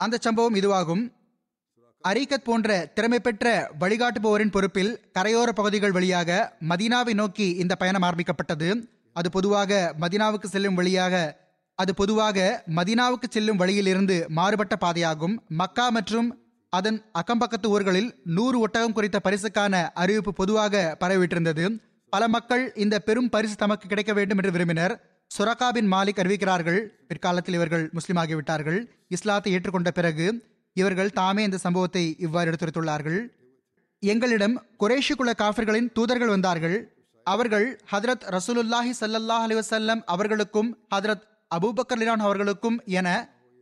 அந்த 0.00 0.18
சம்பவம் 0.20 0.54
இதுவாகும். 0.54 1.04
அரிக்கத் 2.08 2.46
போன்ற 2.48 2.70
திறமை 2.94 3.20
பெற்ற 3.20 3.70
வழிகாட்டுபவரின் 3.80 4.54
பொறுப்பில் 4.56 4.92
கரையோர 5.18 5.50
பகுதிகள் 5.60 5.92
வழியாக 5.92 6.56
மதீனாவை 6.68 7.14
நோக்கி 7.14 7.46
இந்த 7.62 7.76
பயணம் 7.76 8.02
ஆரம்பிக்கப்பட்டது. 8.02 8.68
அது 9.12 9.28
பொதுவாக 9.30 9.94
மதீனாவுக்கு 10.00 10.52
செல்லும் 10.54 10.74
வழியாக 10.74 11.42
அது 11.78 11.92
பொதுவாக 12.00 12.38
மதினாவுக்கு 12.76 13.28
செல்லும் 13.30 13.60
வழியில் 13.62 13.88
இருந்து 13.92 14.16
மாறுபட்ட 14.38 14.74
பாதையாகும். 14.84 15.34
மக்கா 15.60 15.86
மற்றும் 15.96 16.28
அதன் 16.72 16.98
அக்கம்பக்கத்து 17.20 17.68
ஊர்களில் 17.74 18.10
நூறு 18.36 18.56
ஒட்டகம் 18.64 18.94
குறித்த 18.96 19.18
பரிசுக்கான 19.24 19.74
அறிவிப்பு 20.02 20.32
பொதுவாக 20.40 20.84
பரவிட்டிருந்தது 21.00 21.64
பல 22.12 22.28
மக்கள் 22.28 22.64
இந்த 22.84 22.96
பெரும் 23.08 23.28
பரிசு 23.34 23.56
தமக்கு 23.62 23.86
கிடைக்க 23.88 24.12
வேண்டும் 24.12 24.38
என்று 24.38 24.54
விரும்பினர். 24.56 24.94
சுரகா 25.30 25.68
பின் 25.76 25.88
மாலிக் 25.92 26.20
அறிவிக்கிறார்கள். 26.22 26.80
பிற்காலத்தில் 27.08 27.56
இவர்கள் 27.58 27.84
முஸ்லீம் 27.96 28.20
ஆகிவிட்டார்கள் 28.22 28.78
இஸ்லாத்தை 29.16 29.52
ஏற்றுக்கொண்ட 29.56 29.90
பிறகு 29.98 30.26
இவர்கள் 30.76 31.14
தாமே 31.20 31.42
இந்த 31.48 31.58
சம்பவத்தை 31.64 32.04
இவ்வாறு 32.26 32.50
எடுத்துரைத்துள்ளார்கள். 32.50 33.20
எங்களிடம் 34.02 34.56
குறைஷி 34.82 35.14
குல 35.18 35.32
காஃபர்களின் 35.42 35.92
தூதர்கள் 35.96 36.34
வந்தார்கள். 36.34 36.76
அவர்கள் 37.26 37.66
ஹதரத் 37.92 38.24
ரசூலுல்லாஹி 38.36 38.92
சல்லல்லாஹ் 39.00 39.44
அலி 39.46 39.54
வசல்லம் 39.60 40.00
அவர்களுக்கும் 40.14 40.70
ஹதரத் 40.94 41.24
அபூபக்கர் 41.50 42.00
லிரான் 42.00 42.24
அவர்களுக்கும் 42.26 42.78
என 42.98 43.08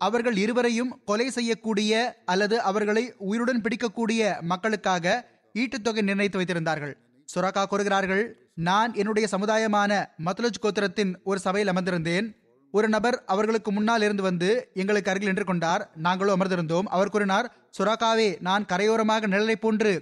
அவர்கள் 0.00 0.36
இருவரையும் 0.36 0.92
கொலை 1.04 1.26
செய்யக்கூடிய 1.30 1.92
அல்லது 2.24 2.56
அவர்களை 2.60 3.04
உயிருடன் 3.28 3.62
பிடிக்கக்கூடிய 3.64 4.42
மக்களுக்காக 4.52 5.14
ஈட்டுத்தொகை 5.54 6.02
நிர்ணயித்து 6.08 6.40
வைத்திருந்தார்கள். 6.40 6.94
சுரக்கா 7.28 7.62
கூறுகிறார்கள் 7.66 8.22
நான் 8.68 8.92
என்னுடைய 8.94 9.26
சமுதாயமான 9.34 9.92
மத்லஜ் 10.26 10.62
கோத்திரத்தின் 10.62 11.12
ஒரு 11.24 11.38
சபையில் 11.38 11.70
அமர்ந்திருந்தேன். 11.72 12.26
ஒரு 12.74 12.88
நபர் 12.88 13.16
அவர்களுக்கு 13.32 13.70
முன்னால் 13.72 14.02
இருந்து 14.02 14.22
வந்து 14.22 14.50
எங்களுக்கு 14.74 15.10
அருகில் 15.10 15.30
நின்று 15.30 15.44
கொண்டார். 15.44 15.82
நாங்களோ 16.06 16.34
அமர்ந்திருந்தோம். 16.36 16.86
அவர் 16.94 17.12
கூறினார் 17.14 17.48
சுராக்காவே 17.78 18.28
நான் 18.48 18.66
கரையோரமாக 18.72 19.28
நிழலை 19.32 19.56
போன்று 19.64 19.92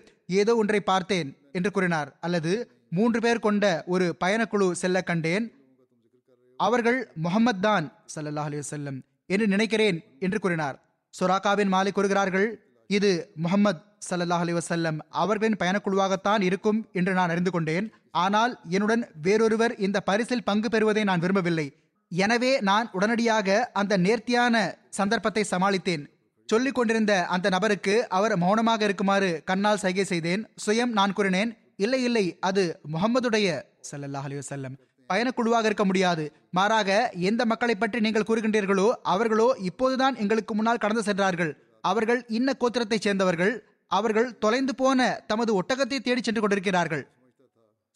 ஏதோ 0.41 0.53
ஒன்றை 0.63 0.81
பார்த்தேன் 0.91 1.31
என்று 1.53 1.71
கூறினார். 1.71 2.11
அல்லது 2.21 2.53
மூன்று 2.99 3.21
பேர் 3.21 3.45
கொண்ட 3.47 3.65
ஒரு 3.87 4.07
பயணக்குழு 4.25 4.69
செல்ல 4.83 5.03
கண்டேன். 5.03 5.45
அவர்கள் 6.67 6.99
முகமது 7.25 7.63
தான் 7.67 7.87
சல்லல்லாஹ் 8.15 8.49
அலைஹி 8.51 8.63
என்று 9.35 9.47
நினைக்கிறேன் 9.55 9.99
என்று 10.27 10.39
கூறினார். 10.45 10.77
சுராக்காவின் 11.15 11.73
மாலை 11.75 11.91
கூறுகிறார்கள் 11.93 12.49
இது 12.91 13.11
முகமது 13.45 13.81
சல்லல்லாஹ் 14.09 14.43
அலைஹி 14.45 14.93
அவர்களின் 15.23 15.59
பயணக்குழுவாகத்தான் 15.63 16.43
இருக்கும் 16.49 16.79
என்று 16.99 17.13
நான் 17.19 17.33
அறிந்து 17.35 17.51
கொண்டேன். 17.55 17.87
ஆனால் 18.25 18.53
என்னுடன் 18.77 19.03
வேறொருவர் 19.27 19.75
இந்த 19.87 19.99
பரிசில் 20.09 20.47
பங்கு 20.49 20.69
பெறுவதை 20.75 21.05
நான் 21.11 21.23
விரும்பவில்லை. 21.25 21.67
எனவே 22.13 22.53
நான் 22.71 22.87
உடனடியாக 22.99 23.59
அந்த 23.81 23.97
நேர்த்தியான 24.07 24.55
சந்தர்ப்பத்தை 24.99 25.45
சமாளித்தேன். 25.53 26.05
சொல்லிக் 26.49 26.79
கொண்டிருந்த 26.79 27.13
அந்த 27.35 27.47
நபருக்கு 27.55 27.95
அவர் 28.19 28.35
மௌனமாக 28.45 28.83
இருக்குமாறு 28.89 29.31
கண்ணால் 29.51 29.83
சைகை 29.85 30.07
செய்தேன். 30.13 30.45
சுயம் 30.67 30.95
நான் 31.01 31.17
கூறினேன் 31.19 31.53
இல்லை 31.87 32.03
இல்லை 32.11 32.27
அது 32.51 32.65
முகம்மதுடைய 32.95 33.49
ஸல்லல்லாஹு 33.91 34.29
அலைஹி 34.29 34.43
பயணக்குழுவாக 35.13 35.65
இருக்க 35.65 35.85
முடியாது. 35.85 36.33
மாறாக 36.51 37.11
எந்த 37.15 37.45
மக்களை 37.45 37.75
பற்றி 37.75 38.01
நீங்கள் 38.01 38.23
கூறுகின்றீர்களோ 38.23 38.93
அவர்களோ 39.03 39.57
இப்போதுதான் 39.59 40.17
எங்களுக்கு 40.17 40.55
முன்னால் 40.55 40.77
கடந்து 40.77 41.03
சென்றார்கள். 41.03 41.57
அவர்கள் 41.81 42.25
இன்ன 42.29 42.53
கோத்திரத்தைச் 42.61 43.01
சேர்ந்தவர்கள். 43.01 43.65
அவர்கள் 43.87 44.39
தொலைந்து 44.39 44.75
போன 44.75 45.25
தமது 45.27 45.63
ஒட்டகத்தை 45.63 45.99
தேடி 45.99 46.23
சென்று 46.23 46.41
கொண்டிருக்கிறார்கள். 46.41 47.09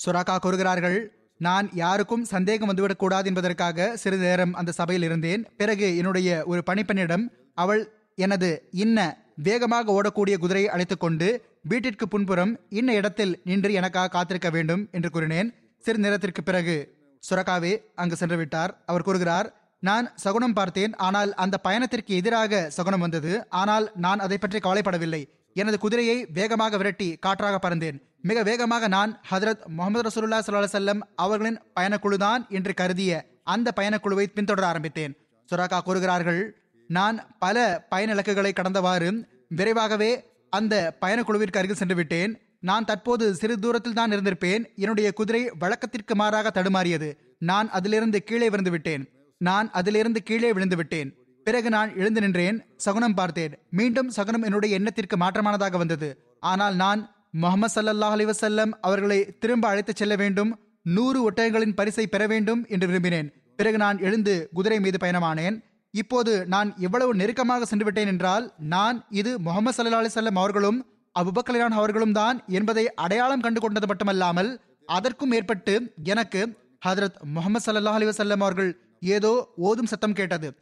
சுராக்கா 0.07 0.37
கூறுகிறார்கள் 0.39 1.13
நான் 1.39 1.69
யாருக்கும் 1.73 2.25
சந்தேகம் 2.25 2.73
வந்துவிடக் 2.73 2.97
கூடாது 2.97 3.29
என்பதற்காக 3.29 3.97
சிறிது 3.97 4.23
நேரம் 4.23 4.55
அந்த 4.55 4.73
சபையில் 4.73 5.03
இருந்தேன். 5.03 5.47
பிறகு 5.57 5.97
என்னுடைய 5.97 6.45
ஒரு 6.47 6.63
பணிப்பெண்ணிடம் 6.71 7.29
அவள் 7.55 7.91
எனது 8.15 8.69
இன்ன 8.71 9.19
வேகமாக 9.37 9.93
ஓடக்கூடிய 9.93 10.37
குதிரையை 10.37 10.71
அழைத்துக் 10.71 11.01
கொண்டு 11.01 11.45
வீட்டிற்கு 11.63 12.09
புன்புறம் 12.09 12.61
இன்ன 12.69 12.95
இடத்தில் 12.95 13.41
நின்று 13.45 13.73
எனக்காக 13.73 14.09
காத்திருக்க 14.09 14.51
வேண்டும் 14.51 14.89
என்று 14.93 15.11
கூறினேன். 15.11 15.55
சிறிது 15.79 16.03
நேரத்திற்கு 16.03 16.43
பிறகு 16.43 16.94
சுரகாவே 17.29 17.73
அங்கு 17.95 18.17
சென்று 18.17 18.37
விட்டார் 18.37 18.73
அவர் 18.87 19.03
கூறுகிறார் 19.03 19.49
நான் 19.83 20.07
சகுனம் 20.15 20.57
பார்த்தேன் 20.59 20.93
ஆனால் 21.07 21.31
அந்த 21.35 21.57
பயணத்திற்கு 21.59 22.13
எதிராக 22.15 22.61
சகுனம் 22.77 23.01
வந்தது. 23.01 23.33
ஆனால் 23.49 23.87
நான் 23.95 24.19
அதை 24.19 24.39
பற்றி 24.39 24.59
கவலைப்படவில்லை. 24.59 25.23
எனது 25.57 25.79
குதிரையை 25.79 26.17
வேகமாக 26.39 26.77
விரட்டி 26.77 27.09
காற்றாக 27.25 27.59
பறந்தேன். 27.59 27.99
மிக 28.21 28.43
வேகமாக 28.43 28.89
நான் 28.89 29.11
ஹதரத் 29.31 29.65
முகமது 29.79 30.05
ரசூல்லா 30.07 30.39
சல்லா 30.47 30.71
செல்லம் 30.77 31.03
அவர்களின் 31.25 31.59
பயணக்குழுதான் 31.77 32.43
என்று 32.49 32.75
கருதிய 32.75 33.13
அந்த 33.55 33.69
பயணக்குழுவை 33.77 34.27
பின்தொடர 34.37 34.67
ஆரம்பித்தேன். 34.73 35.15
சுராக்கா 35.49 35.79
கூறுகிறார்கள் 35.83 36.43
நான் 36.91 37.17
பல 37.39 37.57
பயண 37.89 38.11
இலக்குகளை 38.13 38.53
கடந்தவாறு 38.53 39.11
விரைவாகவே 39.59 40.11
அந்த 40.51 40.75
பயணக்குழுவிற்கு 41.01 41.61
அருகில் 41.61 41.81
சென்று 41.83 41.95
விட்டேன் 41.95 42.33
நான் 42.69 42.87
தற்போது 42.91 43.25
சிறு 43.41 43.55
தூரத்தில் 43.65 43.97
தான் 43.99 44.13
இருந்திருப்பேன். 44.15 44.63
என்னுடைய 44.83 45.09
குதிரை 45.19 45.43
வழக்கத்திற்கு 45.63 46.15
மாறாக 46.21 46.51
தடுமாறியது. 46.59 47.09
நான் 47.51 47.69
அதிலிருந்து 47.79 48.19
கீழே 48.29 48.49
விழுந்து 48.53 48.73
விட்டேன் 48.75 49.05
நான் 49.41 49.69
அதிலிருந்து 49.79 50.21
கீழே 50.29 50.51
விழுந்து 50.57 50.77
விட்டேன் 50.81 51.11
பிறகு 51.47 51.69
நான் 51.77 51.91
எழுந்து 52.01 52.21
நின்றேன். 52.25 52.59
சகுனம் 52.85 53.17
பார்த்தேன். 53.19 53.55
மீண்டும் 53.79 54.11
சகுனம் 54.17 54.45
என்னுடைய 54.49 54.79
எண்ணத்திற்கு 54.79 55.17
மாற்றமானதாக 55.23 55.79
வந்தது. 55.83 56.09
ஆனால் 56.53 56.77
நான் 56.85 57.01
முகமது 57.43 57.75
சல்லாஹ் 57.75 58.15
அலிவசல்லம் 58.17 58.73
அவர்களை 58.87 59.19
திரும்ப 59.43 59.65
அழைத்துச் 59.69 60.01
செல்ல 60.01 60.15
வேண்டும். 60.23 60.51
நூறு 60.97 61.19
ஒட்டகங்களின் 61.29 61.77
பரிசை 61.79 62.07
பெற 62.07 62.23
வேண்டும் 62.33 62.63
என்று 62.75 62.87
விரும்பினேன். 62.91 63.29
பிறகு 63.59 63.79
நான் 63.85 63.99
எழுந்து 64.07 64.35
குதிரை 64.57 64.79
மீது 64.85 64.99
பயணமானேன். 65.05 65.57
இப்போது 65.95 66.33
நான் 66.55 66.69
எவ்வளவு 66.87 67.13
நெருக்கமாக 67.21 67.67
சென்று 67.71 67.85
விட்டேன் 67.85 68.11
என்றால் 68.13 68.47
நான் 68.75 68.97
இது 69.21 69.33
முகமது 69.47 69.77
சல்லா 69.77 70.01
அலிசல்லம் 70.03 70.41
அவர்களும் 70.43 70.79
அபுபக்கலான் 71.19 71.79
அவர்களும் 71.81 72.13
தான் 72.13 72.45
என்பதை 72.49 72.95
அடையாளம் 72.95 73.41
கண்டு 73.41 73.61
கொண்டது 73.61 73.87
மட்டுமல்லாமல் 73.87 74.61
அதற்கும் 74.87 75.29
மேற்பட்டு 75.29 75.95
எனக்கு 76.03 76.57
ஹதரத் 76.87 77.19
முகமது 77.23 77.73
சல்லா 77.73 77.93
அலி 77.99 78.07
வசல்லம் 78.07 78.43
அவர்கள் 78.47 78.81
ஏதோ 79.01 79.53
ஓதும் 79.57 79.87
சத்தம் 79.87 80.13
கேட்டது. 80.13 80.55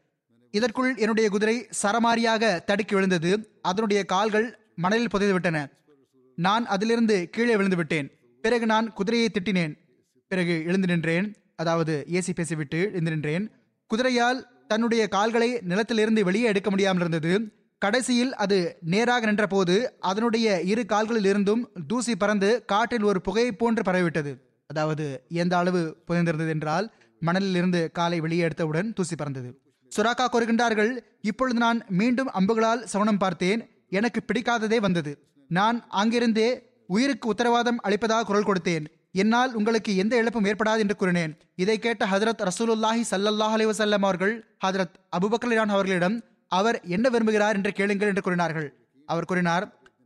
இதற்குள் 0.51 0.97
என்னுடைய 0.97 1.31
குதிரை 1.31 1.69
சரமாரியாக 1.83 2.65
தடுக்கி 2.65 2.95
விழுந்தது. 2.95 3.59
அதனுடைய 3.63 4.05
கால்கள் 4.05 4.59
மணலில் 4.77 5.09
புதைந்து 5.09 5.33
விட்டன. 5.33 5.69
நான் 6.35 6.67
அதிலிருந்து 6.67 7.31
கீழே 7.31 7.57
விழுந்து 7.57 7.77
விட்டேன். 7.77 8.11
பிறகு 8.41 8.67
நான் 8.67 8.93
குதிரையை 8.93 9.29
திட்டினேன். 9.29 9.75
பிறகு 10.29 10.65
எழுந்து 10.67 10.87
நின்றேன். 10.87 11.37
அதாவது 11.57 12.07
ஏசி 12.11 12.33
பேசிவிட்டு 12.35 12.79
எழுந்து 12.93 13.11
நின்றேன். 13.11 13.51
குதிரையால் 13.91 14.45
தன்னுடைய 14.69 15.09
கால்களை 15.09 15.61
நிலத்திலிருந்து 15.69 16.25
வெளியே 16.25 16.45
எடுக்க 16.45 16.71
முடியாமல் 16.71 17.01
இருந்தது 17.01 17.33
கடைசியில் 17.85 18.33
அது 18.45 18.57
நேராக 18.93 19.27
நின்றபோது 19.27 19.75
அதனுடைய 20.11 20.47
இரு 20.73 20.83
கால்களில் 20.87 21.29
இருந்தும் 21.31 21.63
தூசி 21.91 22.13
பறந்து 22.17 22.51
காற்றில் 22.73 23.07
ஒரு 23.11 23.21
புகையை 23.27 23.53
போன்று 23.53 23.83
பரவிவிட்டது. 23.89 24.33
அதாவது 24.71 25.07
எந்த 25.43 25.55
அளவு 25.61 25.81
புதைந்திருந்தது 26.09 26.53
என்றால் 26.57 26.87
மணலில் 27.23 27.57
இருந்து 27.61 27.81
காலை 27.99 28.19
வெளியே 28.21 28.45
எடுத்தவுடன் 28.47 28.89
தூசி 28.93 29.15
பறந்தது. 29.15 29.51
சுராக்கா 29.93 30.27
கூறுகின்றார்கள் 30.29 30.93
இப்பொழுது 31.31 31.59
நான் 31.59 31.81
மீண்டும் 32.01 32.31
அம்புகளால் 32.39 32.83
சவனம் 32.93 33.23
பார்த்தேன் 33.25 33.61
எனக்கு 33.99 34.21
பிடிக்காததே 34.29 34.79
வந்தது. 34.87 35.13
நான் 35.51 35.79
அங்கிருந்தே 36.01 36.49
உயிருக்கு 36.95 37.27
உத்தரவாதம் 37.29 37.81
அளிப்பதாக 37.87 38.27
குரல் 38.31 38.49
கொடுத்தேன். 38.49 38.85
என்னால் 39.23 39.55
உங்களுக்கு 39.59 39.93
எந்த 40.03 40.15
இழப்பும் 40.21 40.47
ஏற்படாது 40.51 40.83
என்று 40.85 40.97
கூறினேன். 40.97 41.33
இதை 41.63 41.77
கேட்ட 41.79 42.03
ஹதரத் 42.13 42.45
ரசூலுல்லாஹி 42.49 43.03
சல்லல்லாஹ் 43.11 43.55
அலி 43.57 43.67
வசல்லம் 43.71 44.05
அவர்கள் 44.09 44.35
ஹதரத் 44.67 44.95
அபுபக்கர் 45.17 45.73
அவர்களிடம் 45.77 46.17
அவர் 46.59 46.79
என்ன 46.95 47.07
விரும்புகிறார் 47.15 47.57
என்று 47.59 47.73
கேளுங்கள் 47.79 48.11
என்று 48.13 48.25
கூறினார்கள். 48.27 48.69
அவர் 49.09 49.29
கூறினார் 49.31 49.65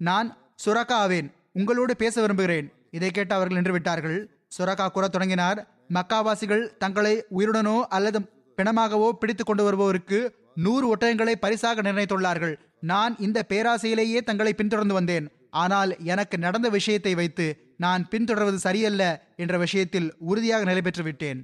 நான் 0.08 0.28
சுரக்கா 0.64 0.96
ஆவேன் 1.04 1.28
உங்களோடு 1.58 1.92
பேச 2.02 2.14
விரும்புகிறேன். 2.24 2.66
இதை 2.96 3.10
கேட்டு 3.10 3.34
அவர்கள் 3.36 3.58
நின்று 3.58 3.74
விட்டார்கள் 3.76 4.18
சுரக்கா 4.56 4.86
கூற 4.88 5.04
தொடங்கினார் 5.08 5.58
மக்காவாசிகள் 5.96 6.64
தங்களை 6.82 7.14
உயிருடனோ 7.38 7.76
அல்லது 7.96 8.18
பிணமாகவோ 8.58 9.08
பிடித்து 9.20 9.44
கொண்டு 9.44 9.62
வருபவருக்கு 9.66 10.18
நூறு 10.64 10.84
ஒட்டகங்களை 10.92 11.34
பரிசாக 11.44 11.82
நிர்ணயித்துள்ளார்கள். 11.86 12.54
நான் 12.92 13.14
இந்த 13.26 13.38
பேராசையிலேயே 13.50 14.20
தங்களை 14.28 14.52
பின்தொடர்ந்து 14.60 14.96
வந்தேன். 14.98 15.26
ஆனால் 15.62 15.90
எனக்கு 16.12 16.36
நடந்த 16.44 16.68
விஷயத்தை 16.76 17.12
வைத்து 17.20 17.46
நான் 17.84 18.02
பின்தொடர்வது 18.12 18.58
சரியல்ல 18.64 19.02
என்ற 19.42 19.54
விஷயத்தில் 19.64 20.08
உறுதியாக 20.30 20.64
நிலை 20.70 20.82
பெற்று 20.86 21.02
விட்டேன் 21.02 21.40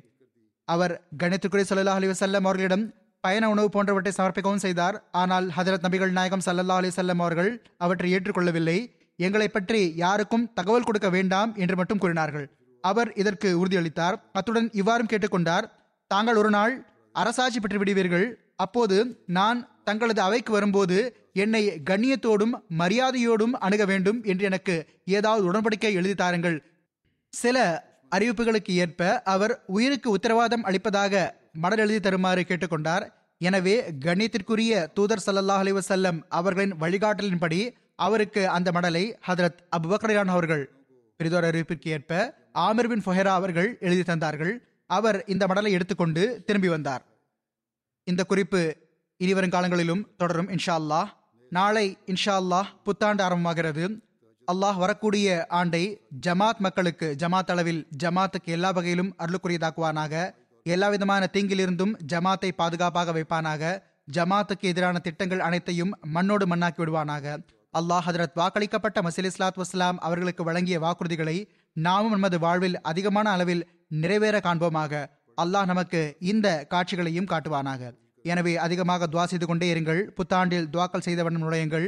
அவர் 0.68 0.94
கணித்துக்குறை 1.22 1.64
சல்லா 1.68 1.94
அலி 1.98 2.08
வசல்லம் 2.10 2.46
அவர்களிடம் 2.46 2.84
பயண 3.24 3.44
உணவு 3.52 3.68
போன்றவற்றை 3.74 4.12
சமர்ப்பிக்கவும் 4.16 4.64
செய்தார். 4.64 4.96
ஆனால் 5.20 5.46
ஹதரத் 5.56 5.84
நபிகள் 5.86 6.16
நாயகம் 6.18 6.44
சல்லல்லா 6.46 6.76
அலி 6.80 6.90
அவர்கள் 7.24 7.50
அவற்றை 7.84 8.08
ஏற்றுக்கொள்ளவில்லை. 8.16 8.78
எங்களை 9.18 9.48
பற்றி 9.48 9.80
யாருக்கும் 10.02 10.46
தகவல் 10.58 10.86
கொடுக்க 10.88 11.08
வேண்டாம் 11.16 11.50
என்று 11.62 11.76
மட்டும் 11.80 12.00
கூறினார்கள். 12.02 12.46
அவர் 12.84 13.10
இதற்கு 13.22 13.48
உறுதியளித்தார். 13.62 14.16
அத்துடன் 14.38 14.68
இவ்வாறும் 14.80 15.10
கேட்டுக்கொண்டார் 15.12 15.66
தாங்கள் 16.10 16.38
ஒரு 16.42 16.50
நாள் 16.56 16.72
அரசாட்சி 17.14 17.58
பெற்று 17.60 17.78
விடுவீர்கள். 17.82 18.26
அப்போது 18.64 18.96
நான் 19.38 19.60
தங்களது 19.88 20.20
அவைக்கு 20.20 20.52
வரும்போது 20.52 20.96
என்னை 21.42 21.62
கண்ணியத்தோடும் 21.90 22.54
மரியாதையோடும் 22.80 23.54
அணுக 23.66 23.84
வேண்டும் 23.90 24.18
என்று 24.32 24.44
எனக்கு 24.50 24.74
ஏதாவது 25.18 25.44
உடன்படிக்கை 25.50 25.92
எழுதி 26.00 26.14
தாருங்கள். 26.14 26.58
சில 27.32 27.56
அறிவிப்புகளுக்கு 28.16 28.72
ஏற்ப 28.84 29.10
அவர் 29.34 29.54
உயிருக்கு 29.76 30.08
உத்தரவாதம் 30.10 30.66
அளிப்பதாக 30.70 31.22
மடல் 31.54 31.82
எழுதி 31.84 32.00
தருமாறு 32.00 32.42
கேட்டுக்கொண்டார். 32.48 33.04
எனவே 33.40 33.74
கணித்திற்குரிய 34.04 34.72
தூதர் 34.96 35.22
சல்லல்லாஹ் 35.26 35.62
அலி 35.62 35.72
வசல்லம் 35.72 36.18
அவர்களின் 36.38 36.74
வழிகாட்டலின்படி 36.82 37.60
அவருக்கு 38.04 38.42
அந்த 38.48 38.68
மடலை 38.76 39.02
ஹதரத் 39.28 39.58
அபுபக்கரான் 39.76 40.32
அவர்கள் 40.34 40.64
பெரிதோர் 41.20 41.46
அறிவிப்பிற்கு 41.48 41.88
ஏற்ப 41.96 42.12
ஆமிர் 42.66 42.88
பின் 42.92 43.04
ஃபொஹெரா 43.04 43.32
அவர்கள் 43.40 43.68
எழுதி 43.80 44.04
தந்தார்கள். 44.12 44.54
அவர் 44.86 45.18
இந்த 45.26 45.44
மடலை 45.46 45.70
எடுத்துக்கொண்டு 45.76 46.22
திரும்பி 46.46 46.68
வந்தார். 46.68 47.02
இந்த 48.06 48.22
குறிப்பு 48.24 48.62
இனிவரும் 49.20 49.54
காலங்களிலும் 49.54 50.02
தொடரும் 50.16 50.50
இன்ஷா 50.56 50.74
அல்லாஹ் 50.80 51.10
நாளை 51.52 51.86
இன்ஷா 52.12 52.34
அல்லாஹ் 52.42 52.70
புத்தாண்டு 52.84 53.22
ஆரம்பமாகிறது. 53.26 53.84
அல்லாஹ் 54.48 54.78
வரக்கூடிய 54.84 55.26
ஆண்டை 55.60 55.84
ஜமாத் 56.26 56.62
மக்களுக்கு 56.66 57.08
ஜமாத் 57.22 57.52
அளவில் 57.54 57.82
ஜமாத்துக்கு 58.04 58.50
எல்லா 58.56 58.70
வகையிலும் 58.70 59.12
அருளுக்குரியதாக்குவானாக. 59.18 60.14
எல்லா 60.62 60.88
விதமான 60.88 61.28
தீங்கிலிருந்தும் 61.32 61.94
ஜமாத்தை 62.12 62.50
பாதுகாப்பாக 62.56 63.12
வைப்பானாக. 63.12 63.62
ஜமாத்துக்கு 64.12 64.66
எதிரான 64.70 64.98
திட்டங்கள் 64.98 65.40
அனைத்தையும் 65.40 65.92
மண்ணோடு 66.14 66.46
மண்ணாக்கி 66.46 66.80
விடுவானாக. 66.82 67.36
அல்லாஹ் 67.78 68.04
ஹதரத் 68.06 68.36
வாக்களிக்கப்பட்ட 68.40 68.98
மசீல் 69.02 69.28
இஸ்லாத் 69.30 69.58
வஸ்லாம் 69.62 69.98
அவர்களுக்கு 70.06 70.44
வழங்கிய 70.44 70.78
வாக்குறுதிகளை 70.80 71.36
நாமும் 71.72 72.10
நமது 72.10 72.38
வாழ்வில் 72.38 72.80
அதிகமான 72.80 73.30
அளவில் 73.30 73.62
நிறைவேற 73.88 74.38
காண்போமாக. 74.38 75.06
அல்லாஹ் 75.42 75.66
நமக்கு 75.66 76.16
இந்த 76.20 76.66
காட்சிகளையும் 76.68 77.28
காட்டுவானாக. 77.30 77.90
எனவே 78.22 78.56
அதிகமாக 78.56 79.06
துவா 79.06 79.24
செய்து 79.24 79.46
கொண்டே 79.46 79.74
இருங்கள். 79.74 80.02
புத்தாண்டில் 80.18 80.68
துவாக்கல் 80.72 81.06
செய்தவண்ணம் 81.06 81.44
நுழையுங்கள். 81.46 81.86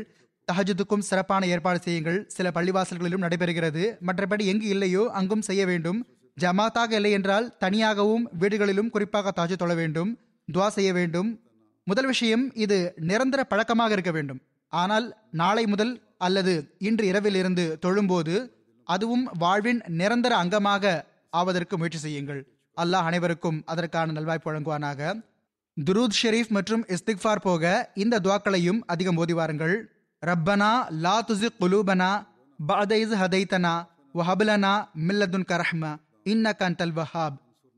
தஹஜுத்துக்கும் 0.52 1.06
சிறப்பான 1.10 1.46
ஏற்பாடு 1.46 1.78
செய்யுங்கள். 1.78 2.24
சில 2.28 2.50
பள்ளிவாசல்களிலும் 2.54 3.24
நடைபெறுகிறது. 3.26 3.84
மற்றபடி 4.06 4.44
எங்கு 4.44 4.68
இல்லையோ 4.68 5.10
அங்கும் 5.12 5.42
செய்ய 5.42 5.66
வேண்டும். 5.66 6.00
ஜமாத்தாக 6.40 6.92
இல்லை 6.92 7.10
என்றால் 7.10 7.56
தனியாகவும் 7.58 8.24
வீடுகளிலும் 8.40 8.90
குறிப்பாக 8.90 9.32
தாஜு 9.36 9.52
தொழ 9.52 9.74
வேண்டும் 9.74 10.10
துவா 10.48 10.68
செய்ய 10.76 10.92
வேண்டும். 10.92 11.28
முதல் 11.84 12.06
விஷயம் 12.06 12.54
இது 12.54 12.78
நிரந்தர 12.96 13.44
பழக்கமாக 13.44 13.92
இருக்க 13.92 14.10
வேண்டும். 14.10 14.40
ஆனால் 14.68 15.06
நாளை 15.30 15.66
முதல் 15.66 15.92
அல்லது 16.18 16.54
இன்று 16.78 17.06
இரவில் 17.06 17.34
இருந்து 17.34 17.78
தொழும்போது 17.86 18.34
அதுவும் 18.84 19.24
வாழ்வின் 19.38 19.80
நிரந்தர 20.00 20.32
அங்கமாக 20.42 20.94
ஆவதற்கு 21.30 21.76
முயற்சி 21.76 21.98
செய்யுங்கள். 21.98 22.40
அல்லாஹ் 22.76 23.08
அனைவருக்கும் 23.10 23.62
அதற்கான 23.64 24.12
நல்வாய்ப்பு 24.12 24.48
வழங்குவானாக. 24.50 25.00
துரூத் 25.76 26.18
ஷெரீஃப் 26.22 26.48
மற்றும் 26.48 26.84
இஸ்திக்ஃபார் 26.86 27.42
போக 27.42 27.90
இந்த 27.94 28.20
துவாக்களையும் 28.20 28.80
அதிகம் 28.86 29.16
ஓதி 29.16 29.32
வாருங்கள். 29.32 29.76
ரப்பனா 30.22 30.72
லா 31.04 31.20
துசி 31.20 31.48
குலூபனா 31.60 32.10
பதைஸ் 32.58 33.14
ஹதைத்தனா 33.22 33.74
வஹபலனா 34.18 34.74
மில்லதுன் 35.06 35.48
கரஹ்மா. 35.52 35.92
இன்னகான் 36.30 36.76
வஹாப். 36.98 37.36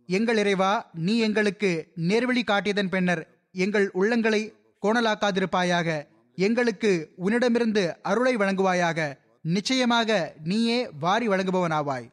எங்கள் 0.09 0.37
இறைவா 0.37 0.91
நீ 0.93 1.19
எங்களுக்கு 1.19 1.71
நேர்வழி 1.97 2.43
காட்டியதன் 2.45 2.91
பின்னர் 2.91 3.23
எங்கள் 3.53 3.91
உள்ளங்களை 4.01 4.53
கோணலாக்காதிருப்பாயாக. 4.83 5.89
எங்களுக்கு 6.35 6.91
உன்னிடமிருந்து 7.17 7.97
அருளை 8.03 8.37
வழங்குவாயாக. 8.37 9.19
நிச்சயமாக 9.43 10.35
நீயே 10.45 10.91
வாரி 11.01 11.29
வழங்குபவனாவாய். 11.29 12.07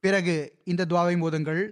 பிறகு 0.00 0.36
இந்த 0.64 0.86
துவாவை 0.88 1.16
மோதுங்கள். 1.22 1.62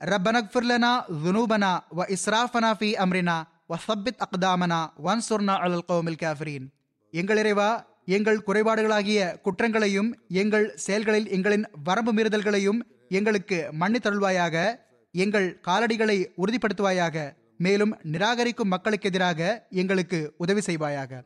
ரப்பனக்ஃபுர்லனா 0.00 0.92
துனூபனா 1.24 1.72
வ 1.96 2.16
இஸ்ராஃபனா 2.16 2.70
ஃபி 2.78 2.90
அம்ரினா 3.04 3.42
வ 3.68 3.74
சப்பித் 3.78 4.22
அக்தாமனா 4.26 4.80
வன் 4.96 5.22
சுர்னா 5.28 5.56
அலல் 5.64 5.88
கோமில் 5.88 6.22
கேஃபரீன். 6.22 6.66
எங்கள் 7.10 7.36
இறைவா 7.36 7.70
எங்கள் 8.06 8.44
குறைபாடுகளாகிய 8.46 9.40
குற்றங்களையும் 9.40 10.18
எங்கள் 10.28 10.72
செயல்களில் 10.76 11.28
எங்களின் 11.28 11.64
வரம்பு 11.84 12.12
மீறுதல்களையும் 12.14 12.80
எங்களுக்கு 13.12 13.68
மன்னித்தருள்வாயாக 13.80 14.76
எங்கள் 15.12 15.60
காலடிகளை 15.66 16.26
உறுதிப்படுத்துவாயாக 16.36 17.32
மேலும் 17.58 17.96
நிராகரிக்கும் 18.02 18.68
மக்களுக்கு 18.68 19.08
எதிராக 19.08 19.66
எங்களுக்கு 19.70 20.34
உதவி 20.36 20.60
செய்வாயாக. 20.66 21.22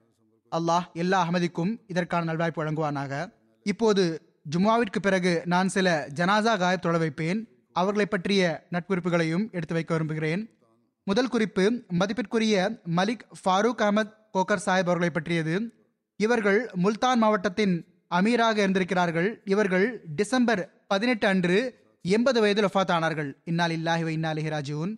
அல்லாஹ் 0.56 0.92
எல்லா 0.92 1.28
அகமதிக்கும் 1.28 1.78
இதற்கான 1.86 2.32
நல்வாய்ப்பு 2.32 2.56
வழங்குவானாக. 2.56 3.32
இப்போது 3.62 4.22
ஜுமாவிற்கு 4.56 4.98
பிறகு 5.02 5.42
நான் 5.44 5.68
சில 5.68 6.08
ஜனாசா 6.14 6.58
காயப் 6.58 6.82
தொட 6.82 6.98
வைப்பேன். 6.98 7.48
அவர்களை 7.72 8.06
பற்றிய 8.06 8.66
நட்புறுப்புகளையும் 8.72 9.50
எடுத்து 9.50 9.74
வைக்க 9.74 9.94
விரும்புகிறேன். 9.94 10.58
முதல் 11.04 11.28
குறிப்பு 11.28 11.82
மதிப்பிற்குரிய 11.88 12.80
மலிக் 12.96 13.24
ஃபாரூக் 13.44 13.82
அகமத் 13.82 14.12
கோக்கர் 14.34 14.64
சாஹிப் 14.66 14.88
அவர்களை 14.88 15.10
பற்றியது. 15.10 15.72
இவர்கள் 16.16 16.70
முல்தான் 16.74 17.18
மாவட்டத்தின் 17.18 17.84
அமீராக 18.14 18.56
இருந்திருக்கிறார்கள். 18.56 19.42
இவர்கள் 19.44 20.02
டிசம்பர் 20.16 20.75
பதினெட்டு 20.86 21.26
அன்று 21.26 21.84
எண்பது 22.02 22.40
வயதில் 22.40 22.64
ஒஃபாத் 22.64 22.90
ஆனார்கள். 22.90 23.32
இன்னால் 23.44 23.70
இல்லாஹி 23.70 24.04
வ 24.04 24.16
இன்னாலிஹி 24.16 24.50
ராஜூன் 24.50 24.96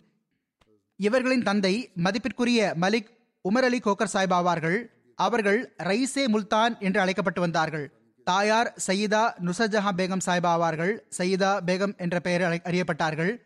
இவர்களின் 0.95 1.43
தந்தை 1.43 1.91
மதிப்பிற்குரிய 1.95 2.73
மலிக் 2.81 3.07
உமர் 3.49 3.61
அலி 3.61 3.79
கோக்கர் 3.79 4.07
சாஹிப் 4.13 4.33
ஆவார்கள். 4.33 4.85
அவர்கள் 5.15 5.75
ரைசே 5.83 6.27
முல்தான் 6.27 6.77
என்று 6.79 6.99
அழைக்கப்பட்டு 6.99 7.41
வந்தார்கள். 7.41 7.91
தாயார் 8.23 8.75
சயீதா 8.87 9.31
நுசஜஹா 9.45 9.89
பேகம் 9.97 10.19
சாஹிப் 10.25 10.45
ஆவார்கள். 10.45 10.99
சயீதா 11.17 11.59
பேகம் 11.65 11.97
என்ற 11.97 12.19
பெயர் 12.19 12.41
அழை- 12.41 12.67
அறியப்பட்டார்கள். 12.67 13.37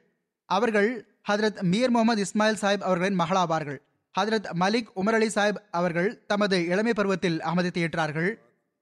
அவர்கள் 0.46 1.18
ஹதரத் 1.32 1.62
மீர் 1.62 1.90
முகமது 1.90 2.22
இஸ்மாயில் 2.22 2.58
சாஹிப் 2.62 2.80
அவர்களின் 2.80 3.20
மகளாவார்கள். 3.20 3.78
ஹதரத் 4.20 4.46
மலிக் 4.60 4.88
உமர் 4.96 5.14
அலி 5.14 5.28
சாஹிப் 5.28 5.64
அவர்கள் 5.72 6.26
தமது 6.26 6.66
இளமை 6.66 6.94
பருவத்தில் 6.94 7.40
அமதித்து 7.40 7.88
ஏற்றார்கள் 7.88 8.36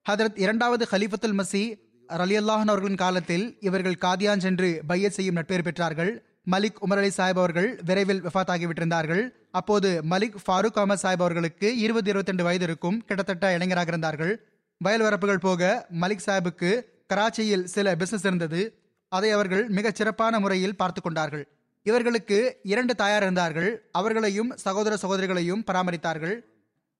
ஹதரத் 0.09 0.39
இரண்டாவது 0.39 0.87
ஹலீஃபத்துல் 0.91 1.41
மசி 1.41 1.89
ரலியல்லாஹன் 2.11 2.71
அவர்களின் 2.71 2.95
காலத்தில் 2.95 3.57
இவர்கள் 3.59 3.97
காதியான் 4.01 4.37
சென்று 4.37 4.81
பையத் 4.87 5.11
செய்யும் 5.11 5.33
நட்பேறு 5.33 5.61
பெற்றார்கள். 5.61 6.21
மலிக் 6.51 6.79
உமர் 6.81 6.97
அலி 6.97 7.07
சாஹிப் 7.07 7.39
அவர்கள் 7.43 7.79
விரைவில் 7.85 8.23
விஃபாத் 8.23 8.51
ஆகிவிட்டிருந்தார்கள் 8.53 9.29
அப்போது 9.51 10.01
மலிக் 10.09 10.35
ஃபாரூக் 10.47 10.77
அகமது 10.77 10.97
சாஹிப் 11.01 11.21
அவர்களுக்கு 11.21 11.77
இருபது 11.77 12.09
இருபத்தி 12.09 12.31
ரெண்டு 12.31 12.43
வயது 12.43 12.63
இருக்கும். 12.63 13.05
கிட்டத்தட்ட 13.05 13.53
இளைஞராக 13.53 13.87
இருந்தார்கள். 13.87 14.47
வயல் 14.77 15.01
வரப்புகள் 15.01 15.37
போக 15.37 15.87
மலிக் 16.01 16.23
சாஹிபுக்கு 16.25 16.81
கராச்சியில் 17.13 17.63
சில 17.63 17.95
பிசினஸ் 17.95 18.25
இருந்தது. 18.25 18.79
அதை 19.07 19.31
அவர்கள் 19.31 19.69
மிகச் 19.69 19.95
சிறப்பான 19.95 20.39
முறையில் 20.39 20.75
பார்த்து 20.75 21.01
கொண்டார்கள். 21.01 21.47
இவர்களுக்கு 21.83 22.57
இரண்டு 22.63 22.95
தாயார் 22.95 23.21
இருந்தார்கள். 23.21 23.89
அவர்களையும் 23.91 24.51
சகோதர 24.55 24.97
சகோதரிகளையும் 25.01 25.63
பராமரித்தார்கள். 25.71 26.39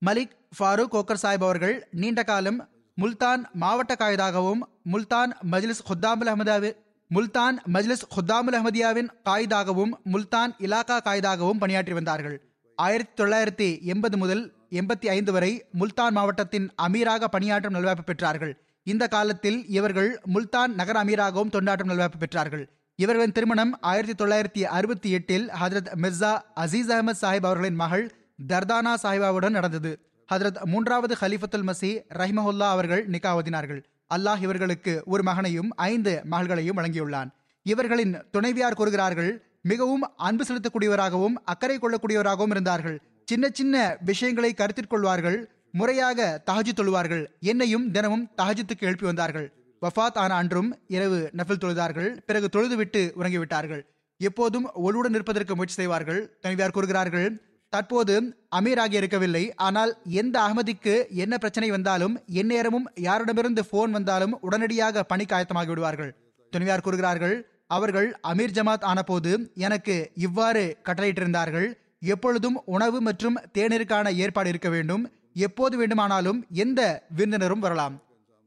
மலிக் 0.06 0.30
ஃபாரூக் 0.58 0.92
கோக்கர் 0.92 1.22
சாஹிப் 1.22 1.46
அவர்கள் 1.48 1.88
நீண்ட 1.90 2.22
காலம் 2.22 2.68
முல்தான் 2.94 3.50
மாவட்ட 3.52 3.94
காயிதாகவும் 3.94 4.62
முல்தான் 4.82 5.36
மஜ்லிஸ் 5.50 5.84
ஹுத்தாமுல் 5.88 6.30
அஹமதாவி 6.32 6.72
முல்தான் 7.06 7.62
மஜ்லிஸ் 7.72 8.04
ஹுத்தாமுல் 8.16 8.56
அஹமதியாவின் 8.58 9.08
காயிதாகவும் 9.24 9.92
முல்தான் 10.02 10.54
இலாகா 10.58 10.96
காயிதாகவும் 11.04 11.58
பணியாற்றி 11.58 11.92
வந்தார்கள். 11.92 12.36
ஆயிரத்தி 12.76 13.22
தொள்ளாயிரத்தி 13.22 13.82
எண்பது 13.82 14.16
முதல் 14.16 14.54
எண்பத்தி 14.70 15.06
ஐந்து 15.06 15.32
வரை 15.32 15.64
முல்தான் 15.72 16.12
மாவட்டத்தின் 16.12 16.72
அமீராக 16.82 17.24
பணியாற்றும் 17.24 17.74
நல்வாய்ப்பு 17.74 18.06
பெற்றார்கள். 18.06 18.52
இந்த 18.82 19.08
காலத்தில் 19.08 19.66
இவர்கள் 19.68 20.20
முல்தான் 20.24 20.74
நகர 20.74 21.04
அமீராகவும் 21.04 21.52
தொண்டாற்றும் 21.52 21.90
நல்வாய்ப்பு 21.92 22.20
பெற்றார்கள். 22.20 22.64
இவர்களின் 22.94 23.32
திருமணம் 23.32 23.80
ஆயிரத்தி 23.80 24.24
தொள்ளாயிரத்தி 24.24 24.62
அறுபத்தி 24.62 25.10
எட்டில் 25.10 25.50
ஹதரத் 25.60 25.92
மிர்சா 26.02 26.32
அசீஸ் 26.56 26.90
அகமது 26.90 27.20
சாஹிப் 27.20 27.48
அவர்களின் 27.50 27.74
மகள் 27.74 28.14
தர்தானா 28.48 28.94
சாஹிபாவுடன் 29.02 29.50
நடந்தது. 29.50 30.11
ஹதரத் 30.32 30.58
மூன்றாவது 30.64 31.14
ஹலிஃபத்துல் 31.20 31.66
மசி 31.68 31.88
ரஹிமஹுல்லா 32.18 32.68
அவர்கள் 32.74 33.02
நிக்காவதினார்கள். 33.14 33.80
அல்லாஹ் 34.14 34.42
இவர்களுக்கு 34.46 34.92
ஒரு 35.04 35.22
மகனையும் 35.22 35.70
ஐந்து 35.76 36.12
மகள்களையும் 36.30 36.78
வழங்கியுள்ளான். 36.78 37.30
இவர்களின் 37.62 38.12
துணைவியார் 38.30 38.78
கூறுகிறார்கள் 38.80 39.32
மிகவும் 39.70 40.04
அன்பு 40.16 40.44
செலுத்தக்கூடியவராகவும் 40.48 41.36
அக்கறை 41.52 41.76
கொள்ளக்கூடியவராகவும் 41.78 42.54
இருந்தார்கள். 42.54 42.96
சின்ன 43.30 43.50
சின்ன 43.58 43.74
விஷயங்களை 44.10 44.50
கருத்தில் 44.54 44.90
கொள்வார்கள் 44.92 45.38
முறையாக 45.80 46.42
தஹஜு 46.50 46.72
தொழுவார்கள். 46.78 47.24
என்னையும் 47.50 47.86
தினமும் 47.90 48.24
தஹஜுத்துக்கு 48.40 48.88
எழுப்பி 48.88 49.06
வந்தார்கள். 49.10 49.46
வஃபாத் 49.82 50.18
ஆன 50.22 50.34
அன்றும் 50.34 50.70
இரவு 50.96 51.20
நஃபில் 51.38 51.62
தொழுதார்கள் 51.62 52.10
பிறகு 52.26 52.48
தொழுதுவிட்டு 52.56 53.02
உறங்கிவிட்டார்கள். 53.20 53.82
எப்போதும் 54.20 54.66
ஒழுவுடன் 54.86 55.16
இருப்பதற்கு 55.18 55.54
முயற்சி 55.54 55.78
செய்வார்கள். 55.80 56.20
துணைவியார் 56.40 56.76
கூறுகிறார்கள் 56.76 57.28
தற்போது 57.74 58.14
அமீராகி 58.56 58.96
இருக்கவில்லை. 59.00 59.44
ஆனால் 59.66 59.92
எந்த 60.20 60.36
அகமதிக்கு 60.46 60.94
என்ன 61.24 61.34
பிரச்சனை 61.42 61.68
வந்தாலும் 61.70 62.14
எந்நேரமும் 62.40 62.86
யாரிடமிருந்து 63.08 63.62
போன் 63.70 63.94
வந்தாலும் 63.96 64.34
உடனடியாக 64.46 65.04
பணிக்கு 65.12 65.36
ஆயத்தமாகி 65.36 65.70
விடுவார்கள். 65.72 66.12
துணிவியார் 66.52 66.86
கூறுகிறார்கள் 66.86 67.36
அவர்கள் 67.76 68.08
அமீர் 68.30 68.56
ஜமாத் 68.56 68.86
ஆனபோது 68.90 69.30
எனக்கு 69.66 69.94
இவ்வாறு 70.26 70.64
கட்டளையிட்டிருந்தார்கள். 70.88 71.68
எப்பொழுதும் 72.14 72.56
உணவு 72.74 72.98
மற்றும் 73.08 73.36
தேநீருக்கான 73.58 74.06
ஏற்பாடு 74.24 74.50
இருக்க 74.52 74.68
வேண்டும். 74.76 75.02
எப்போது 75.46 75.74
வேண்டுமானாலும் 75.80 76.40
எந்த 76.64 76.80
விருந்தினரும் 77.18 77.64
வரலாம். 77.66 77.94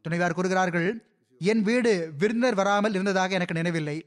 துணைவார் 0.05 0.37
கூறுகிறார்கள் 0.39 0.89
என் 1.41 1.63
வீடு 1.69 1.93
விருந்தினர் 2.21 2.59
வராமல் 2.59 2.95
இருந்ததாக 2.97 3.35
எனக்கு 3.37 3.57
நினைவில்லை. 3.59 3.97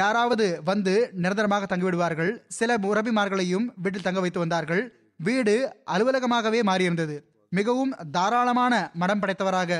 யாராவது 0.00 0.46
வந்து 0.70 0.94
நிரந்தரமாக 1.22 1.66
தங்கிவிடுவார்கள். 1.70 2.32
சில 2.58 2.76
உறவிமார்களையும் 2.90 3.66
வீட்டில் 3.82 4.06
தங்க 4.06 4.20
வைத்து 4.24 4.40
வந்தார்கள். 4.44 4.82
வீடு 5.28 5.54
அலுவலகமாகவே 5.94 6.60
மாறியிருந்தது. 6.70 7.16
மிகவும் 7.58 7.92
தாராளமான 8.16 8.74
மடம் 9.02 9.22
படைத்தவராக 9.22 9.72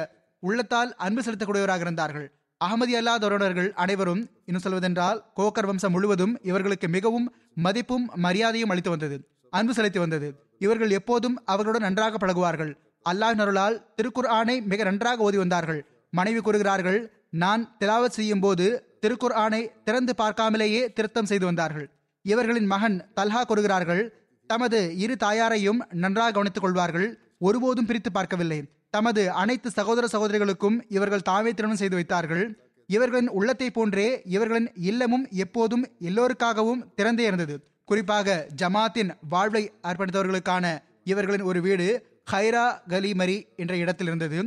உள்ளத்தால் 0.43 0.91
அன்பு 1.05 1.23
செலுத்தக்கூடியவராக 1.27 1.85
இருந்தார்கள். 1.87 2.27
அகமதி 2.61 2.95
அல்லாத 2.99 3.27
உறவினர்கள் 3.29 3.71
அனைவரும் 3.85 4.23
இன்னும் 4.49 4.65
சொல்வதென்றால் 4.67 5.19
கோக்கர் 5.39 5.69
வம்சம் 5.71 5.95
முழுவதும் 5.97 6.35
இவர்களுக்கு 6.51 6.89
மிகவும் 6.97 7.27
மதிப்பும் 7.67 8.07
மரியாதையும் 8.25 8.73
அளித்து 8.75 8.93
வந்தது. 8.95 9.17
அன்பு 9.59 9.73
செலுத்தி 9.79 10.01
வந்தது. 10.05 10.29
இவர்கள் 10.65 10.93
எப்போதும் 10.99 11.37
அவர்களுடன் 11.53 11.87
நன்றாக 11.89 12.19
பழகுவார்கள். 12.23 12.73
அல்லாஹ் 13.07 13.39
நருளால் 13.41 13.77
திருக்குர் 13.97 14.31
ஆணை 14.39 14.57
மிக 14.73 14.85
நன்றாக 14.91 15.27
ஓதி 15.27 15.39
வந்தார்கள். 15.43 15.81
மனைவி 16.13 16.41
கூறுகிறார்கள் 16.41 17.01
நான் 17.43 17.63
திலாவத் 17.81 18.17
செய்யும் 18.19 18.43
போது 18.45 18.67
திருக்குர் 19.05 19.37
ஆணை 19.45 19.63
திறந்து 19.87 20.13
பார்க்காமலேயே 20.23 20.83
திருத்தம் 20.97 21.31
செய்து 21.31 21.47
வந்தார்கள். 21.51 21.87
இவர்களின் 22.25 22.69
மகன் 22.75 22.97
தல்ஹா 23.19 23.41
கூறுகிறார்கள் 23.51 24.03
தமது 24.51 24.79
இரு 25.05 25.15
தாயாரையும் 25.25 25.81
நன்றாக 26.03 26.33
கவனித்துக் 26.37 26.65
கொள்வார்கள். 26.65 27.09
ஒருபோதும் 27.47 27.89
பிரித்து 27.89 28.11
பார்க்கவில்லை. 28.13 28.59
தமது 28.97 29.23
அனைத்து 29.43 29.69
சகோதர 29.79 30.07
சகோதரிகளுக்கும் 30.13 30.77
இவர்கள் 30.97 31.27
தாமே 31.31 31.53
திருமணம் 31.59 31.81
செய்து 31.83 31.97
வைத்தார்கள். 31.99 32.45
இவர்களின் 32.89 33.31
உள்ளத்தை 33.39 33.69
போன்றே 33.71 34.09
இவர்களின் 34.35 34.69
இல்லமும் 34.91 35.25
எப்போதும் 35.45 35.85
எல்லோருக்காகவும் 36.09 36.83
திறந்தே 36.99 37.25
இருந்தது. 37.31 37.55
குறிப்பாக 37.91 38.37
ஜமாத்தின் 38.61 39.11
வாழ்வை 39.33 39.63
அர்ப்பணித்தவர்களுக்கான 39.89 40.67
இவர்களின் 41.13 41.47
ஒரு 41.51 41.61
வீடு 41.67 41.89
ஹைரா 42.33 42.67
கலிமரி 42.93 43.39
என்ற 43.63 43.75
இடத்தில் 43.83 44.11
இருந்தது 44.11 44.39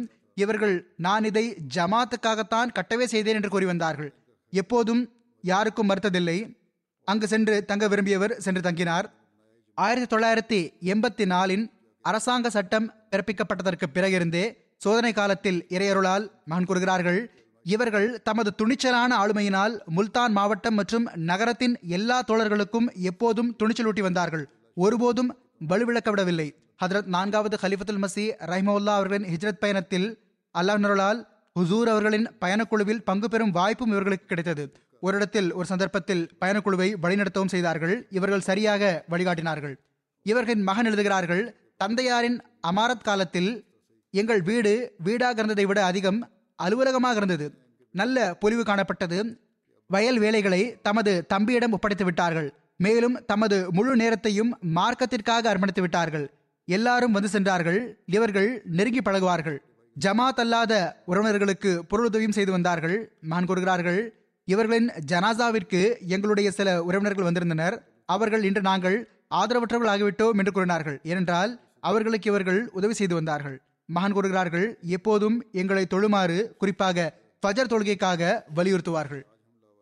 இவர்கள் 0.43 0.75
நான் 1.05 1.27
இதை 1.29 1.43
ஜமாத்துக்காகத்தான் 1.75 2.73
கட்டவே 2.77 3.05
செய்தேன் 3.13 3.37
என்று 3.39 3.51
கூறி 3.53 3.67
வந்தார்கள். 3.71 4.11
எப்போதும் 4.51 5.09
யாருக்கும் 5.41 5.89
மறுத்ததில்லை 5.89 6.57
அங்கு 7.03 7.27
சென்று 7.27 7.65
தங்க 7.65 7.87
விரும்பியவர் 7.87 8.37
சென்று 8.37 8.71
தங்கினார். 8.71 9.03
ஆயிரத்தி 9.75 10.15
தொள்ளாயிரத்தி 10.15 10.71
எண்பத்தி 10.83 11.25
நாலின் 11.25 11.71
அரசாங்க 12.01 12.49
சட்டம் 12.49 12.93
பிறப்பிக்கப்பட்டதற்கு 13.11 13.85
பிறகிருந்தே 13.93 14.57
சோதனை 14.77 15.13
காலத்தில் 15.13 15.65
இறையருளால் 15.69 16.31
மகன் 16.45 16.65
கூறுகிறார்கள் 16.65 17.31
இவர்கள் 17.63 18.21
தமது 18.21 18.53
துணிச்சலான 18.55 19.17
ஆளுமையினால் 19.17 19.79
முல்தான் 19.85 20.31
மாவட்டம் 20.31 20.73
மற்றும் 20.73 21.09
நகரத்தின் 21.15 21.79
எல்லா 21.81 22.23
தோழர்களுக்கும் 22.27 22.93
எப்போதும் 22.93 23.55
துணிச்சலூட்டி 23.63 24.01
வந்தார்கள். 24.01 24.49
ஒருபோதும் 24.75 25.37
வலுவிழக்க 25.69 26.09
விடவில்லை. 26.09 26.55
ஹதரத் 26.85 27.05
நான்காவது 27.05 27.57
ஹலிஃபத்துல் 27.61 28.05
மசி 28.05 28.31
ரஹ்மவுல்லா 28.45 28.95
அவர்களின் 28.95 29.35
ஹிஜ்ரத் 29.35 29.59
பயணத்தில் 29.59 30.19
அல்லாஹ் 30.57 30.77
நருளால் 30.77 31.36
ஹுசூர் 31.57 31.89
அவர்களின் 31.89 32.29
பயணக்குழுவில் 32.41 33.03
பங்கு 33.05 33.29
பெறும் 33.29 33.51
வாய்ப்பும் 33.51 33.89
இவர்களுக்கு 33.89 34.25
கிடைத்தது. 34.25 34.71
ஒரு 35.01 35.15
இடத்தில் 35.15 35.53
ஒரு 35.53 35.65
சந்தர்ப்பத்தில் 35.65 36.29
பயணக்குழுவை 36.41 36.95
வழிநடத்தவும் 37.01 37.47
செய்தார்கள். 37.47 38.07
இவர்கள் 38.09 38.39
சரியாக 38.39 39.03
வழிகாட்டினார்கள். 39.09 39.75
இவர்களின் 40.21 40.63
மகன் 40.63 40.85
எழுதுகிறார்கள் 40.85 41.43
தந்தையாரின் 41.77 42.41
அமாரத் 42.61 43.03
காலத்தில் 43.03 43.65
எங்கள் 44.11 44.41
வீடு 44.41 44.93
வீடாக 44.97 45.31
இருந்ததை 45.31 45.65
விட 45.65 45.85
அதிகம் 45.85 46.29
அலுவலகமாக 46.55 47.15
இருந்தது. 47.15 47.53
நல்ல 47.91 48.33
பொலிவு 48.33 48.63
காணப்பட்டது. 48.63 49.37
வயல் 49.87 50.19
வேலைகளை 50.19 50.77
தமது 50.81 51.25
தம்பியிடம் 51.25 51.71
ஒப்படைத்து 51.71 52.05
விட்டார்கள். 52.05 52.53
மேலும் 52.77 53.25
தமது 53.25 53.71
முழு 53.71 53.95
நேரத்தையும் 53.95 54.57
மார்க்கத்திற்காக 54.75 55.49
அர்ப்பணித்து 55.53 55.79
விட்டார்கள். 55.79 56.33
எல்லாரும் 56.65 57.11
வந்து 57.11 57.29
சென்றார்கள். 57.29 57.99
இவர்கள் 58.05 58.61
நெருங்கி 58.65 58.99
பழகுவார்கள். 58.99 59.57
ஜமாத் 60.03 60.39
அல்லாத 60.43 60.73
உறவினர்களுக்கு 61.11 61.71
பொருளுதவியும் 61.91 62.35
செய்து 62.37 62.51
வந்தார்கள். 62.51 62.97
மான் 63.21 63.45
கூறுகிறார்கள் 63.45 64.01
இவர்களின் 64.43 64.89
ஜனாசாவிற்கு 65.11 65.79
எங்களுடைய 66.07 66.51
சில 66.51 66.83
உறவினர்கள் 66.83 67.27
வந்திருந்தனர். 67.27 67.75
அவர்கள் 68.05 68.43
இன்று 68.43 68.61
நாங்கள் 68.61 68.97
ஆதரவற்றவர்கள் 69.39 69.91
ஆகிவிட்டோம் 69.93 70.37
என்று 70.37 70.51
கூறினார்கள். 70.51 70.99
ஏனென்றால் 71.03 71.51
அவர்களுக்கு 71.79 72.29
இவர்கள் 72.29 72.59
உதவி 72.71 72.93
செய்து 72.93 73.15
வந்தார்கள். 73.15 73.57
மகன் 73.89 74.13
கூறுகிறார்கள் 74.13 74.67
எப்போதும் 74.97 75.37
எங்களை 75.51 75.83
தொழுமாறு 75.93 76.37
குறிப்பாக 76.57 77.07
ஃபஜர் 77.43 77.71
தொழுகைக்காக 77.71 78.21
வலியுறுத்துவார்கள். 78.55 79.23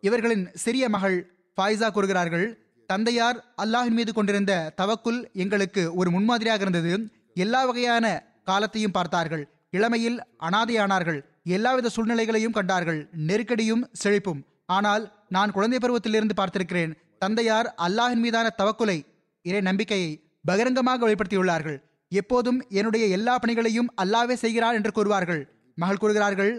இவர்களின் 0.04 0.46
சிறிய 0.64 0.90
மகள் 0.96 1.18
ஃபாயிசா 1.58 1.92
கூறுகிறார்கள் 1.92 2.48
தந்தையார் 2.90 3.38
அல்லாஹின் 3.64 3.98
மீது 4.00 4.14
கொண்டிருந்த 4.14 4.54
தவக்குல் 4.82 5.22
எங்களுக்கு 5.34 5.84
ஒரு 5.96 6.10
முன்மாதிரியாக 6.12 6.62
இருந்தது. 6.62 6.94
எல்லா 7.34 7.66
வகையான 7.66 8.06
காலத்தையும் 8.44 8.96
பார்த்தார்கள். 8.98 9.46
இளமையில் 9.76 10.18
அனாதையானார்கள். 10.40 11.20
எல்லாவித 11.58 11.90
சூழ்நிலைகளையும் 11.90 12.58
கண்டார்கள். 12.58 13.02
நெருக்கடியும் 13.28 13.84
செழிப்பும். 14.04 14.42
ஆனால் 14.76 15.04
நான் 15.30 15.52
குழந்தை 15.52 15.80
பருவத்திலிருந்து 15.80 16.36
பார்த்திருக்கிறேன். 16.38 16.94
தந்தையார் 17.20 17.68
அல்லாஹின் 17.88 18.24
மீதான 18.26 18.48
தவக்குலை 18.58 18.98
இறை 19.42 19.62
நம்பிக்கையை 19.62 20.12
பகிரங்கமாக 20.44 21.08
வெளிப்படுத்தியுள்ளார்கள். 21.08 21.78
எப்போதும் 22.10 22.60
என்னுடைய 22.70 23.06
எல்லா 23.18 23.34
பணிகளையும் 23.38 23.92
அல்லாவே 24.02 24.36
செய்கிறார் 24.44 24.74
என்று 24.74 24.92
கூறுவார்கள். 24.96 25.42
மகள் 25.76 26.02
கூறுகிறார்கள் 26.04 26.54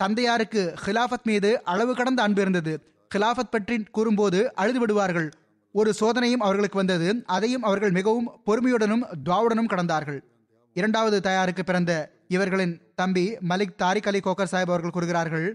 தந்தையாருக்கு 0.00 0.62
ஹிலாஃபத் 0.86 1.26
மீது 1.30 1.50
அளவு 1.72 1.92
கடந்த 1.94 2.20
அன்பு 2.22 2.40
இருந்தது. 2.40 2.72
ஹிலாஃபத் 3.14 3.52
பற்றி 3.54 3.76
கூறும்போது 3.90 4.40
அழுது 4.54 4.78
விடுவார்கள். 4.78 5.28
ஒரு 5.72 5.90
சோதனையும் 6.00 6.44
அவர்களுக்கு 6.46 6.80
வந்தது. 6.82 7.08
அதையும் 7.26 7.66
அவர்கள் 7.68 7.90
மிகவும் 7.90 8.28
பொறுமையுடனும் 8.46 9.04
துவாவுடனும் 9.26 9.72
கடந்தார்கள். 9.72 10.20
இரண்டாவது 10.74 11.18
தயாருக்கு 11.28 11.62
பிறந்த 11.64 11.92
இவர்களின் 12.28 12.74
தம்பி 12.94 13.24
மலிக் 13.50 13.74
தாரிக் 13.82 14.08
அலி 14.10 14.20
கோக்கர் 14.24 14.50
சாஹிப் 14.52 14.72
அவர்கள் 14.72 14.94
கூறுகிறார்கள் 14.96 15.46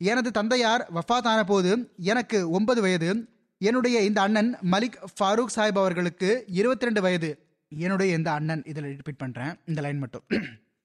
எனது 0.00 0.30
தந்தையார் 0.30 0.82
வஃத் 0.94 1.44
போது 1.44 1.70
எனக்கு 2.12 2.38
ஒன்பது 2.50 2.80
வயது. 2.80 3.10
என்னுடைய 3.60 4.00
இந்த 4.08 4.20
அண்ணன் 4.20 4.50
மலிக் 4.72 4.98
ஃபாரூக் 5.16 5.54
சாஹிப் 5.56 5.80
அவர்களுக்கு 5.82 6.28
இருபத்தி 6.60 6.84
ரெண்டு 6.84 7.00
வயது. 7.00 7.30
என்னுடைய 7.68 8.16
இந்த 8.18 8.30
அண்ணன் 8.32 8.62
இதில் 8.66 8.88
ரிப்பீட் 8.98 9.22
பண்ணுறேன் 9.24 9.54
இந்த 9.64 9.80
லைன் 9.80 9.98
மட்டும். 9.98 10.24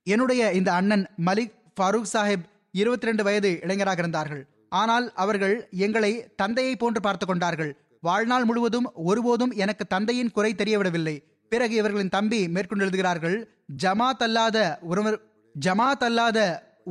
என்னுடைய 0.07 0.51
இந்த 0.59 0.73
அண்ணன் 0.73 1.03
மலிக் 1.25 1.53
ஃபாரூக் 1.77 2.11
சாஹிப் 2.13 2.45
இருபத்தி 2.71 3.05
ரெண்டு 3.05 3.23
வயது 3.23 3.51
இளைஞராக 3.61 4.01
இருந்தார்கள். 4.01 4.43
ஆனால் 4.69 5.05
அவர்கள் 5.23 5.55
எங்களை 5.85 6.11
தந்தையை 6.35 6.75
போன்று 6.75 7.01
பார்த்து 7.01 7.25
கொண்டார்கள். 7.25 7.71
வாழ்நாள் 8.01 8.45
முழுவதும் 8.45 8.87
ஒருபோதும் 9.09 9.53
எனக்கு 9.63 9.85
தந்தையின் 9.85 10.31
குறை 10.31 10.53
தெரியவிடவில்லை. 10.53 11.15
பிறகு 11.51 11.75
இவர்களின் 11.75 12.15
தம்பி 12.15 12.39
மேற்கொண்டு 12.47 12.83
எழுதுகிறார்கள் 12.85 13.37
ஜமாத் 13.83 14.23
அல்லாத 14.27 14.57
உறவு 14.91 15.11
ஜமாத் 15.59 16.03
அல்லாத 16.03 16.37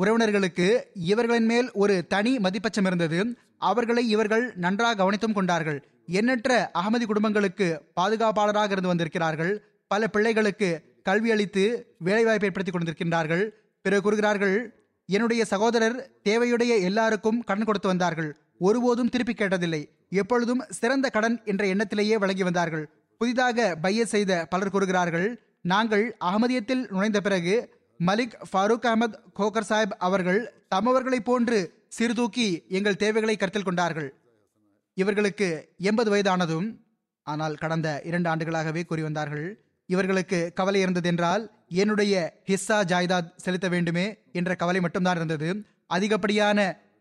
உறவினர்களுக்கு 0.01 0.83
இவர்களின் 0.95 1.45
மேல் 1.45 1.71
ஒரு 1.73 2.07
தனி 2.07 2.37
மதிப்பச்சம் 2.37 2.87
இருந்தது. 2.87 3.37
அவர்களை 3.59 4.09
இவர்கள் 4.09 4.53
நன்றாக 4.57 4.95
கவனித்தும் 5.03 5.33
கொண்டார்கள். 5.33 5.89
எண்ணற்ற 6.07 6.71
அகமதி 6.79 7.05
குடும்பங்களுக்கு 7.05 7.83
பாதுகாப்பாளராக 7.95 8.71
இருந்து 8.71 8.89
வந்திருக்கிறார்கள். 8.89 9.65
பல 9.87 10.07
பிள்ளைகளுக்கு 10.07 10.83
கல்வி 11.03 11.31
அளித்து 11.31 11.95
வேலைவாய்ப்பு 11.99 12.47
ஏற்படுத்தி 12.47 12.79
கொண்டிருக்கின்றார்கள். 12.79 13.49
பிறகு 13.83 14.03
கூறுகிறார்கள் 14.03 14.85
என்னுடைய 15.07 15.45
சகோதரர் 15.45 16.11
தேவையுடைய 16.25 16.81
எல்லாருக்கும் 16.81 17.45
கடன் 17.45 17.65
கொடுத்து 17.65 17.89
வந்தார்கள். 17.89 18.37
ஒருபோதும் 18.59 19.09
திருப்பி 19.09 19.33
கேட்டதில்லை. 19.33 19.89
எப்பொழுதும் 20.11 20.65
சிறந்த 20.69 21.09
கடன் 21.09 21.41
என்ற 21.45 21.67
எண்ணத்திலேயே 21.67 22.15
வழங்கி 22.15 22.43
வந்தார்கள். 22.43 22.91
புதிதாக 23.19 23.75
பைய 23.75 24.07
செய்த 24.07 24.47
பலர் 24.51 24.71
கூறுகிறார்கள் 24.71 25.43
நாங்கள் 25.63 26.17
அகமதியத்தில் 26.25 26.91
நுழைந்த 26.91 27.21
பிறகு 27.21 27.81
மலிக் 28.07 28.35
ஃபாரூக் 28.51 28.87
அகமது 28.91 29.17
கோகர் 29.39 29.69
சாஹிப் 29.69 29.97
அவர்கள் 29.99 30.41
தமவர்களைப் 30.75 31.27
போன்று 31.29 31.87
சிறுதூக்கி 31.89 32.65
எங்கள் 32.69 32.97
தேவைகளை 32.97 33.37
கருத்தில் 33.37 33.63
கொண்டார்கள். 33.63 34.09
இவர்களுக்கு 34.95 35.49
எண்பது 35.79 36.11
வயதானதும் 36.15 36.69
ஆனால் 37.23 37.55
கடந்த 37.55 37.89
இரண்டு 38.05 38.29
ஆண்டுகளாகவே 38.31 38.85
கூறி 38.85 39.03
வந்தார்கள். 39.03 39.65
இவர்களுக்கு 39.87 40.53
கவலை 40.55 40.81
இருந்தது 40.81 41.09
என்றால் 41.09 41.51
என்னுடைய 41.69 42.15
ஹிஸ்ஸா 42.47 42.79
ஜாய்தாத் 42.93 43.31
செலுத்த 43.37 43.69
வேண்டுமே 43.69 44.07
என்ற 44.33 44.55
கவலை 44.55 44.81
மட்டும்தான் 44.81 45.17
இருந்தது. 45.17 45.49
அதிகப்படியான 45.87 46.59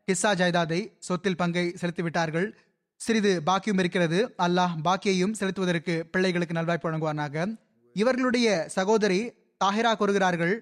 ஹிஸ்ஸா 0.08 0.32
ஜாய்தாதை 0.42 0.82
சொத்தில் 1.00 1.38
பங்கை 1.38 1.76
செலுத்திவிட்டார்கள் 1.82 2.48
சிறிது 2.96 3.44
பாக்கியம் 3.44 3.78
இருக்கிறது. 3.78 4.20
அல்லாஹ் 4.38 4.76
பாக்கியையும் 4.84 5.38
செலுத்துவதற்கு 5.40 6.04
பிள்ளைகளுக்கு 6.12 6.58
நல்வாய்ப்பு 6.60 6.88
வழங்குவானாக. 6.88 7.56
இவர்களுடைய 7.96 8.48
சகோதரி 8.68 9.22
தாஹிரா 9.64 9.94
கூறுகிறார்கள் 9.96 10.54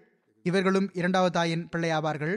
இவர்களும் 0.44 0.90
இரண்டாவது 0.94 1.32
தாயின் 1.32 1.70
பிள்ளை 1.70 1.90
ஆவார்கள் 1.92 2.36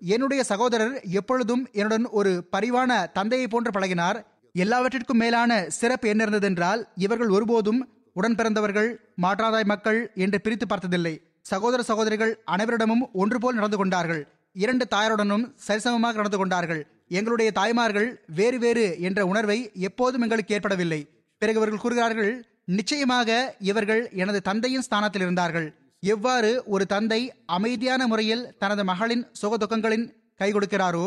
என்னுடைய 0.00 0.44
சகோதரர் 0.44 0.94
எப்பொழுதும் 1.18 1.68
என்னுடன் 1.72 2.06
ஒரு 2.18 2.48
பரிவான 2.54 2.90
தந்தையை 3.12 3.46
போன்று 3.48 3.70
பழகினார். 3.70 4.18
எல்லாவற்றிற்கும் 4.52 5.16
மேலான 5.16 5.50
சிறப்பு 5.68 6.08
என்ன 6.08 6.24
இருந்ததென்றால் 6.24 6.80
இவர்கள் 6.94 7.28
ஒருபோதும் 7.28 7.80
உடன் 8.12 8.34
பிறந்தவர்கள் 8.34 8.90
மாற்றாதாய் 9.22 9.70
மக்கள் 9.72 10.00
என்று 10.14 10.40
பிரித்து 10.40 10.66
பார்த்ததில்லை. 10.66 11.14
சகோதர 11.40 11.82
சகோதரிகள் 11.82 12.32
அனைவரிடமும் 12.54 13.04
ஒன்று 13.12 13.38
போல் 13.38 13.54
நடந்து 13.54 13.76
கொண்டார்கள். 13.76 14.22
இரண்டு 14.52 14.84
தாயாருடனும் 14.90 15.46
சரிசமமாக 15.66 16.14
நடந்து 16.14 16.38
கொண்டார்கள். 16.38 16.82
எங்களுடைய 17.08 17.50
தாய்மார்கள் 17.52 18.08
வேறு 18.26 18.58
வேறு 18.58 19.00
என்ற 19.00 19.26
உணர்வை 19.26 19.58
எப்போதும் 19.88 20.22
எங்களுக்கு 20.22 20.54
ஏற்படவில்லை. 20.54 21.00
பிறகு 21.38 21.58
இவர்கள் 21.58 21.82
கூறுகிறார்கள் 21.82 22.32
நிச்சயமாக 22.64 23.56
இவர்கள் 23.70 24.10
எனது 24.10 24.40
தந்தையின் 24.40 24.82
ஸ்தானத்தில் 24.82 25.22
இருந்தார்கள். 25.22 25.66
எவ்வாறு 26.12 26.50
ஒரு 26.74 26.84
தந்தை 26.86 27.18
அமைதியான 27.56 28.06
முறையில் 28.06 28.42
தனது 28.62 28.82
மகளின் 28.90 29.22
சுகதுக்கங்களின் 29.40 30.06
கை 30.40 30.48
கொடுக்கிறாரோ 30.52 31.06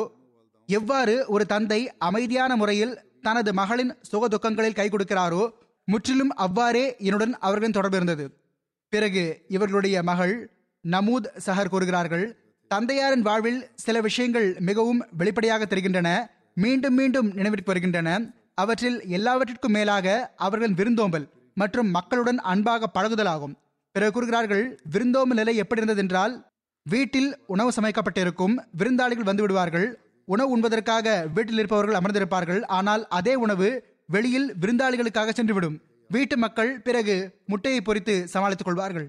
எவ்வாறு 0.70 1.16
ஒரு 1.28 1.44
தந்தை 1.46 1.80
அமைதியான 2.08 2.52
முறையில் 2.56 2.94
தனது 3.22 3.52
மகளின் 3.60 3.92
சுகதுக்கங்களில் 4.12 4.78
கை 4.80 4.88
கொடுக்கிறாரோ 4.90 5.44
முற்றிலும் 5.88 6.34
அவ்வாறே 6.46 6.86
என்னுடன் 7.08 7.34
அவர்களின் 7.48 7.76
தொடர்பு 7.78 7.98
இருந்தது. 8.00 8.26
பிறகு 8.94 9.24
இவர்களுடைய 9.56 9.98
மகள் 10.10 10.34
நமூத் 10.86 11.30
சஹர் 11.46 11.72
கூறுகிறார்கள் 11.74 12.26
தந்தையாரின் 12.72 13.26
வாழ்வில் 13.28 13.62
சில 13.86 13.98
விஷயங்கள் 14.08 14.50
மிகவும் 14.70 15.02
வெளிப்படையாக 15.20 15.66
தெரிகின்றன 15.66 16.10
மீண்டும் 16.64 16.96
மீண்டும் 17.00 17.30
நினைவிற்கு 17.38 17.72
வருகின்றன. 17.72 18.10
அவற்றில் 18.62 19.00
எல்லாவற்றிற்கும் 19.18 19.76
மேலாக 19.78 20.08
அவர்களின் 20.46 20.78
விருந்தோம்பல் 20.80 21.28
மற்றும் 21.62 21.90
மக்களுடன் 21.98 22.40
அன்பாக 22.52 22.90
பழகுதலாகும். 22.98 23.56
பிறகு 23.98 24.14
கூறுகிறார்கள் 24.16 24.66
விருந்தோம்பு 24.94 25.36
நிலை 25.40 25.54
எப்படி 25.62 25.82
இருந்ததென்றால் 25.82 26.34
வீட்டில் 26.86 27.30
உணவு 27.54 27.70
சமைக்கப்பட்டிருக்கும் 27.78 28.56
விருந்தாளிகள் 28.82 29.30
வந்து 29.30 29.44
விடுவார்கள் 29.44 29.88
உணவு 30.28 30.50
உண்பதற்காக 30.56 31.08
வீட்டில் 31.36 31.60
இருப்பவர்கள் 31.62 31.98
அமர்ந்திருப்பார்கள் 32.00 32.62
ஆனால் 32.78 33.04
அதே 33.18 33.34
உணவு 33.46 33.68
வெளியில் 34.16 34.48
விருந்தாளிகளுக்காக 34.62 35.34
சென்றுவிடும். 35.38 35.78
வீட்டு 36.10 36.36
மக்கள் 36.44 36.72
பிறகு 36.82 37.16
முட்டையை 37.52 37.80
பொறித்து 37.82 38.16
சமாளித்துக் 38.34 38.70
கொள்வார்கள். 38.70 39.08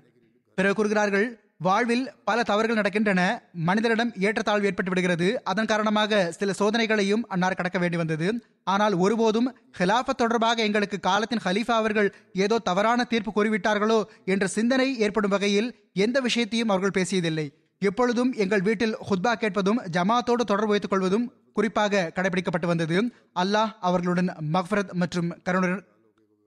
பிறகு 0.59 0.75
கூறுகிறார்கள் 0.75 1.27
வாழ்வில் 1.67 2.05
பல 2.29 2.43
தவறுகள் 2.49 2.79
நடக்கின்றன. 2.81 3.21
மனிதரிடம் 3.69 4.11
ஏற்றத்தாழ்வு 4.27 4.67
ஏற்பட்டு 4.69 4.91
விடுகிறது. 4.93 5.29
அதன் 5.51 5.69
காரணமாக 5.71 6.21
சில 6.39 6.53
சோதனைகளையும் 6.59 7.23
அன்னார் 7.35 7.57
கடக்க 7.61 7.79
வேண்டி 7.79 7.97
வந்தது. 7.97 8.27
ஆனால் 8.65 8.95
ஒருபோதும் 9.05 9.49
ஹிலாஃபத் 9.79 10.21
தொடர்பாக 10.23 10.63
எங்களுக்கு 10.63 10.99
காலத்தின் 11.01 11.43
ஹலீஃபா 11.47 11.77
அவர்கள் 11.83 12.15
ஏதோ 12.45 12.59
தவறான 12.69 13.05
தீர்ப்பு 13.05 13.33
கூறிவிட்டார்களோ 13.37 13.99
என்ற 14.25 14.47
சிந்தனை 14.57 14.89
ஏற்படும் 14.99 15.31
வகையில் 15.31 15.69
எந்த 16.07 16.21
விஷயத்தையும் 16.21 16.69
அவர்கள் 16.69 16.97
பேசியதில்லை. 16.99 17.47
எப்பொழுதும் 17.83 18.33
எங்கள் 18.33 18.67
வீட்டில் 18.69 18.97
ஹுத்பா 19.09 19.33
கேட்பதும் 19.35 19.83
ஜமாத்தோடு 19.97 20.45
தொடர்பு 20.51 20.73
வைத்துக் 20.75 20.91
கொள்வதும் 20.91 21.29
குறிப்பாக 21.53 22.11
கடைபிடிக்கப்பட்டு 22.15 22.67
வந்தது. 22.67 22.99
அல்லாஹ் 23.43 23.73
அவர்களுடன் 23.81 24.31
மஃபரத் 24.55 24.93
மற்றும் 25.03 25.31
கருணை 25.43 25.71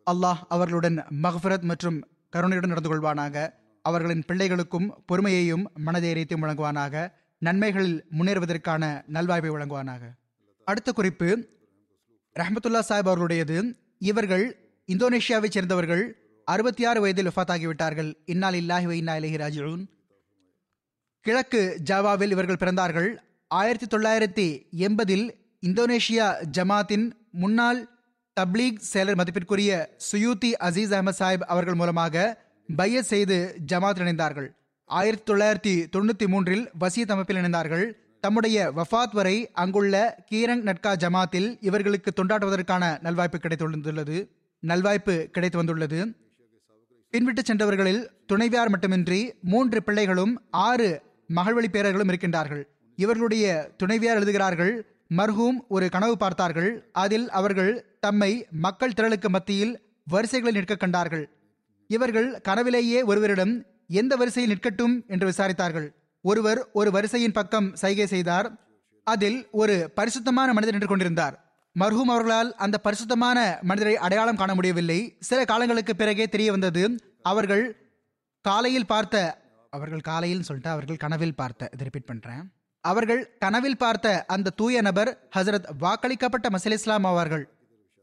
அல்லாஹ் 0.07 0.41
அவர்களுடன் 0.55 0.97
மஹ்ஃபரத் 1.23 1.67
மற்றும் 1.71 1.97
கருணையுடன் 2.29 2.71
நடந்து 2.73 2.91
கொள்வானாக. 2.91 3.47
அவர்களின் 3.81 4.23
பிள்ளைகளுக்கும் 4.27 4.89
பொறுமையையும் 5.11 5.63
மனதைரியத்தையும் 5.85 6.43
வழங்குவானாக. 6.45 7.11
நன்மைகளில் 7.45 8.03
முன்னேறுவதற்கான 8.17 9.03
நல்வாய்ப்பை 9.13 9.49
வழங்குவானாக. 9.49 10.01
அடுத்த 10.63 10.91
குறிப்பு 10.91 11.47
ரஹமத்துல்லா 12.39 12.81
சாஹிப் 12.89 13.09
அவர்களுடையது. 13.11 13.73
இவர்கள் 13.99 14.45
இந்தோனேஷியாவைச் 14.87 15.49
சேர்ந்தவர்கள் 15.49 16.03
அறுபத்தி 16.45 16.85
ஆறு 16.85 17.01
வயதில் 17.01 17.27
வஃத் 17.27 18.13
இன்னால் 18.25 18.53
இல்லாஹி 18.53 18.91
இன்னா 18.91 19.15
இலஹி 19.15 19.39
ராஜூன் 19.43 19.83
கிழக்கு 21.21 21.81
ஜாவாவில் 21.89 22.29
இவர்கள் 22.29 22.61
பிறந்தார்கள். 22.63 23.17
ஆயிரத்தி 23.47 23.97
தொள்ளாயிரத்தி 23.97 24.47
எண்பதில் 24.81 25.25
இந்தோனேஷியா 25.65 26.27
ஜமாத்தின் 26.57 27.11
முன்னாள் 27.31 27.87
தப்லீக் 28.39 28.81
செயலர் 28.93 29.15
மதிப்பிற்குரிய 29.15 29.97
சுயூத்தி 30.11 30.51
அசீஸ் 30.59 30.93
அஹமத் 30.95 31.19
சாஹிப் 31.19 31.49
அவர்கள் 31.53 31.73
மூலமாக 31.73 32.15
பைய 32.75 33.03
செய்து 33.03 33.37
ஜமாத் 33.71 34.01
இணைந்தார்கள். 34.03 34.47
ஆயிரத்தி 34.85 35.33
தொள்ளாயிரத்தி 35.33 35.73
தொண்ணூற்றி 35.95 36.27
மூன்றில் 36.27 36.69
வசீத் 36.79 37.11
அமைப்பில் 37.11 37.37
இணைந்தார்கள். 37.37 37.85
தம்முடைய 38.19 38.71
வஃபாத் 38.75 39.13
வரை 39.13 39.51
அங்குள்ள 39.53 40.23
கீரங் 40.31 40.63
நட்கா 40.67 40.91
ஜமாத்தில் 41.03 41.57
இவர்களுக்கு 41.61 42.11
தொண்டாற்றுவதற்கான 42.15 42.83
நல்வாய்ப்பு 43.07 43.39
கிடைத்துள்ளது 43.39 44.17
நல்வாய்ப்பு 44.67 45.15
கிடைத்து 45.25 45.57
வந்துள்ளது 45.57 45.99
பின்விட்டு 47.13 47.41
சென்றவர்களில் 47.47 48.07
துணைவியார் 48.25 48.69
மட்டுமின்றி 48.69 49.33
மூன்று 49.41 49.83
பிள்ளைகளும் 49.83 50.41
ஆறு 50.49 51.01
மகள்வழி 51.35 51.69
பேரர்களும் 51.71 52.07
இருக்கின்றார்கள். 52.07 52.63
இவர்களுடைய 52.95 53.71
துணைவியார் 53.77 54.15
எழுதுகிறார்கள் 54.15 54.73
மர்ஹூம் 55.17 55.57
ஒரு 55.67 55.89
கனவு 55.89 56.17
பார்த்தார்கள். 56.17 56.89
அதில் 56.91 57.29
அவர்கள் 57.29 57.97
தம்மை 57.99 58.47
மக்கள் 58.51 58.93
திரளுக்கு 58.93 59.29
மத்தியில் 59.29 59.73
வரிசைகளில் 60.03 60.55
நிற்க 60.55 60.75
கண்டார்கள். 60.75 61.29
இவர்கள் 61.95 62.29
கனவிலேயே 62.47 62.99
ஒருவரிடம் 63.11 63.53
எந்த 63.99 64.13
வரிசையில் 64.15 64.51
நிற்கட்டும் 64.51 64.95
என்று 65.07 65.25
விசாரித்தார்கள். 65.29 65.87
ஒருவர் 66.25 66.59
ஒரு 66.79 66.89
வரிசையின் 66.91 67.37
பக்கம் 67.37 67.67
சைகை 67.81 68.05
செய்தார். 68.13 68.47
அதில் 69.07 69.39
ஒரு 69.61 69.75
பரிசுத்தமான 69.95 70.49
மனிதர் 70.53 70.75
நின்று 70.75 70.89
கொண்டிருந்தார். 70.91 71.35
மர்ஹூம் 71.75 72.11
அவர்களால் 72.13 72.49
அந்த 72.55 72.77
பரிசுத்தமான 72.85 73.37
மனிதரை 73.61 73.95
அடையாளம் 74.05 74.39
காண 74.41 74.51
முடியவில்லை. 74.55 74.99
சில 75.29 75.39
காலங்களுக்கு 75.51 75.95
பிறகே 75.95 76.25
தெரிய 76.33 76.49
வந்தது. 76.55 76.83
அவர்கள் 77.31 77.63
காலையில் 78.45 78.89
பார்த்த 78.93 79.15
அவர்கள் 79.73 80.07
காலையில் 80.09 80.45
சொல்லிட்டு 80.47 80.71
அவர்கள் 80.75 81.01
கனவில் 81.03 81.37
பார்த்த 81.41 81.69
இதை 81.73 81.83
ரிப்பீட் 81.87 82.09
பண்றேன். 82.11 82.43
அவர்கள் 82.83 83.21
கனவில் 83.39 83.81
பார்த்த 83.83 84.07
அந்த 84.35 84.53
தூய 84.59 84.81
நபர் 84.81 85.09
ஹசரத் 85.35 85.67
வாக்களிக்கப்பட்ட 85.83 86.47
மசில் 86.55 86.77
இஸ்லாம் 86.77 87.07
ஆவார்கள். 87.09 87.45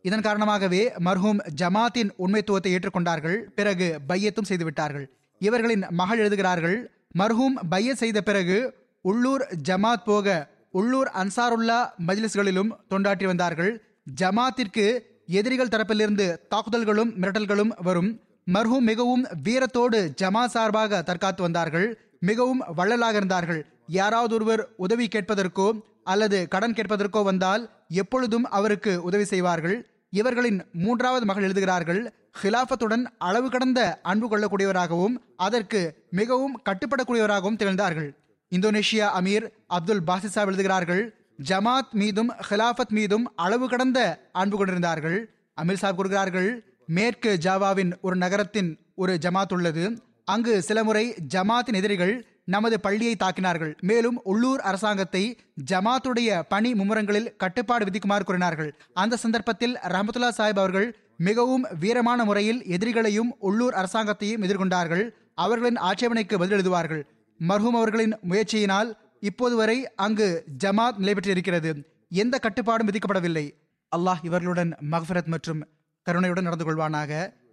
இதன் 0.03 0.21
காரணமாகவே 0.21 0.93
மர்ஹூம் 1.05 1.39
ஜமாத்தின் 1.57 2.11
உண்மைத்துவத்தை 2.19 2.79
ஏற்றுக்கொண்டார்கள். 2.79 3.37
பிறகு 3.37 3.99
பையத்தும் 4.07 4.45
செய்துவிட்டார்கள். 4.49 5.07
இவர்களின் 5.39 5.85
மகள் 5.91 6.19
எழுதுகிறார்கள் 6.19 6.91
மர்ஹூம் 7.19 7.59
பையத் 7.71 7.97
செய்த 7.97 8.21
பிறகு 8.21 8.75
உள்ளூர் 9.01 9.47
ஜமாத் 9.69 10.05
போக 10.05 10.49
உள்ளூர் 10.71 11.11
அன்சாருல்லா 11.15 11.91
மஜ்லிஸ்களிலும் 12.07 12.71
தொண்டாற்றி 12.91 13.25
வந்தார்கள். 13.25 13.83
ஜமாத்திற்கு 14.21 14.99
எதிரிகள் 15.27 15.69
தரப்பிலிருந்து 15.69 16.37
தாக்குதல்களும் 16.49 17.13
மிரட்டல்களும் 17.21 17.71
வரும். 17.77 18.21
மர்ஹூம் 18.55 18.81
மிகவும் 18.81 19.25
வீரத்தோடு 19.45 20.09
ஜமா 20.23 20.45
சார்பாக 20.47 21.03
தற்காத்து 21.07 21.41
வந்தார்கள். 21.41 21.99
மிகவும் 22.21 22.63
வள்ளலாக 22.75 23.17
இருந்தார்கள். 23.17 23.67
யாராவது 23.87 24.35
ஒருவர் 24.35 24.69
உதவி 24.77 25.09
கேட்பதற்கோ 25.09 25.81
அல்லது 26.13 26.39
கடன் 26.53 26.77
கேட்பதற்கோ 26.79 27.21
வந்தால் 27.31 27.63
எப்பொழுதும் 28.03 28.47
அவருக்கு 28.59 28.93
உதவி 29.09 29.27
செய்வார்கள். 29.33 29.77
இவர்களின் 30.21 30.59
மூன்றாவது 30.85 31.25
மகள் 31.31 31.47
எழுதுகிறார்கள் 31.47 32.01
ஹிலாஃபத்துடன் 32.41 33.05
அளவு 33.29 33.49
கடந்த 33.51 33.81
அன்பு 34.11 34.27
கொள்ளக்கூடியவராகவும் 34.29 35.17
அதற்கு 35.47 35.81
மிகவும் 36.21 36.55
கட்டுப்படக்கூடியவராகவும் 36.69 37.59
திகழ்ந்தார்கள். 37.61 38.09
இந்தோனேஷியா 38.53 39.07
அமீர் 39.19 39.47
அப்துல் 39.77 40.05
பாசிசா 40.09 40.43
எழுதுகிறார்கள் 40.51 41.03
ஜமாத் 41.49 41.93
மீதும் 42.03 42.31
ஹிலாஃபத் 42.49 42.95
மீதும் 42.99 43.27
அளவு 43.45 43.67
கடந்த 43.73 43.99
அன்பு 44.43 44.57
கொண்டிருந்தார்கள். 44.57 45.19
அமீர் 45.61 45.83
சாப் 45.83 45.99
கூறுகிறார்கள் 45.99 46.49
மேற்கு 46.97 47.31
ஜாவாவின் 47.47 47.93
ஒரு 48.07 48.17
நகரத்தின் 48.25 48.71
ஒரு 49.03 49.15
ஜமாத் 49.25 49.55
உள்ளது. 49.57 49.85
அங்கு 50.33 50.55
சில 50.69 50.79
முறை 50.89 51.05
ஜமாத்தின் 51.35 51.79
எதிரிகள் 51.81 52.15
நமது 52.55 52.77
பள்ளியை 52.87 53.15
தாக்கினார்கள். 53.19 53.73
மேலும் 53.91 54.19
உள்ளூர் 54.31 54.63
அரசாங்கத்தை 54.71 55.25
ஜமாத்துடைய 55.71 56.41
பணி 56.53 56.71
மும்முரங்களில் 56.75 57.31
கட்டுப்பாடு 57.43 57.85
விதிக்குமாறு 57.85 58.25
கூறினார்கள். 58.25 58.71
அந்த 59.03 59.21
சந்தர்ப்பத்தில் 59.25 59.75
ரஹமத்துல்லா 59.93 60.31
சாஹிப் 60.39 60.63
அவர்கள் 60.63 60.89
மிகவும் 61.29 61.65
வீரமான 61.81 62.25
முறையில் 62.31 62.61
எதிரிகளையும் 62.77 63.31
உள்ளூர் 63.39 63.79
அரசாங்கத்தையும் 63.83 64.45
எதிர்கொண்டார்கள். 64.47 65.05
அவர்களின் 65.45 65.81
ஆட்சேபனைக்கு 65.89 66.39
பதில் 66.39 66.57
எழுதுவார்கள் 66.59 67.03
மர்ஹூம் 67.41 67.79
அவர்களின் 67.81 68.15
முயற்சியினால் 68.31 68.91
இப்போது 69.31 69.55
வரை 69.61 69.79
அங்கு 70.05 70.29
ஜமாத் 70.65 71.01
நிலை 71.03 71.15
பெற்றிருக்கிறது. 71.15 71.71
எந்த 72.23 72.35
கட்டுப்பாடும் 72.39 72.89
விதிக்கப்படவில்லை. 72.89 73.47
அல்லாஹ் 73.93 74.23
இவர்களுடன் 74.23 74.73
மஹ்ஃபரத் 74.93 75.33
மற்றும் 75.35 75.61
கருணையுடன் 76.07 76.47
நடந்து 76.49 76.67
கொள்வானாக. 76.69 77.13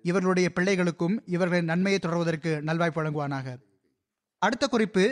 இவர்களுடைய 0.09 0.47
பிள்ளைகளுக்கும் 0.55 1.15
இவர்களின் 1.35 1.71
நன்மையை 1.71 1.99
தொடர்வதற்கு 2.01 2.51
நல்வாய்ப்பு 2.69 2.99
வழங்குவானாக. 2.99 3.47
அடுத்த 4.45 4.65
குறிப்பு 4.67 5.05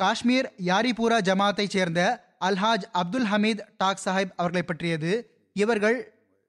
காஷ்மீர் 0.00 0.46
யாரிபூரா 0.70 1.18
ஜமாத்தைச் 1.28 1.74
சேர்ந்த 1.74 2.00
அல்ஹாஜ் 2.46 2.84
அப்துல் 3.00 3.28
ஹமீத் 3.32 3.62
டாக் 3.80 4.02
சாஹிப் 4.04 4.32
அவர்களை 4.40 4.62
பற்றியது. 4.70 5.10
இவர்கள் 5.56 5.98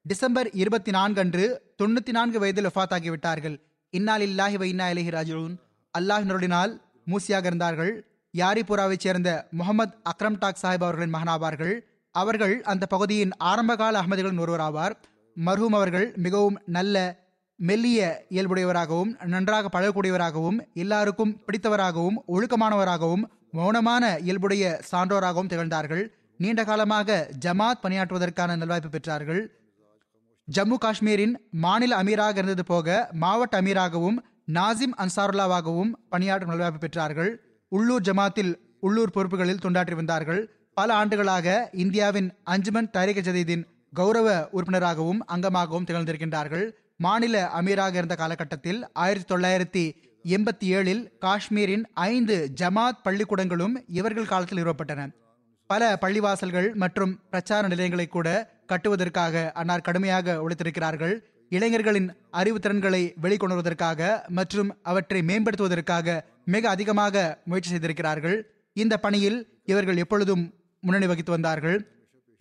டிசம்பர் 0.05 0.49
இருபத்தி 0.61 0.91
நான்கு 0.97 1.19
அன்று 1.23 1.45
தொண்ணூத்தி 1.81 2.13
நான்கு 2.17 2.37
வயதில் 2.43 2.69
வஃத் 2.75 2.95
ஆகிவிட்டார்கள் 2.97 3.55
இன்னால் 3.93 4.23
இல்லாஹி 4.29 4.57
வைனா 4.63 4.85
இலஹி 4.93 5.11
ராஜூன் 5.17 5.53
அல்லாஹினருடினால் 5.93 6.71
மூசியாக 7.11 7.45
இருந்தார்கள். 7.51 7.93
யாரிபுராவைச் 8.33 9.03
சேர்ந்த 9.05 9.29
முகமது 9.59 9.93
அக்ரம் 10.11 10.39
டாக் 10.43 10.61
சாஹிப் 10.61 10.85
அவர்களின் 10.85 11.15
மகனாவார்கள். 11.15 11.75
அவர்கள் 12.15 12.55
அந்த 12.71 12.85
பகுதியின் 12.93 13.33
ஆரம்பகால 13.51 14.01
அகமதிகளின் 14.01 14.41
ஒருவராவார். 14.45 14.95
மர்ஹூம் 15.37 15.77
அவர்கள் 15.79 16.07
மிகவும் 16.25 16.57
நல்ல 16.77 16.97
மெல்லிய 17.67 17.99
இயல்புடையவராகவும் 18.35 19.11
நன்றாக 19.33 19.69
பழகக்கூடியவராகவும் 19.75 20.57
எல்லாருக்கும் 20.83 21.31
பிடித்தவராகவும் 21.45 22.17
ஒழுக்கமானவராகவும் 22.33 23.23
மௌனமான 23.57 24.03
இயல்புடைய 24.25 24.63
சான்றோராகவும் 24.89 25.51
திகழ்ந்தார்கள். 25.51 26.03
நீண்ட 26.39 26.61
காலமாக 26.63 27.17
ஜமாத் 27.45 27.81
பணியாற்றுவதற்கான 27.83 28.57
நல்வாய்ப்பு 28.61 28.91
பெற்றார்கள். 28.95 29.41
ஜம்மு 30.47 30.77
காஷ்மீரின் 30.85 31.35
மாநில 31.65 32.01
அமீராக 32.01 32.37
இருந்தது 32.41 32.65
போக 32.73 32.97
மாவட்ட 33.23 33.61
அமீராகவும் 33.61 34.17
நாசிம் 34.57 34.95
அன்சாருல்லாவாகவும் 35.03 35.91
பணியாற்றும் 36.13 36.53
நல்வாய்ப்பு 36.53 36.83
பெற்றார்கள். 36.85 37.31
உள்ளூர் 37.71 38.05
ஜமாத்தில் 38.09 38.53
உள்ளூர் 38.79 39.15
பொறுப்புகளில் 39.15 39.63
தொண்டாற்றி 39.65 39.95
வந்தார்கள். 39.95 40.41
பல 40.77 40.93
ஆண்டுகளாக 40.93 41.47
இந்தியாவின் 41.83 42.29
அஞ்சுமன் 42.43 42.93
தாரிக 42.95 43.19
ஜதீதின் 43.31 43.65
கௌரவ 43.93 44.29
உறுப்பினராகவும் 44.51 45.21
அங்கமாகவும் 45.33 45.85
திகழ்ந்திருக்கின்றார்கள். 45.89 46.65
மாநில 47.05 47.35
அமீராக 47.59 47.93
இருந்த 47.99 48.15
காலகட்டத்தில் 48.21 48.79
ஆயிரத்தி 49.03 49.27
தொள்ளாயிரத்தி 49.33 49.83
எண்பத்தி 50.35 50.67
ஏழில் 50.77 51.01
காஷ்மீரின் 51.25 51.85
ஐந்து 51.93 52.35
ஜமாத் 52.61 52.99
பள்ளிக்கூடங்களும் 53.05 53.75
இவர்கள் 53.99 54.29
காலத்தில் 54.31 54.59
நிறுவப்பட்டன. 54.59 55.07
பல 55.69 55.83
பள்ளிவாசல்கள் 56.01 56.67
மற்றும் 56.73 57.13
பிரச்சார 57.29 57.67
நிலையங்களை 57.67 58.07
கூட 58.07 58.27
கட்டுவதற்காக 58.71 59.51
அன்னார் 59.51 59.85
கடுமையாக 59.87 60.35
உழைத்திருக்கிறார்கள். 60.43 61.15
இளைஞர்களின் 61.49 62.09
அறிவுத்திறன்களை 62.41 63.03
வெளிக்கொணர்வதற்காக 63.23 64.01
மற்றும் 64.27 64.69
அவற்றை 64.83 65.21
மேம்படுத்துவதற்காக 65.21 66.17
மிக 66.45 66.69
அதிகமாக 66.69 67.25
முயற்சி 67.45 67.69
செய்திருக்கிறார்கள். 67.69 68.37
இந்த 68.73 68.97
பணியில் 68.97 69.39
இவர்கள் 69.65 69.97
எப்பொழுதும் 69.97 70.45
முன்னணி 70.81 71.07
வகித்து 71.07 71.31
வந்தார்கள். 71.31 71.77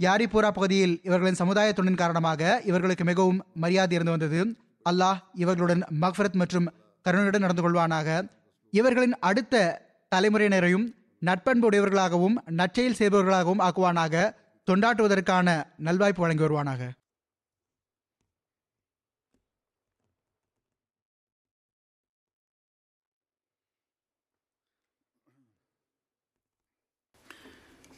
யாரிபூரா 0.04 0.50
பகுதியில் 0.56 1.00
இவர்களின் 1.02 1.40
சமுதாய 1.40 1.72
தொண்டின் 1.76 2.00
காரணமாக 2.02 2.60
இவர்களுக்கு 2.64 3.04
மிகவும் 3.04 3.38
மரியாதை 3.54 3.98
இருந்து 3.98 4.14
வந்தது. 4.14 4.40
அல்லாஹ் 4.90 5.18
இவர்களுடன் 5.34 5.82
மக்ஃபரத் 6.00 6.38
மற்றும் 6.42 6.66
கருணையுடன் 7.06 7.40
நடந்து 7.40 7.64
கொள்வானாக. 7.64 8.08
இவர்களின் 8.70 9.14
அடுத்த 9.28 9.56
தலைமுறையினரையும் 10.14 10.86
நட்பண்பு 11.26 11.66
உடையவர்களாகவும் 11.68 12.36
நற்செயல் 12.60 12.98
செய்பவர்களாகவும் 12.98 13.62
ஆக்குவானாக. 13.68 14.34
தொண்டாற்றுவதற்கான 14.70 15.48
நல்வாய்ப்பு 15.84 16.22
வழங்கி 16.24 16.44
வருவானாக. 16.44 16.82